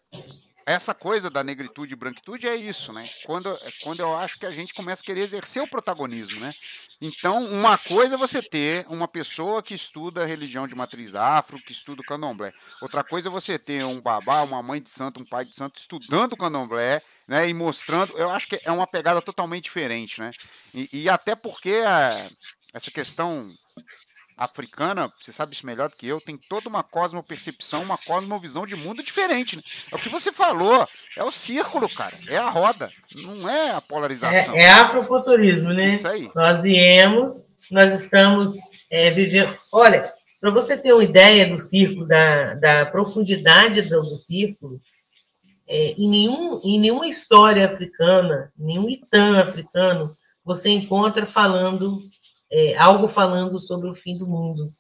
essa 0.73 0.95
coisa 0.95 1.31
da 1.31 1.43
negritude 1.43 1.93
e 1.93 1.97
branquitude 1.97 2.47
é 2.47 2.55
isso, 2.55 2.93
né? 2.93 3.05
Quando, 3.25 3.51
é 3.51 3.57
quando 3.83 4.01
eu 4.01 4.17
acho 4.17 4.39
que 4.39 4.47
a 4.47 4.51
gente 4.51 4.75
começa 4.75 5.03
a 5.03 5.05
querer 5.05 5.23
exercer 5.23 5.63
o 5.63 5.69
protagonismo, 5.69 6.41
né? 6.41 6.53
Então, 7.01 7.43
uma 7.45 7.79
coisa 7.79 8.15
é 8.15 8.19
você 8.19 8.43
ter 8.43 8.85
uma 8.89 9.09
pessoa 9.09 9.63
que 9.63 9.75
estuda 9.75 10.23
a 10.23 10.27
religião 10.27 10.67
de 10.69 10.75
matriz 10.75 11.15
afro, 11.15 11.59
que 11.59 11.73
estuda 11.73 12.03
o 12.03 12.05
candomblé. 12.05 12.53
Outra 12.83 13.03
coisa 13.03 13.29
é 13.29 13.33
você 13.33 13.59
ter 13.59 13.85
um 13.85 14.01
babá, 14.01 14.43
uma 14.43 14.63
mãe 14.63 14.81
de 14.83 14.91
santo, 14.91 15.23
um 15.23 15.27
pai 15.27 15.45
de 15.45 15.55
santo 15.55 15.79
estudando 15.79 16.35
o 16.35 16.37
candomblé, 16.37 17.03
né? 17.27 17.49
E 17.49 17.55
mostrando. 17.55 18.17
Eu 18.19 18.31
acho 18.31 18.47
que 18.47 18.61
é 18.65 18.71
uma 18.71 18.87
pegada 18.87 19.23
totalmente 19.23 19.65
diferente, 19.65 20.21
né? 20.21 20.31
E, 20.75 20.89
e 20.93 21.09
até 21.09 21.35
porque 21.35 21.83
a, 21.87 22.29
essa 22.73 22.91
questão 22.91 23.49
africana, 24.41 25.13
você 25.21 25.31
sabe 25.31 25.53
isso 25.53 25.67
melhor 25.67 25.91
do 25.91 25.95
que 25.95 26.09
eu, 26.09 26.19
tem 26.19 26.39
toda 26.49 26.67
uma 26.67 26.83
cosmopercepção, 26.83 27.83
uma 27.83 27.99
cosmovisão 27.99 28.67
de 28.67 28.75
mundo 28.75 29.03
diferente. 29.03 29.55
Né? 29.55 29.63
É 29.93 29.97
o 29.97 29.99
que 29.99 30.09
você 30.09 30.33
falou, 30.33 30.89
é 31.15 31.23
o 31.23 31.31
círculo, 31.31 31.87
cara, 31.91 32.17
é 32.27 32.39
a 32.39 32.49
roda, 32.49 32.91
não 33.17 33.47
é 33.47 33.73
a 33.73 33.83
polarização. 33.83 34.57
É, 34.57 34.63
é 34.63 34.71
afrofuturismo, 34.71 35.75
né? 35.75 35.91
Isso 35.91 36.09
aí. 36.09 36.31
Nós 36.35 36.63
viemos, 36.63 37.47
nós 37.71 37.93
estamos 37.93 38.55
é, 38.91 39.11
vivendo. 39.11 39.55
Olha, 39.71 40.11
para 40.41 40.51
você 40.51 40.79
ter 40.79 40.95
uma 40.95 41.05
ideia 41.05 41.47
do 41.47 41.59
círculo, 41.59 42.07
da, 42.07 42.55
da 42.55 42.87
profundidade 42.87 43.83
do, 43.83 44.01
do 44.01 44.17
círculo, 44.17 44.81
é, 45.69 45.93
em, 45.99 46.09
nenhum, 46.09 46.59
em 46.65 46.81
nenhuma 46.81 47.07
história 47.07 47.67
africana, 47.67 48.51
nenhum 48.59 48.89
itã 48.89 49.39
africano, 49.43 50.17
você 50.43 50.71
encontra 50.71 51.27
falando 51.27 51.99
é, 52.51 52.77
algo 52.77 53.07
falando 53.07 53.59
sobre 53.59 53.89
o 53.89 53.95
fim 53.95 54.17
do 54.17 54.27
mundo. 54.27 54.73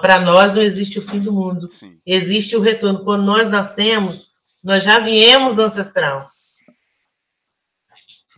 Para 0.00 0.20
nós 0.20 0.54
não 0.54 0.62
existe 0.62 0.98
o 0.98 1.02
fim 1.02 1.20
do 1.20 1.32
mundo. 1.32 1.68
Sim. 1.68 2.00
Existe 2.04 2.56
o 2.56 2.60
retorno. 2.60 3.04
Quando 3.04 3.24
nós 3.24 3.48
nascemos, 3.48 4.32
nós 4.62 4.82
já 4.82 4.98
viemos 4.98 5.58
ancestral. 5.58 6.30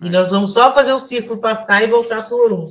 E 0.03 0.11
nós 0.11 0.31
vamos 0.31 0.53
só 0.53 0.75
fazer 0.75 0.93
o 0.93 0.99
ciclo 0.99 1.41
passar 1.41 1.83
e 1.83 1.87
voltar 1.87 2.23
para 2.25 2.35
o 2.35 2.45
Orum. 2.45 2.65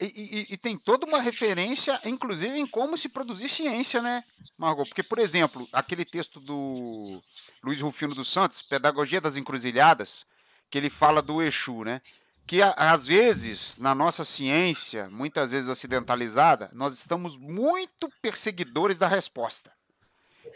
E, 0.00 0.06
e, 0.06 0.54
e, 0.54 0.56
tem 0.56 0.76
toda 0.76 1.06
uma 1.06 1.20
referência, 1.20 2.00
inclusive, 2.04 2.58
em 2.58 2.66
como 2.66 2.98
se 2.98 3.08
produzir 3.08 3.48
ciência, 3.48 4.02
né, 4.02 4.24
Margot? 4.58 4.84
Porque, 4.88 5.04
por 5.04 5.18
exemplo, 5.18 5.68
aquele 5.72 6.04
texto 6.04 6.40
do 6.40 7.22
Luiz 7.62 7.80
Rufino 7.80 8.14
dos 8.14 8.30
Santos, 8.30 8.60
Pedagogia 8.60 9.20
das 9.20 9.36
Encruzilhadas, 9.36 10.26
que 10.68 10.78
ele 10.78 10.90
fala 10.90 11.22
do 11.22 11.40
Exu, 11.40 11.84
né? 11.84 12.02
Que 12.46 12.60
às 12.62 13.06
vezes, 13.06 13.78
na 13.78 13.94
nossa 13.94 14.24
ciência, 14.24 15.08
muitas 15.10 15.50
vezes 15.50 15.68
ocidentalizada, 15.68 16.70
nós 16.74 16.94
estamos 16.94 17.36
muito 17.36 18.10
perseguidores 18.20 18.98
da 18.98 19.08
resposta. 19.08 19.72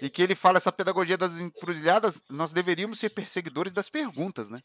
E 0.02 0.10
que 0.10 0.22
ele 0.22 0.34
fala 0.34 0.58
essa 0.58 0.70
pedagogia 0.70 1.16
das 1.16 1.40
encruzilhadas, 1.40 2.22
nós 2.28 2.52
deveríamos 2.52 3.00
ser 3.00 3.08
perseguidores 3.10 3.72
das 3.72 3.88
perguntas, 3.88 4.50
né? 4.50 4.62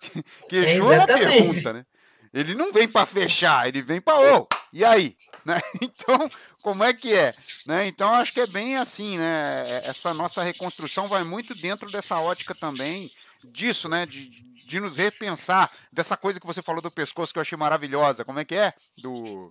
que 0.48 0.56
é, 0.56 0.76
é 0.76 0.98
a 0.98 1.06
pergunta, 1.06 1.72
né? 1.72 1.86
Ele 2.34 2.54
não 2.54 2.72
vem 2.72 2.88
para 2.88 3.06
fechar, 3.06 3.68
ele 3.68 3.82
vem 3.82 4.00
para 4.00 4.18
ô, 4.18 4.38
oh, 4.38 4.48
e 4.72 4.84
aí, 4.84 5.16
né? 5.44 5.60
Então, 5.80 6.30
como 6.62 6.82
é 6.82 6.92
que 6.92 7.14
é, 7.14 7.32
né? 7.66 7.86
Então, 7.86 8.12
acho 8.14 8.32
que 8.32 8.40
é 8.40 8.46
bem 8.46 8.76
assim, 8.76 9.16
né? 9.18 9.82
Essa 9.84 10.12
nossa 10.12 10.42
reconstrução 10.42 11.06
vai 11.06 11.22
muito 11.22 11.54
dentro 11.54 11.90
dessa 11.90 12.18
ótica 12.18 12.54
também 12.54 13.10
disso, 13.44 13.88
né? 13.88 14.06
De, 14.06 14.30
de 14.66 14.80
nos 14.80 14.96
repensar 14.96 15.70
dessa 15.92 16.16
coisa 16.16 16.40
que 16.40 16.46
você 16.46 16.62
falou 16.62 16.80
do 16.80 16.90
pescoço 16.90 17.32
que 17.32 17.38
eu 17.38 17.42
achei 17.42 17.58
maravilhosa. 17.58 18.24
Como 18.24 18.38
é 18.38 18.44
que 18.44 18.54
é? 18.54 18.72
Do. 18.98 19.50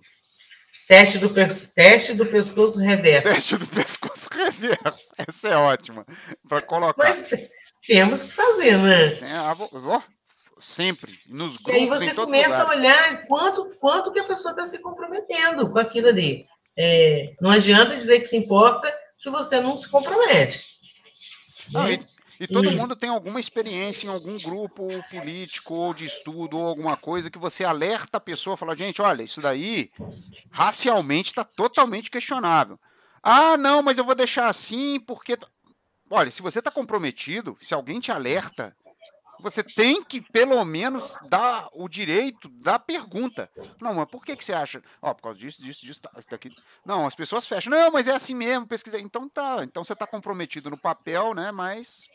Teste 0.88 1.18
do, 1.18 1.28
teste 1.74 2.12
do 2.14 2.26
pescoço 2.26 2.80
reverso. 2.80 3.34
Teste 3.34 3.56
do 3.56 3.66
pescoço 3.66 4.28
reverso. 4.34 5.12
Essa 5.16 5.48
é 5.48 5.56
ótima. 5.56 6.04
Para 6.48 6.60
colocar. 6.62 7.02
Mas 7.02 7.24
temos 7.86 8.22
que 8.24 8.32
fazer, 8.32 8.78
né? 8.78 9.06
É, 9.06 9.38
sempre. 10.58 11.18
Nos 11.28 11.56
grupos. 11.56 11.74
E 11.74 11.76
aí 11.76 11.86
você 11.86 12.14
começa 12.14 12.62
lugar. 12.62 12.74
a 12.74 12.76
olhar 12.76 13.26
quanto, 13.26 13.76
quanto 13.80 14.12
que 14.12 14.20
a 14.20 14.24
pessoa 14.24 14.52
está 14.52 14.64
se 14.64 14.80
comprometendo 14.80 15.70
com 15.70 15.78
aquilo 15.78 16.08
ali. 16.08 16.46
É, 16.76 17.34
não 17.40 17.50
adianta 17.50 17.96
dizer 17.96 18.20
que 18.20 18.26
se 18.26 18.36
importa 18.36 18.92
se 19.10 19.28
você 19.30 19.60
não 19.60 19.76
se 19.76 19.88
compromete. 19.88 20.64
Não, 21.70 21.90
e 21.90 22.00
e 22.42 22.46
todo 22.48 22.68
hum. 22.68 22.72
mundo 22.72 22.96
tem 22.96 23.08
alguma 23.08 23.38
experiência 23.38 24.08
em 24.08 24.10
algum 24.10 24.36
grupo 24.36 24.88
político 25.08 25.74
ou 25.74 25.94
de 25.94 26.06
estudo 26.06 26.58
ou 26.58 26.66
alguma 26.66 26.96
coisa 26.96 27.30
que 27.30 27.38
você 27.38 27.62
alerta 27.62 28.16
a 28.16 28.20
pessoa, 28.20 28.56
fala, 28.56 28.74
gente, 28.74 29.00
olha, 29.00 29.22
isso 29.22 29.40
daí 29.40 29.92
racialmente 30.50 31.28
está 31.28 31.44
totalmente 31.44 32.10
questionável. 32.10 32.80
Ah, 33.22 33.56
não, 33.56 33.80
mas 33.80 33.96
eu 33.96 34.04
vou 34.04 34.16
deixar 34.16 34.48
assim 34.48 34.98
porque. 34.98 35.38
Olha, 36.10 36.32
se 36.32 36.42
você 36.42 36.58
está 36.58 36.68
comprometido, 36.68 37.56
se 37.60 37.74
alguém 37.74 38.00
te 38.00 38.10
alerta, 38.10 38.74
você 39.38 39.62
tem 39.62 40.02
que, 40.02 40.20
pelo 40.20 40.64
menos, 40.64 41.16
dar 41.30 41.68
o 41.74 41.88
direito 41.88 42.48
da 42.48 42.76
pergunta. 42.76 43.48
Não, 43.80 43.94
mas 43.94 44.08
por 44.08 44.24
que, 44.24 44.34
que 44.34 44.44
você 44.44 44.52
acha? 44.52 44.82
Ó, 45.00 45.12
oh, 45.12 45.14
por 45.14 45.22
causa 45.22 45.38
disso, 45.38 45.62
disso, 45.62 45.86
disso, 45.86 46.02
tá, 46.02 46.10
aqui. 46.32 46.50
Não, 46.84 47.06
as 47.06 47.14
pessoas 47.14 47.46
fecham. 47.46 47.70
Não, 47.70 47.92
mas 47.92 48.08
é 48.08 48.14
assim 48.16 48.34
mesmo, 48.34 48.66
pesquisa. 48.66 48.98
Então 48.98 49.28
tá. 49.28 49.58
Então 49.62 49.84
você 49.84 49.92
está 49.92 50.08
comprometido 50.08 50.68
no 50.68 50.76
papel, 50.76 51.34
né? 51.34 51.52
Mas 51.52 52.08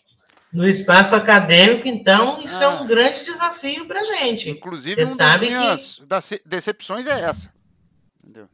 no 0.52 0.68
espaço 0.68 1.14
acadêmico, 1.16 1.88
então, 1.88 2.40
isso 2.42 2.60
ah. 2.62 2.64
é 2.64 2.68
um 2.70 2.80
ah. 2.80 2.86
grande 2.86 3.24
desafio 3.24 3.86
para 3.86 4.02
a 4.02 4.04
gente. 4.04 4.50
Inclusive, 4.50 4.96
Você 4.96 5.16
sabe 5.16 5.48
que 5.48 6.06
das 6.06 6.34
decepções 6.46 7.06
é 7.06 7.22
essa. 7.22 7.52
Entendeu? 8.24 8.48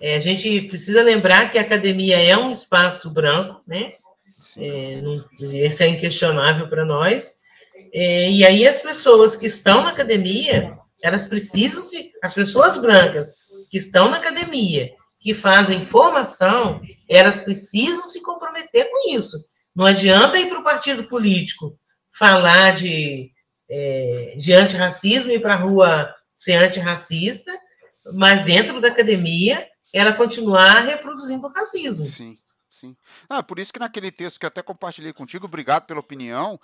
É, 0.00 0.16
a 0.16 0.20
gente 0.20 0.62
precisa 0.62 1.02
lembrar 1.02 1.50
que 1.50 1.58
a 1.58 1.62
academia 1.62 2.18
é 2.18 2.36
um 2.36 2.50
espaço 2.50 3.10
branco, 3.10 3.60
né? 3.66 3.94
É, 4.56 4.94
esse 5.64 5.84
é 5.84 5.88
inquestionável 5.88 6.68
para 6.68 6.84
nós. 6.84 7.40
É, 7.92 8.30
e 8.30 8.44
aí 8.44 8.66
as 8.66 8.80
pessoas 8.80 9.36
que 9.36 9.46
estão 9.46 9.82
na 9.82 9.90
academia, 9.90 10.76
elas 11.02 11.26
precisam 11.26 11.82
se, 11.82 12.12
as 12.22 12.32
pessoas 12.32 12.78
brancas 12.78 13.36
que 13.68 13.76
estão 13.76 14.08
na 14.08 14.16
academia, 14.16 14.90
que 15.20 15.34
fazem 15.34 15.82
formação, 15.82 16.80
elas 17.08 17.42
precisam 17.42 18.08
se 18.08 18.22
comprometer 18.22 18.90
com 18.90 19.14
isso. 19.14 19.36
Não 19.80 19.86
adianta 19.86 20.38
ir 20.38 20.46
para 20.50 20.58
o 20.58 20.62
partido 20.62 21.04
político 21.04 21.74
falar 22.12 22.72
de, 22.72 23.32
é, 23.66 24.34
de 24.36 24.52
antirracismo 24.52 25.32
e 25.32 25.36
ir 25.36 25.40
para 25.40 25.54
a 25.54 25.56
rua 25.56 26.14
ser 26.34 26.56
antirracista, 26.56 27.50
mas 28.12 28.44
dentro 28.44 28.78
da 28.78 28.88
academia 28.88 29.66
ela 29.90 30.12
continuar 30.12 30.80
reproduzindo 30.80 31.46
o 31.46 31.50
racismo. 31.50 32.04
Sim. 32.04 32.34
Sim. 32.68 32.94
Ah, 33.26 33.42
por 33.42 33.58
isso 33.58 33.72
que 33.72 33.78
naquele 33.78 34.12
texto 34.12 34.38
que 34.38 34.44
até 34.44 34.62
compartilhei 34.62 35.14
contigo, 35.14 35.46
obrigado 35.46 35.86
pela 35.86 36.00
opinião, 36.00 36.60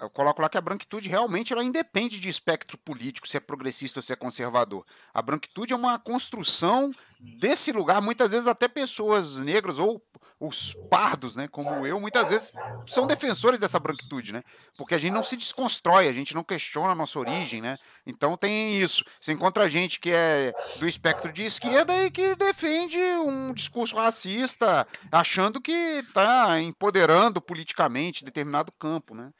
eu 0.00 0.10
coloco 0.10 0.42
lá 0.42 0.50
que 0.50 0.58
a 0.58 0.62
branquitude 0.62 1.08
realmente 1.08 1.54
ela 1.54 1.64
independe 1.64 2.18
de 2.18 2.28
espectro 2.28 2.76
político, 2.76 3.26
se 3.26 3.38
é 3.38 3.40
progressista 3.40 3.98
ou 3.98 4.02
se 4.02 4.12
é 4.12 4.16
conservador. 4.16 4.84
A 5.12 5.22
branquitude 5.22 5.72
é 5.72 5.76
uma 5.76 5.98
construção 5.98 6.90
desse 7.38 7.72
lugar, 7.72 8.00
muitas 8.00 8.30
vezes 8.30 8.46
até 8.46 8.68
pessoas 8.68 9.38
negras 9.40 9.78
ou 9.78 10.00
os 10.38 10.74
pardos, 10.90 11.34
né, 11.34 11.48
como 11.48 11.86
eu, 11.86 11.98
muitas 11.98 12.28
vezes 12.28 12.52
são 12.86 13.06
defensores 13.06 13.58
dessa 13.58 13.80
branquitude, 13.80 14.32
né? 14.32 14.42
Porque 14.76 14.94
a 14.94 14.98
gente 14.98 15.12
não 15.12 15.22
se 15.22 15.36
desconstrói, 15.36 16.08
a 16.08 16.12
gente 16.12 16.34
não 16.34 16.44
questiona 16.44 16.90
a 16.90 16.94
nossa 16.94 17.18
origem, 17.18 17.62
né? 17.62 17.78
Então 18.06 18.36
tem 18.36 18.80
isso. 18.80 19.04
Você 19.20 19.32
encontra 19.32 19.68
gente 19.68 19.98
que 19.98 20.10
é 20.10 20.52
do 20.78 20.88
espectro 20.88 21.32
de 21.32 21.44
esquerda 21.44 22.04
e 22.04 22.10
que 22.10 22.36
defende 22.36 22.98
um 22.98 23.52
discurso 23.52 23.96
racista, 23.96 24.86
achando 25.10 25.60
que 25.60 25.72
está 25.72 26.60
empoderando 26.60 27.40
politicamente 27.40 28.24
determinado 28.24 28.72
campo, 28.78 29.14
né? 29.14 29.30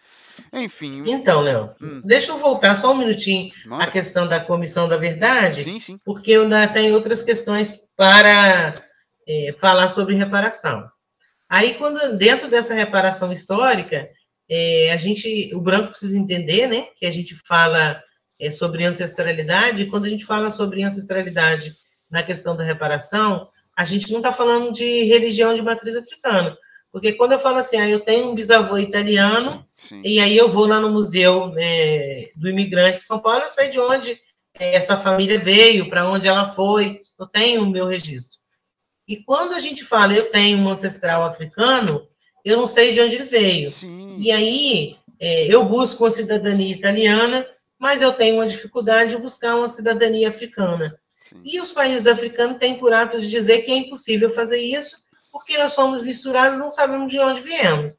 Enfim. 0.53 1.05
Então, 1.07 1.41
Léo, 1.41 1.67
hum. 1.81 2.01
deixa 2.05 2.33
eu 2.33 2.39
voltar 2.39 2.75
só 2.75 2.93
um 2.93 2.97
minutinho 2.97 3.53
à 3.73 3.87
questão 3.87 4.27
da 4.27 4.41
comissão 4.41 4.89
da 4.89 4.97
verdade, 4.97 5.63
sim, 5.63 5.79
sim. 5.79 5.99
porque 6.05 6.33
eu 6.33 6.43
ainda 6.43 6.67
tenho 6.67 6.95
outras 6.95 7.23
questões 7.23 7.87
para 7.97 8.75
é, 9.29 9.55
falar 9.59 9.89
sobre 9.89 10.15
reparação. 10.15 10.85
Aí, 11.49 11.75
quando 11.75 12.17
dentro 12.17 12.49
dessa 12.49 12.75
reparação 12.75 13.31
histórica, 13.31 14.09
é, 14.49 14.91
a 14.93 14.97
gente, 14.97 15.55
o 15.55 15.61
branco 15.61 15.91
precisa 15.91 16.19
entender, 16.19 16.67
né, 16.67 16.87
que 16.97 17.07
a 17.07 17.11
gente 17.11 17.35
fala 17.47 18.01
é, 18.41 18.51
sobre 18.51 18.85
ancestralidade, 18.85 19.87
quando 19.87 20.07
a 20.07 20.09
gente 20.09 20.25
fala 20.25 20.51
sobre 20.51 20.83
ancestralidade 20.83 21.75
na 22.11 22.23
questão 22.23 22.57
da 22.57 22.65
reparação, 22.65 23.49
a 23.77 23.85
gente 23.85 24.11
não 24.11 24.19
está 24.19 24.33
falando 24.33 24.73
de 24.73 25.05
religião 25.05 25.55
de 25.55 25.63
matriz 25.63 25.97
africana, 25.97 26.57
porque 26.93 27.13
quando 27.13 27.33
eu 27.33 27.39
falo 27.39 27.59
assim, 27.59 27.77
ah, 27.77 27.89
eu 27.89 28.01
tenho 28.01 28.31
um 28.31 28.35
bisavô 28.35 28.79
italiano, 28.79 29.67
Sim. 29.77 30.01
e 30.05 30.19
aí 30.19 30.37
eu 30.37 30.49
vou 30.49 30.67
lá 30.67 30.81
no 30.81 30.91
museu 30.91 31.49
né, 31.49 32.27
do 32.37 32.49
imigrante 32.49 32.97
de 32.97 33.03
São 33.03 33.19
Paulo, 33.19 33.43
eu 33.43 33.51
sei 33.51 33.69
de 33.69 33.79
onde 33.79 34.19
essa 34.59 34.97
família 34.97 35.39
veio, 35.39 35.91
para 35.91 36.09
onde 36.09 36.27
ela 36.27 36.49
foi, 36.49 37.01
eu 37.19 37.27
tenho 37.27 37.63
o 37.63 37.71
meu 37.71 37.87
registro. 37.87 38.39
E 39.07 39.17
quando 39.17 39.55
a 39.55 39.61
gente 39.61 39.85
fala, 39.85 40.15
eu 40.15 40.31
tenho 40.31 40.59
um 40.59 40.69
ancestral 40.69 41.23
africano, 41.23 42.07
eu 42.45 42.57
não 42.57 42.67
sei 42.67 42.93
de 42.93 43.01
onde 43.01 43.17
ele 43.17 43.25
veio. 43.25 43.71
Sim. 43.71 44.17
E 44.19 44.31
aí, 44.33 44.97
é, 45.21 45.47
eu 45.47 45.65
busco 45.65 46.05
uma 46.05 46.11
cidadania 46.11 46.75
italiana, 46.75 47.47
mas 47.79 48.03
eu 48.03 48.13
tenho 48.13 48.37
uma 48.37 48.47
dificuldade 48.47 49.11
de 49.11 49.19
buscar 49.19 49.57
uma 49.57 49.69
cidadania 49.69 50.29
africana. 50.29 50.99
Sim. 51.29 51.41
E 51.45 51.61
os 51.61 51.73
países 51.73 52.07
africanos 52.07 52.59
têm 52.59 52.79
por 52.79 52.93
hábito 52.93 53.21
de 53.21 53.31
dizer 53.31 53.63
que 53.63 53.71
é 53.71 53.77
impossível 53.77 54.31
fazer 54.31 54.59
isso, 54.59 55.05
porque 55.31 55.59
nós 55.59 55.73
somos 55.73 56.03
misturados 56.03 56.59
não 56.59 56.71
sabemos 56.71 57.11
de 57.11 57.19
onde 57.19 57.41
viemos, 57.41 57.99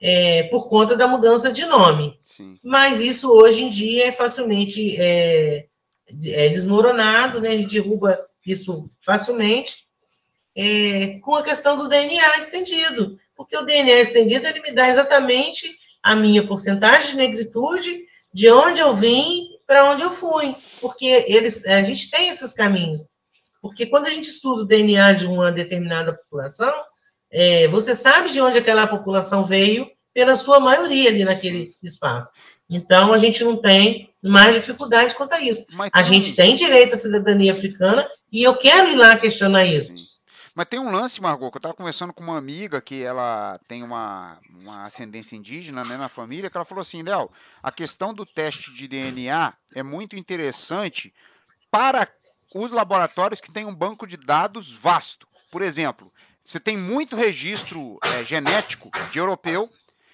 é, 0.00 0.44
por 0.44 0.68
conta 0.68 0.96
da 0.96 1.06
mudança 1.06 1.52
de 1.52 1.64
nome. 1.66 2.18
Sim. 2.36 2.58
Mas 2.62 3.00
isso 3.00 3.30
hoje 3.30 3.62
em 3.62 3.68
dia 3.68 4.08
é 4.08 4.12
facilmente 4.12 4.96
é, 5.00 5.66
é 6.26 6.48
desmoronado, 6.48 7.40
né? 7.40 7.52
ele 7.52 7.66
derruba 7.66 8.18
isso 8.44 8.88
facilmente 8.98 9.88
é, 10.58 11.20
com 11.20 11.36
a 11.36 11.42
questão 11.44 11.76
do 11.76 11.88
DNA 11.88 12.38
estendido, 12.38 13.16
porque 13.36 13.56
o 13.56 13.62
DNA 13.62 14.00
estendido 14.00 14.44
ele 14.48 14.60
me 14.60 14.72
dá 14.72 14.88
exatamente 14.88 15.72
a 16.02 16.16
minha 16.16 16.44
porcentagem 16.44 17.12
de 17.12 17.16
negritude, 17.16 18.02
de 18.32 18.50
onde 18.50 18.80
eu 18.80 18.94
vim, 18.94 19.48
para 19.66 19.90
onde 19.90 20.02
eu 20.02 20.10
fui, 20.10 20.54
porque 20.80 21.24
eles, 21.28 21.64
a 21.66 21.82
gente 21.82 22.10
tem 22.10 22.28
esses 22.28 22.52
caminhos. 22.52 23.00
Porque 23.60 23.86
quando 23.86 24.06
a 24.06 24.10
gente 24.10 24.28
estuda 24.28 24.62
o 24.62 24.66
DNA 24.66 25.12
de 25.12 25.26
uma 25.26 25.50
determinada 25.50 26.14
população, 26.14 26.72
é, 27.30 27.68
você 27.68 27.94
sabe 27.94 28.30
de 28.30 28.40
onde 28.40 28.58
aquela 28.58 28.86
população 28.86 29.44
veio 29.44 29.88
pela 30.14 30.36
sua 30.36 30.58
maioria 30.58 31.10
ali 31.10 31.24
naquele 31.24 31.76
espaço. 31.82 32.32
Então, 32.70 33.12
a 33.12 33.18
gente 33.18 33.42
não 33.44 33.56
tem 33.56 34.10
mais 34.22 34.54
dificuldade 34.54 35.14
quanto 35.14 35.34
a 35.34 35.40
isso. 35.40 35.64
Mas 35.72 35.90
a 35.92 36.02
gente 36.02 36.34
tem 36.34 36.54
direito 36.54 36.94
à 36.94 36.96
cidadania 36.96 37.52
africana 37.52 38.06
e 38.32 38.42
eu 38.42 38.54
quero 38.54 38.88
ir 38.88 38.96
lá 38.96 39.16
questionar 39.16 39.64
isso. 39.64 40.17
Mas 40.58 40.66
tem 40.66 40.80
um 40.80 40.90
lance, 40.90 41.22
Margot, 41.22 41.52
que 41.52 41.56
eu 41.56 41.60
estava 41.60 41.72
conversando 41.72 42.12
com 42.12 42.20
uma 42.20 42.36
amiga 42.36 42.80
que 42.80 43.00
ela 43.00 43.60
tem 43.68 43.84
uma, 43.84 44.36
uma 44.50 44.86
ascendência 44.86 45.36
indígena 45.36 45.84
né, 45.84 45.96
na 45.96 46.08
família, 46.08 46.50
que 46.50 46.56
ela 46.56 46.64
falou 46.64 46.82
assim, 46.82 47.00
Léo, 47.00 47.30
a 47.62 47.70
questão 47.70 48.12
do 48.12 48.26
teste 48.26 48.74
de 48.74 48.88
DNA 48.88 49.54
é 49.72 49.84
muito 49.84 50.16
interessante 50.16 51.14
para 51.70 52.08
os 52.52 52.72
laboratórios 52.72 53.40
que 53.40 53.52
têm 53.52 53.66
um 53.66 53.72
banco 53.72 54.04
de 54.04 54.16
dados 54.16 54.72
vasto. 54.72 55.28
Por 55.48 55.62
exemplo, 55.62 56.10
você 56.44 56.58
tem 56.58 56.76
muito 56.76 57.14
registro 57.14 57.96
é, 58.02 58.24
genético 58.24 58.90
de 59.12 59.20
europeu 59.20 59.70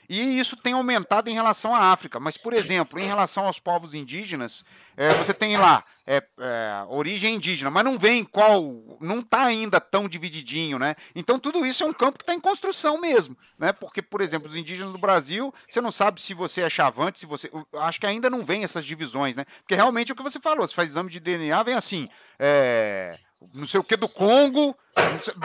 e 0.09 0.39
isso 0.39 0.57
tem 0.57 0.73
aumentado 0.73 1.29
em 1.29 1.35
relação 1.35 1.75
à 1.75 1.93
África. 1.93 2.21
Mas, 2.21 2.37
por 2.37 2.53
exemplo, 2.53 2.99
em 2.99 3.07
relação 3.07 3.47
aos 3.47 3.59
povos 3.59 3.95
indígenas, 3.95 4.65
é, 4.97 5.09
você 5.15 5.33
tem 5.33 5.57
lá 5.57 5.85
é, 6.07 6.23
é, 6.39 6.85
origem 6.89 7.37
indígena, 7.37 7.71
mas 7.71 7.85
não 7.85 7.99
vem 7.99 8.25
qual. 8.25 8.63
Não 9.01 9.21
está 9.21 9.45
ainda 9.45 9.81
tão 9.81 10.09
divididinho, 10.09 10.79
né? 10.79 10.95
Então, 11.15 11.39
tudo 11.39 11.65
isso 11.65 11.83
é 11.83 11.87
um 11.87 11.93
campo 11.93 12.19
que 12.19 12.23
está 12.23 12.35
em 12.35 12.41
construção 12.41 13.01
mesmo. 13.01 13.37
Né? 13.59 13.73
Porque, 13.73 14.03
por 14.03 14.21
exemplo, 14.21 14.49
os 14.49 14.57
indígenas 14.57 14.93
do 14.93 14.99
Brasil, 14.99 15.53
você 15.69 15.81
não 15.81 15.91
sabe 15.91 16.21
se 16.21 16.35
você 16.35 16.63
é 16.63 16.71
chavante, 16.71 17.21
se 17.21 17.27
você. 17.27 17.51
Acho 17.75 18.01
que 18.01 18.07
ainda 18.07 18.29
não 18.29 18.43
vem 18.43 18.63
essas 18.63 18.85
divisões, 18.85 19.37
né? 19.37 19.45
Porque 19.63 19.75
realmente 19.75 20.11
é 20.11 20.13
o 20.13 20.17
que 20.17 20.23
você 20.23 20.39
falou, 20.39 20.67
você 20.67 20.75
faz 20.75 20.91
exame 20.91 21.11
de 21.11 21.21
DNA, 21.21 21.63
vem 21.63 21.75
assim. 21.75 22.09
É, 22.39 23.17
não 23.53 23.67
sei 23.67 23.81
o 23.81 23.85
que 23.85 23.97
do 23.97 24.09
Congo, 24.09 24.77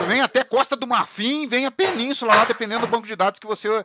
vem 0.06 0.20
até 0.20 0.42
Costa 0.44 0.76
do 0.76 0.86
Marfim, 0.86 1.46
vem 1.46 1.66
a 1.66 1.70
Península 1.70 2.34
lá, 2.34 2.44
dependendo 2.44 2.82
do 2.82 2.90
banco 2.90 3.06
de 3.06 3.16
dados 3.16 3.40
que 3.40 3.46
você 3.46 3.84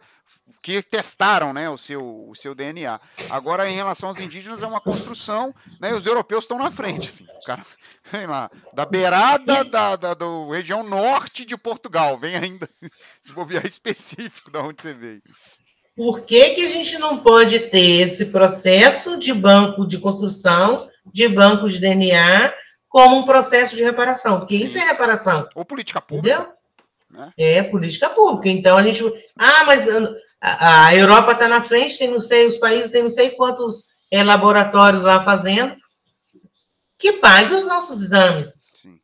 que 0.62 0.82
testaram 0.82 1.54
né, 1.54 1.70
o, 1.70 1.78
seu, 1.78 2.28
o 2.28 2.34
seu 2.36 2.56
DNA. 2.56 3.00
Agora, 3.30 3.70
em 3.70 3.76
relação 3.76 4.10
aos 4.10 4.20
indígenas, 4.20 4.64
é 4.64 4.68
uma 4.68 4.82
construção, 4.82 5.52
né, 5.80 5.94
os 5.94 6.08
europeus 6.08 6.44
estão 6.44 6.58
na 6.58 6.72
frente. 6.72 7.10
Assim, 7.10 7.24
o 7.24 7.46
cara 7.46 7.64
vem 8.12 8.26
lá, 8.26 8.50
da 8.74 8.86
beirada 8.86 9.64
da, 9.64 9.96
da 9.96 10.14
do 10.16 10.50
região 10.50 10.82
norte 10.82 11.46
de 11.46 11.56
Portugal, 11.56 12.18
vem 12.18 12.36
ainda, 12.36 12.68
se 13.22 13.32
bobear 13.32 13.66
específico 13.66 14.50
de 14.50 14.58
onde 14.58 14.82
você 14.82 14.94
veio. 14.94 15.22
Por 15.96 16.22
que, 16.22 16.50
que 16.56 16.66
a 16.66 16.70
gente 16.70 16.98
não 16.98 17.20
pode 17.20 17.60
ter 17.70 18.02
esse 18.02 18.26
processo 18.26 19.18
de 19.18 19.34
banco 19.34 19.88
de 19.88 19.98
construção, 19.98 20.88
de 21.06 21.28
banco 21.28 21.70
de 21.70 21.80
DNA, 21.80 22.54
como 22.90 23.18
um 23.18 23.24
processo 23.24 23.76
de 23.76 23.84
reparação? 23.84 24.40
Porque 24.40 24.56
isso 24.56 24.78
é 24.78 24.82
reparação. 24.82 25.48
Ou 25.56 25.64
política 25.64 26.02
pública. 26.02 26.36
Entendeu? 26.36 26.56
Né? 27.12 27.32
É 27.38 27.64
política 27.64 28.10
pública. 28.10 28.50
Então 28.50 28.76
a 28.78 28.84
gente. 28.84 29.04
Ah, 29.38 29.64
mas 29.66 29.88
a, 30.42 30.88
a 30.88 30.96
Europa 30.96 31.32
está 31.32 31.48
na 31.48 31.62
frente, 31.62 31.98
tem 31.98 32.10
não 32.10 32.22
sei, 32.22 32.46
os 32.46 32.58
países 32.58 32.92
têm 32.92 33.04
não 33.04 33.10
sei 33.10 33.32
quantos 33.32 33.96
é, 34.12 34.24
laboratórios 34.24 35.04
lá 35.04 35.22
fazendo, 35.22 35.76
que 36.98 37.14
pague 37.14 37.54
os 37.54 37.66
nossos 37.66 38.02
exames. 38.02 38.62
Sim. 38.82 39.00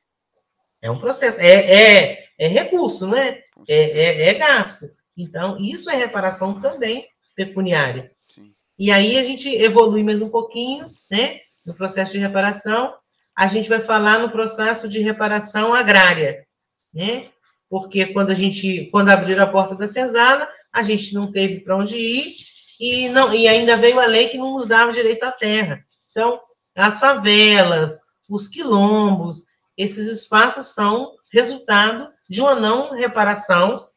É 0.82 0.90
um 0.90 1.00
processo, 1.00 1.40
é, 1.40 1.48
é, 1.48 2.26
é 2.38 2.48
recurso, 2.48 3.08
né? 3.08 3.40
É, 3.68 3.76
é, 3.76 4.30
é, 4.30 4.34
gasto. 4.36 4.86
Então, 5.18 5.58
isso 5.60 5.90
é 5.90 5.96
reparação 5.96 6.60
também 6.60 7.08
pecuniária. 7.36 8.12
Sim. 8.34 8.54
E 8.78 8.92
aí 8.92 9.18
a 9.18 9.24
gente 9.24 9.50
evolui 9.50 10.04
mais 10.04 10.22
um 10.22 10.30
pouquinho, 10.30 10.92
né? 11.10 11.40
No 11.66 11.74
processo 11.74 12.12
de 12.12 12.18
reparação, 12.18 12.96
a 13.36 13.48
gente 13.48 13.70
vai 13.70 13.80
falar 13.80 14.20
no 14.20 14.32
processo 14.32 14.88
de 14.88 15.00
reparação 15.00 15.74
agrária, 15.74 16.46
né? 16.94 17.30
Porque 17.70 18.08
quando 18.08 18.32
a 18.32 18.36
gente, 18.36 18.90
quando 18.92 19.10
abriram 19.10 19.44
a 19.44 19.48
porta 19.48 19.76
da 19.76 19.88
senzala, 19.88 20.50
a 20.74 20.84
gente 20.84 21.13
não 21.13 21.32
teve 21.32 21.61
para 21.61 21.78
onde 21.78 21.95
ir 21.95 22.34
e, 22.80 23.09
não, 23.09 23.34
e 23.34 23.47
ainda 23.47 23.78
veio 23.78 23.99
a 23.99 24.05
lei 24.05 24.28
que 24.28 24.38
não 24.38 24.53
nos 24.53 24.67
dava 24.67 24.91
direito 24.91 25.24
à 25.24 25.32
terra. 25.32 25.84
Então, 26.09 26.39
as 26.76 26.99
favelas, 26.99 27.99
os 28.30 28.47
quilombos, 28.47 29.45
esses 29.78 30.07
espaços 30.07 30.74
são 30.74 31.11
resultado 31.32 32.09
de 32.30 32.41
uma 32.41 32.55
não 32.55 32.91
reparação 32.91 33.88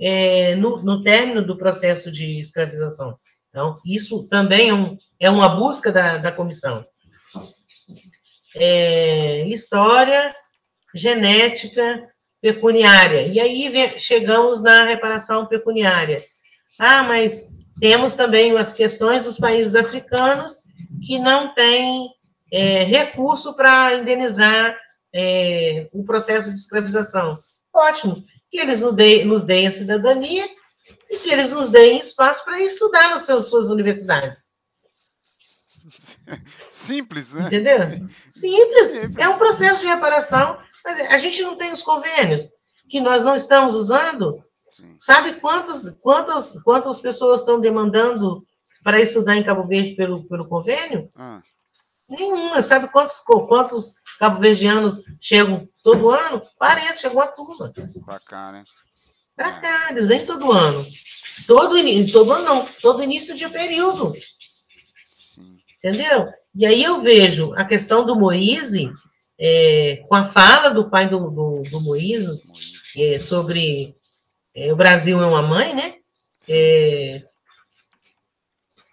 é, 0.00 0.54
no, 0.56 0.82
no 0.82 1.02
término 1.02 1.44
do 1.46 1.56
processo 1.56 2.10
de 2.10 2.38
escravização. 2.38 3.16
Então, 3.50 3.78
isso 3.84 4.26
também 4.26 4.70
é, 4.70 4.74
um, 4.74 4.98
é 5.20 5.30
uma 5.30 5.48
busca 5.48 5.92
da, 5.92 6.18
da 6.18 6.32
comissão. 6.32 6.84
É, 8.56 9.46
história, 9.48 10.32
genética, 10.94 12.08
pecuniária. 12.44 13.22
E 13.22 13.40
aí 13.40 13.98
chegamos 13.98 14.62
na 14.62 14.84
reparação 14.84 15.46
pecuniária. 15.46 16.22
Ah, 16.78 17.02
mas 17.02 17.56
temos 17.80 18.14
também 18.14 18.54
as 18.58 18.74
questões 18.74 19.24
dos 19.24 19.38
países 19.38 19.74
africanos 19.74 20.64
que 21.06 21.18
não 21.18 21.54
têm 21.54 22.10
é, 22.52 22.84
recurso 22.84 23.54
para 23.54 23.94
indenizar 23.94 24.78
é, 25.14 25.88
o 25.90 26.04
processo 26.04 26.52
de 26.52 26.58
escravização. 26.58 27.42
Ótimo, 27.72 28.22
que 28.50 28.58
eles 28.58 28.82
nos 28.82 28.94
deem, 28.94 29.24
nos 29.24 29.44
deem 29.44 29.66
a 29.66 29.70
cidadania 29.70 30.46
e 31.10 31.16
que 31.20 31.30
eles 31.30 31.50
nos 31.50 31.70
deem 31.70 31.96
espaço 31.96 32.44
para 32.44 32.60
estudar 32.60 33.08
nas 33.08 33.22
seus, 33.22 33.48
suas 33.48 33.70
universidades. 33.70 34.44
Simples, 36.68 37.32
né? 37.32 37.46
Entendeu? 37.46 37.78
Simples. 38.28 38.88
Simples. 38.90 39.16
É 39.16 39.30
um 39.30 39.38
processo 39.38 39.80
de 39.80 39.86
reparação 39.86 40.58
mas 40.84 41.00
a 41.00 41.18
gente 41.18 41.42
não 41.42 41.56
tem 41.56 41.72
os 41.72 41.82
convênios 41.82 42.50
que 42.88 43.00
nós 43.00 43.24
não 43.24 43.34
estamos 43.34 43.74
usando. 43.74 44.44
Sim. 44.68 44.96
Sabe 44.98 45.34
quantas, 45.40 45.90
quantas, 46.00 46.62
quantas 46.62 47.00
pessoas 47.00 47.40
estão 47.40 47.60
demandando 47.60 48.44
para 48.82 49.00
estudar 49.00 49.36
em 49.36 49.42
Cabo 49.42 49.66
Verde 49.66 49.94
pelo, 49.94 50.22
pelo 50.24 50.46
convênio? 50.46 51.08
Ah. 51.16 51.42
Nenhuma. 52.08 52.60
Sabe 52.60 52.88
quantos, 52.88 53.20
quantos 53.20 53.96
cabo-verdianos 54.18 55.02
chegam 55.18 55.66
todo 55.82 56.10
ano? 56.10 56.42
40, 56.58 56.96
chegou 56.96 57.22
a 57.22 57.26
turma. 57.26 57.72
Para 58.04 58.20
cá, 58.20 58.52
né? 58.52 58.62
Para 59.34 59.52
cá, 59.60 59.90
eles 59.90 60.06
vêm 60.06 60.24
todo 60.24 60.52
ano. 60.52 60.84
Todo, 61.46 61.76
todo 62.12 62.32
ano 62.32 62.44
não, 62.44 62.66
todo 62.82 63.02
início 63.02 63.34
de 63.34 63.48
período. 63.48 64.12
Sim. 65.34 65.58
Entendeu? 65.78 66.26
E 66.54 66.66
aí 66.66 66.84
eu 66.84 67.00
vejo 67.00 67.52
a 67.54 67.64
questão 67.64 68.04
do 68.04 68.16
Moise 68.16 68.92
é, 69.38 70.02
com 70.08 70.14
a 70.14 70.24
fala 70.24 70.70
do 70.70 70.88
pai 70.88 71.08
do, 71.08 71.30
do, 71.30 71.62
do 71.62 71.96
é, 72.96 73.18
sobre 73.18 73.94
é, 74.54 74.72
o 74.72 74.76
Brasil 74.76 75.20
é 75.20 75.26
uma 75.26 75.42
mãe, 75.42 75.74
né? 75.74 75.94
É, 76.48 77.22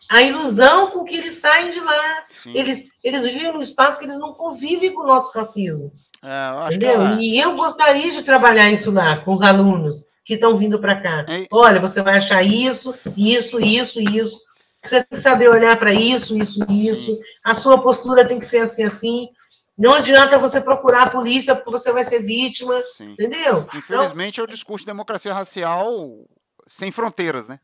a 0.09 0.21
ilusão 0.23 0.87
com 0.87 1.05
que 1.05 1.15
eles 1.15 1.35
saem 1.35 1.71
de 1.71 1.79
lá. 1.79 2.25
Eles, 2.47 2.89
eles 3.03 3.23
vivem 3.23 3.53
num 3.53 3.61
espaço 3.61 3.97
que 3.97 4.05
eles 4.05 4.19
não 4.19 4.33
convivem 4.33 4.93
com 4.93 5.03
o 5.03 5.07
nosso 5.07 5.31
racismo. 5.31 5.91
É, 6.23 6.67
entendeu? 6.67 7.01
É. 7.01 7.17
E 7.19 7.39
eu 7.39 7.55
gostaria 7.55 8.11
de 8.11 8.21
trabalhar 8.23 8.69
isso 8.69 8.91
lá 8.91 9.17
com 9.17 9.31
os 9.31 9.41
alunos 9.41 10.07
que 10.25 10.33
estão 10.33 10.55
vindo 10.57 10.79
para 10.79 10.99
cá. 11.01 11.25
Olha, 11.49 11.79
você 11.79 12.01
vai 12.01 12.17
achar 12.17 12.43
isso, 12.43 12.93
isso, 13.15 13.59
isso, 13.59 13.99
isso. 13.99 14.41
Você 14.83 14.97
tem 14.97 15.07
que 15.11 15.17
saber 15.17 15.47
olhar 15.47 15.77
para 15.77 15.93
isso, 15.93 16.37
isso, 16.37 16.59
isso. 16.69 17.17
A 17.43 17.53
sua 17.53 17.79
postura 17.79 18.25
tem 18.25 18.37
que 18.37 18.45
ser 18.45 18.59
assim, 18.59 18.83
assim. 18.83 19.29
Não 19.77 19.93
adianta 19.93 20.37
você 20.37 20.61
procurar 20.61 21.03
a 21.03 21.09
polícia 21.09 21.55
porque 21.55 21.71
você 21.71 21.91
vai 21.91 22.03
ser 22.03 22.19
vítima, 22.21 22.73
Sim. 22.95 23.13
entendeu? 23.13 23.67
Infelizmente 23.73 24.35
então, 24.35 24.45
é 24.45 24.47
o 24.47 24.51
discurso 24.51 24.85
de 24.85 24.91
democracia 24.91 25.33
racial 25.33 26.27
sem 26.67 26.91
fronteiras, 26.91 27.47
né? 27.47 27.59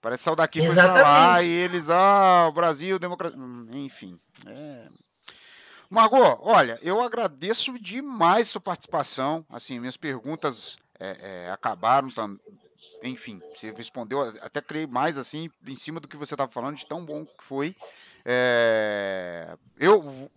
Parece 0.00 0.34
daqui 0.34 0.60
foi 0.60 0.74
pra 0.74 1.02
lá 1.02 1.42
e 1.42 1.48
eles, 1.48 1.88
ah, 1.88 2.48
o 2.48 2.52
Brasil, 2.52 2.98
democracia. 2.98 3.38
Enfim. 3.72 4.18
É... 4.44 4.88
Margot, 5.88 6.38
olha, 6.40 6.78
eu 6.82 7.00
agradeço 7.00 7.78
demais 7.78 8.48
sua 8.48 8.60
participação. 8.60 9.44
Assim, 9.48 9.78
minhas 9.78 9.96
perguntas 9.96 10.76
é, 10.98 11.12
é, 11.22 11.50
acabaram 11.50 12.08
também. 12.08 12.40
Enfim, 13.02 13.40
você 13.54 13.72
respondeu, 13.72 14.20
até 14.42 14.60
criei 14.60 14.86
mais 14.86 15.18
assim, 15.18 15.50
em 15.66 15.76
cima 15.76 15.98
do 15.98 16.06
que 16.06 16.16
você 16.16 16.34
estava 16.34 16.50
falando, 16.50 16.76
de 16.76 16.86
tão 16.86 17.04
bom 17.04 17.24
que 17.24 17.42
foi. 17.42 17.74
É, 18.24 19.56
eu 19.78 20.30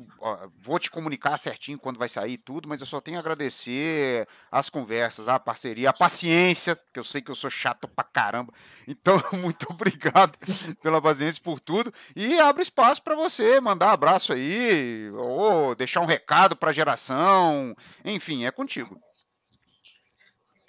vou 0.61 0.79
te 0.79 0.89
comunicar 0.89 1.37
certinho 1.37 1.77
quando 1.77 1.99
vai 1.99 2.09
sair 2.09 2.39
tudo, 2.39 2.67
mas 2.67 2.81
eu 2.81 2.87
só 2.87 2.99
tenho 2.99 3.17
a 3.17 3.19
agradecer 3.19 4.27
as 4.51 4.69
conversas, 4.69 5.27
a 5.27 5.39
parceria, 5.39 5.91
a 5.91 5.93
paciência, 5.93 6.75
que 6.91 6.99
eu 6.99 7.03
sei 7.03 7.21
que 7.21 7.29
eu 7.29 7.35
sou 7.35 7.49
chato 7.49 7.87
pra 7.87 8.03
caramba. 8.03 8.51
Então, 8.87 9.21
muito 9.33 9.67
obrigado 9.69 10.37
pela 10.81 11.01
paciência 11.01 11.41
por 11.43 11.59
tudo. 11.59 11.93
E 12.15 12.39
abre 12.39 12.63
espaço 12.63 13.03
para 13.03 13.15
você 13.15 13.59
mandar 13.59 13.87
um 13.87 13.93
abraço 13.93 14.33
aí, 14.33 15.07
ou 15.11 15.75
deixar 15.75 16.01
um 16.01 16.07
recado 16.07 16.55
para 16.55 16.71
a 16.71 16.73
geração. 16.73 17.75
Enfim, 18.03 18.45
é 18.45 18.51
contigo. 18.51 18.99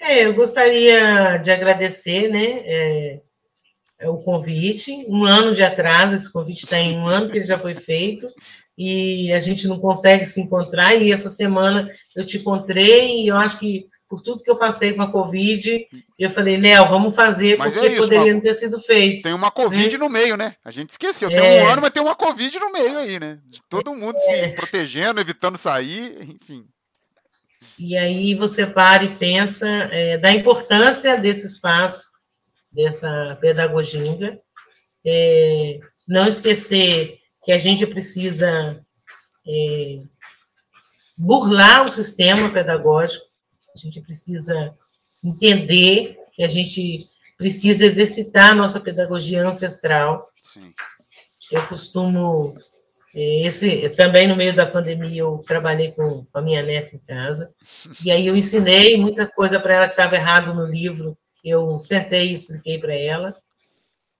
É, 0.01 0.27
eu 0.27 0.35
gostaria 0.35 1.39
de 1.39 1.51
agradecer, 1.51 2.29
né? 2.29 3.21
É 3.99 4.09
o 4.09 4.19
convite, 4.19 4.93
um 5.09 5.25
ano 5.25 5.55
de 5.55 5.63
atraso, 5.63 6.15
esse 6.15 6.31
convite 6.31 6.65
está 6.65 6.79
em 6.79 6.99
um 6.99 7.07
ano 7.07 7.31
que 7.31 7.39
ele 7.39 7.47
já 7.47 7.59
foi 7.59 7.75
feito, 7.75 8.29
e 8.77 9.33
a 9.33 9.41
gente 9.41 9.67
não 9.67 9.79
consegue 9.79 10.25
se 10.25 10.39
encontrar, 10.39 10.95
e 10.95 11.11
essa 11.11 11.31
semana 11.31 11.91
eu 12.15 12.25
te 12.25 12.37
encontrei, 12.37 13.23
e 13.23 13.29
eu 13.29 13.39
acho 13.39 13.59
que 13.59 13.87
por 14.09 14.21
tudo 14.21 14.43
que 14.43 14.51
eu 14.51 14.57
passei 14.57 14.93
com 14.93 15.03
a 15.03 15.11
Covid, 15.11 15.89
eu 16.19 16.31
falei, 16.31 16.57
Léo, 16.57 16.87
vamos 16.89 17.17
fazer, 17.17 17.57
mas 17.57 17.73
porque 17.73 17.89
é 17.89 17.93
isso, 17.93 18.03
poderia 18.03 18.35
não 18.35 18.41
ter 18.41 18.55
sido 18.55 18.79
feito. 18.79 19.23
Tem 19.23 19.33
uma 19.33 19.51
Covid 19.51 19.91
né? 19.91 19.99
no 19.99 20.09
meio, 20.09 20.37
né? 20.37 20.55
A 20.65 20.71
gente 20.71 20.91
esqueceu, 20.91 21.29
tem 21.29 21.39
é. 21.39 21.63
um 21.63 21.67
ano, 21.67 21.83
mas 21.83 21.91
tem 21.91 22.03
uma 22.03 22.15
Covid 22.15 22.61
no 22.61 22.71
meio 22.71 22.99
aí, 22.99 23.19
né? 23.19 23.39
De 23.47 23.61
todo 23.69 23.95
mundo 23.95 24.17
é. 24.17 24.49
se 24.51 24.55
protegendo, 24.55 25.21
evitando 25.21 25.57
sair, 25.57 26.17
enfim. 26.23 26.65
E 27.79 27.97
aí 27.97 28.35
você 28.35 28.67
para 28.67 29.05
e 29.05 29.19
pensa 29.19 29.69
é, 29.69 30.17
da 30.17 30.33
importância 30.33 31.19
desse 31.19 31.47
espaço, 31.47 32.11
dessa 32.73 33.37
pedagogia, 33.41 34.41
é, 35.05 35.79
não 36.09 36.27
esquecer 36.27 37.19
que 37.45 37.53
a 37.53 37.59
gente 37.59 37.87
precisa 37.87 38.81
é, 39.47 40.01
burlar 41.19 41.85
o 41.85 41.89
sistema 41.89 42.51
pedagógico, 42.51 43.25
a 43.75 43.79
gente 43.79 44.01
precisa 44.01 44.75
entender 45.23 46.19
que 46.33 46.43
a 46.43 46.49
gente 46.49 47.09
precisa 47.37 47.85
exercitar 47.85 48.51
a 48.51 48.55
nossa 48.55 48.81
pedagogia 48.81 49.47
ancestral. 49.47 50.31
Sim. 50.43 50.73
Eu 51.53 51.67
costumo 51.67 52.55
esse 53.19 53.89
também 53.91 54.29
no 54.29 54.37
meio 54.37 54.55
da 54.55 54.67
pandemia 54.67 55.23
eu 55.23 55.43
trabalhei 55.47 55.93
com 55.93 56.27
a 56.35 56.41
minha 56.41 56.63
neta 56.63 56.95
em 56.95 56.99
casa. 56.99 57.53
E 58.05 58.11
aí 58.11 58.27
eu 58.27 58.37
ensinei 58.37 58.97
muita 58.97 59.27
coisa 59.27 59.59
para 59.59 59.75
ela 59.75 59.87
que 59.87 59.93
estava 59.93 60.17
errado 60.17 60.55
no 60.55 60.67
livro 60.67 61.17
eu 61.47 61.79
sentei 61.79 62.29
e 62.29 62.33
expliquei 62.33 62.79
para 62.79 62.95
ela. 62.95 63.37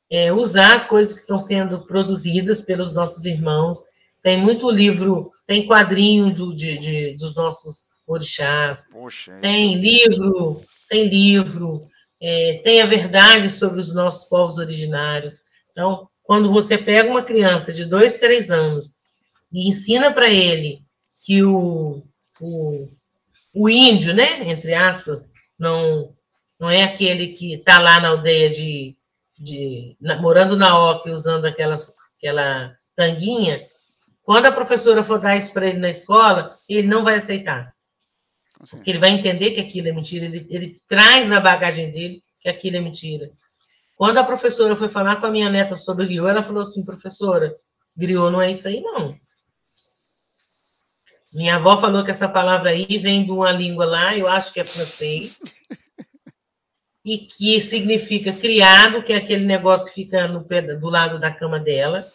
É, 0.09 0.33
usar 0.33 0.75
as 0.75 0.87
coisas 0.87 1.13
que 1.13 1.21
estão 1.21 1.39
sendo 1.39 1.85
produzidas 1.85 2.61
pelos 2.61 2.93
nossos 2.93 3.25
irmãos. 3.25 3.83
Tem 4.23 4.41
muito 4.41 4.71
livro 4.71 5.33
tem 5.47 5.67
quadrinho 5.67 6.33
do, 6.33 6.55
de, 6.55 6.79
de, 6.79 7.17
dos 7.17 7.35
nossos 7.35 7.87
orixás. 8.07 8.89
Poxa, 8.93 9.33
é 9.33 9.41
tem 9.41 9.75
livro 9.75 10.63
tem 10.89 11.09
livro. 11.09 11.81
É, 12.21 12.61
tem 12.63 12.81
a 12.81 12.87
verdade 12.87 13.51
sobre 13.51 13.81
os 13.81 13.93
nossos 13.93 14.29
povos 14.29 14.59
originários. 14.59 15.37
Então 15.73 16.09
quando 16.27 16.53
você 16.53 16.77
pega 16.77 17.09
uma 17.09 17.23
criança 17.23 17.73
de 17.73 17.85
dois, 17.85 18.19
três 18.19 18.51
anos 18.51 18.97
e 19.53 19.69
ensina 19.69 20.13
para 20.13 20.29
ele 20.29 20.83
que 21.23 21.43
o, 21.43 22.03
o, 22.41 22.89
o 23.55 23.69
índio, 23.69 24.13
né, 24.13 24.51
entre 24.51 24.75
aspas, 24.75 25.31
não, 25.59 26.13
não 26.59 26.69
é 26.69 26.83
aquele 26.83 27.29
que 27.29 27.55
está 27.55 27.79
lá 27.79 28.01
na 28.01 28.09
aldeia 28.09 28.51
de, 28.51 28.97
de 29.39 29.97
na, 30.01 30.21
morando 30.21 30.57
na 30.57 30.77
Oca 30.77 31.11
usando 31.11 31.45
aquelas, 31.45 31.95
aquela 32.17 32.77
tanguinha, 32.95 33.65
quando 34.25 34.47
a 34.47 34.53
professora 34.53 35.05
for 35.05 35.21
dar 35.21 35.37
isso 35.37 35.53
para 35.53 35.67
ele 35.67 35.79
na 35.79 35.89
escola, 35.89 36.59
ele 36.69 36.89
não 36.89 37.05
vai 37.05 37.15
aceitar. 37.15 37.73
Porque 38.71 38.91
ele 38.91 38.99
vai 38.99 39.11
entender 39.11 39.53
que 39.53 39.61
aquilo 39.61 39.89
é 39.89 39.93
mentira, 39.93 40.25
ele, 40.25 40.45
ele 40.51 40.83
traz 40.89 41.29
na 41.29 41.39
bagagem 41.39 41.93
dele 41.93 42.21
que 42.41 42.49
aquilo 42.49 42.77
é 42.77 42.81
mentira. 42.81 43.31
Quando 43.97 44.19
a 44.19 44.25
professora 44.25 44.77
foi 44.77 44.89
falar 44.89 45.17
com 45.17 45.27
a 45.27 45.31
minha 45.31 45.49
neta 45.49 45.75
sobre 45.75 46.05
griot, 46.05 46.29
ela 46.29 46.43
falou 46.43 46.63
assim, 46.63 46.85
professora, 46.85 47.57
griot 47.97 48.31
não 48.31 48.43
é 48.43 48.51
isso 48.51 48.69
aí, 48.69 48.81
não. 48.83 49.19
Minha 51.33 51.57
avó 51.57 51.77
falou 51.77 52.05
que 52.05 52.11
essa 52.11 52.29
palavra 52.29 52.71
aí 52.71 52.99
vem 52.99 53.25
de 53.25 53.31
uma 53.31 53.51
língua 53.51 53.87
lá, 53.87 54.17
eu 54.17 54.29
acho 54.29 54.53
que 54.53 54.61
é 54.61 54.65
francês, 54.65 55.43
e 57.05 57.19
que 57.19 57.61
significa 57.61 58.33
criado, 58.33 59.03
que 59.03 59.13
é 59.13 59.17
aquele 59.17 59.45
negócio 59.45 59.87
que 59.87 59.95
fica 59.95 60.29
no, 60.29 60.41
do 60.79 60.89
lado 60.89 61.19
da 61.19 61.33
cama 61.33 61.59
dela, 61.59 62.11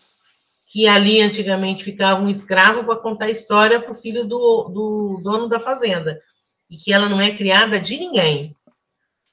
que 0.67 0.87
ali 0.87 1.21
antigamente 1.21 1.83
ficava 1.83 2.21
um 2.21 2.29
escravo 2.29 2.83
para 2.83 2.95
contar 2.95 3.29
história 3.29 3.81
para 3.81 3.91
o 3.91 3.95
filho 3.95 4.23
do, 4.23 4.69
do 4.69 5.21
dono 5.23 5.47
da 5.47 5.59
fazenda, 5.59 6.21
e 6.69 6.77
que 6.77 6.93
ela 6.93 7.09
não 7.09 7.19
é 7.19 7.35
criada 7.35 7.79
de 7.79 7.97
ninguém. 7.97 8.55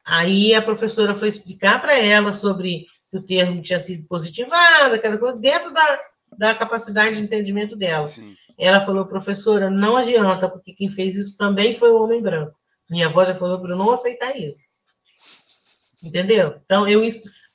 Aí 0.08 0.54
a 0.54 0.62
professora 0.62 1.14
foi 1.14 1.28
explicar 1.28 1.80
para 1.82 1.98
ela 1.98 2.32
sobre 2.32 2.86
que 3.10 3.18
o 3.18 3.22
termo 3.22 3.60
tinha 3.60 3.78
sido 3.78 4.06
positivado, 4.06 4.94
aquela 4.94 5.18
coisa, 5.18 5.38
dentro 5.38 5.72
da, 5.72 6.00
da 6.36 6.54
capacidade 6.54 7.16
de 7.16 7.22
entendimento 7.22 7.76
dela. 7.76 8.06
Sim. 8.06 8.34
Ela 8.58 8.80
falou, 8.80 9.04
professora, 9.06 9.68
não 9.68 9.96
adianta, 9.96 10.48
porque 10.48 10.72
quem 10.72 10.88
fez 10.88 11.14
isso 11.14 11.36
também 11.36 11.74
foi 11.74 11.90
o 11.90 12.02
homem 12.02 12.22
branco. 12.22 12.58
Minha 12.90 13.06
avó 13.06 13.24
já 13.24 13.34
falou 13.34 13.60
para 13.60 13.72
eu 13.72 13.76
não 13.76 13.90
aceitar 13.90 14.34
isso. 14.34 14.64
Entendeu? 16.02 16.58
Então, 16.64 16.88
eu 16.88 17.06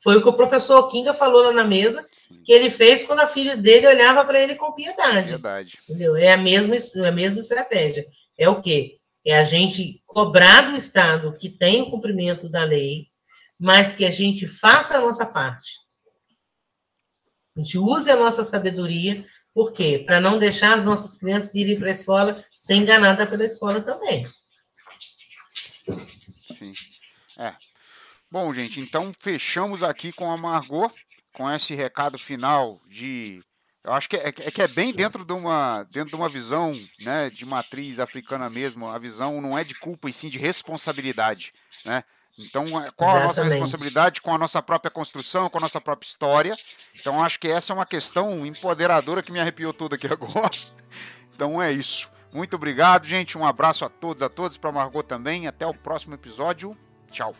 foi 0.03 0.17
o 0.17 0.21
que 0.21 0.29
o 0.29 0.33
professor 0.33 0.87
Kinga 0.89 1.13
falou 1.13 1.43
lá 1.43 1.51
na 1.51 1.63
mesa, 1.63 2.05
Sim. 2.11 2.41
que 2.43 2.51
ele 2.51 2.69
fez 2.69 3.03
quando 3.03 3.21
a 3.21 3.27
filha 3.27 3.57
dele 3.57 3.87
olhava 3.87 4.23
para 4.25 4.39
ele 4.39 4.55
com 4.55 4.73
piedade. 4.73 5.31
Verdade. 5.31 5.79
Entendeu? 5.89 6.15
É 6.15 6.33
a 6.33 6.37
mesma, 6.37 6.75
é 6.75 7.07
a 7.07 7.11
mesma 7.11 7.39
estratégia. 7.39 8.05
É 8.37 8.47
o 8.47 8.61
quê? 8.61 8.99
é 9.25 9.39
a 9.39 9.43
gente 9.43 10.02
cobrar 10.13 10.69
do 10.69 10.75
Estado 10.75 11.35
que 11.37 11.49
tem 11.49 11.81
o 11.81 11.89
cumprimento 11.89 12.47
da 12.47 12.63
lei, 12.63 13.07
mas 13.59 13.93
que 13.93 14.05
a 14.05 14.11
gente 14.11 14.47
faça 14.47 14.97
a 14.97 15.01
nossa 15.01 15.25
parte. 15.25 15.71
A 17.55 17.59
gente 17.59 17.77
use 17.77 18.09
a 18.09 18.15
nossa 18.15 18.43
sabedoria, 18.43 19.17
por 19.53 19.71
quê? 19.71 20.03
Para 20.05 20.19
não 20.19 20.39
deixar 20.39 20.73
as 20.73 20.83
nossas 20.83 21.17
crianças 21.17 21.53
irem 21.55 21.77
para 21.77 21.87
a 21.87 21.91
escola 21.91 22.43
ser 22.51 22.75
enganada 22.75 23.27
pela 23.27 23.45
escola 23.45 23.81
também. 23.81 24.25
Sim. 25.87 26.73
É. 27.37 27.53
Bom, 28.31 28.51
gente, 28.51 28.79
então 28.79 29.13
fechamos 29.19 29.83
aqui 29.83 30.11
com 30.11 30.31
a 30.31 30.37
Margot, 30.37 30.89
com 31.31 31.49
esse 31.49 31.75
recado 31.75 32.17
final 32.17 32.81
de 32.87 33.43
eu 33.85 33.93
acho 33.93 34.09
que 34.09 34.15
é, 34.15 34.27
é, 34.27 34.31
que 34.31 34.61
é 34.61 34.67
bem 34.67 34.93
dentro 34.93 35.25
de 35.25 35.33
uma, 35.33 35.83
dentro 35.91 36.09
de 36.09 36.15
uma 36.15 36.29
visão 36.29 36.71
né, 37.01 37.29
de 37.29 37.45
matriz 37.45 37.99
africana 37.99 38.49
mesmo. 38.49 38.87
A 38.87 38.97
visão 38.97 39.41
não 39.41 39.57
é 39.57 39.63
de 39.63 39.75
culpa 39.75 40.09
e 40.09 40.13
sim 40.13 40.29
de 40.29 40.37
responsabilidade. 40.37 41.53
Né? 41.85 42.03
Então, 42.39 42.63
é, 42.63 42.91
qual 42.91 43.17
Exatamente. 43.17 43.23
a 43.23 43.27
nossa 43.27 43.43
responsabilidade 43.43 44.21
com 44.21 44.33
a 44.33 44.37
nossa 44.37 44.61
própria 44.61 44.89
construção, 44.89 45.49
com 45.49 45.57
a 45.57 45.61
nossa 45.61 45.81
própria 45.81 46.07
história? 46.07 46.55
Então, 46.99 47.23
acho 47.23 47.39
que 47.39 47.47
essa 47.47 47.73
é 47.73 47.75
uma 47.75 47.85
questão 47.85 48.45
empoderadora 48.45 49.21
que 49.21 49.31
me 49.31 49.39
arrepiou 49.39 49.73
tudo 49.73 49.95
aqui 49.95 50.07
agora. 50.11 50.51
Então, 51.35 51.61
é 51.61 51.71
isso. 51.71 52.09
Muito 52.31 52.55
obrigado, 52.55 53.05
gente. 53.05 53.37
Um 53.37 53.45
abraço 53.45 53.83
a 53.83 53.89
todos, 53.89 54.23
a 54.23 54.29
todos, 54.29 54.57
para 54.57 54.71
Margot 54.71 55.03
também. 55.03 55.45
Até 55.45 55.67
o 55.67 55.73
próximo 55.73 56.15
episódio. 56.15 56.75
Tchau. 57.11 57.35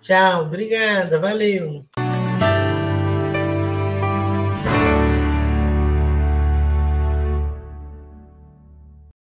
Tchau, 0.00 0.42
obrigada, 0.42 1.18
valeu. 1.18 1.84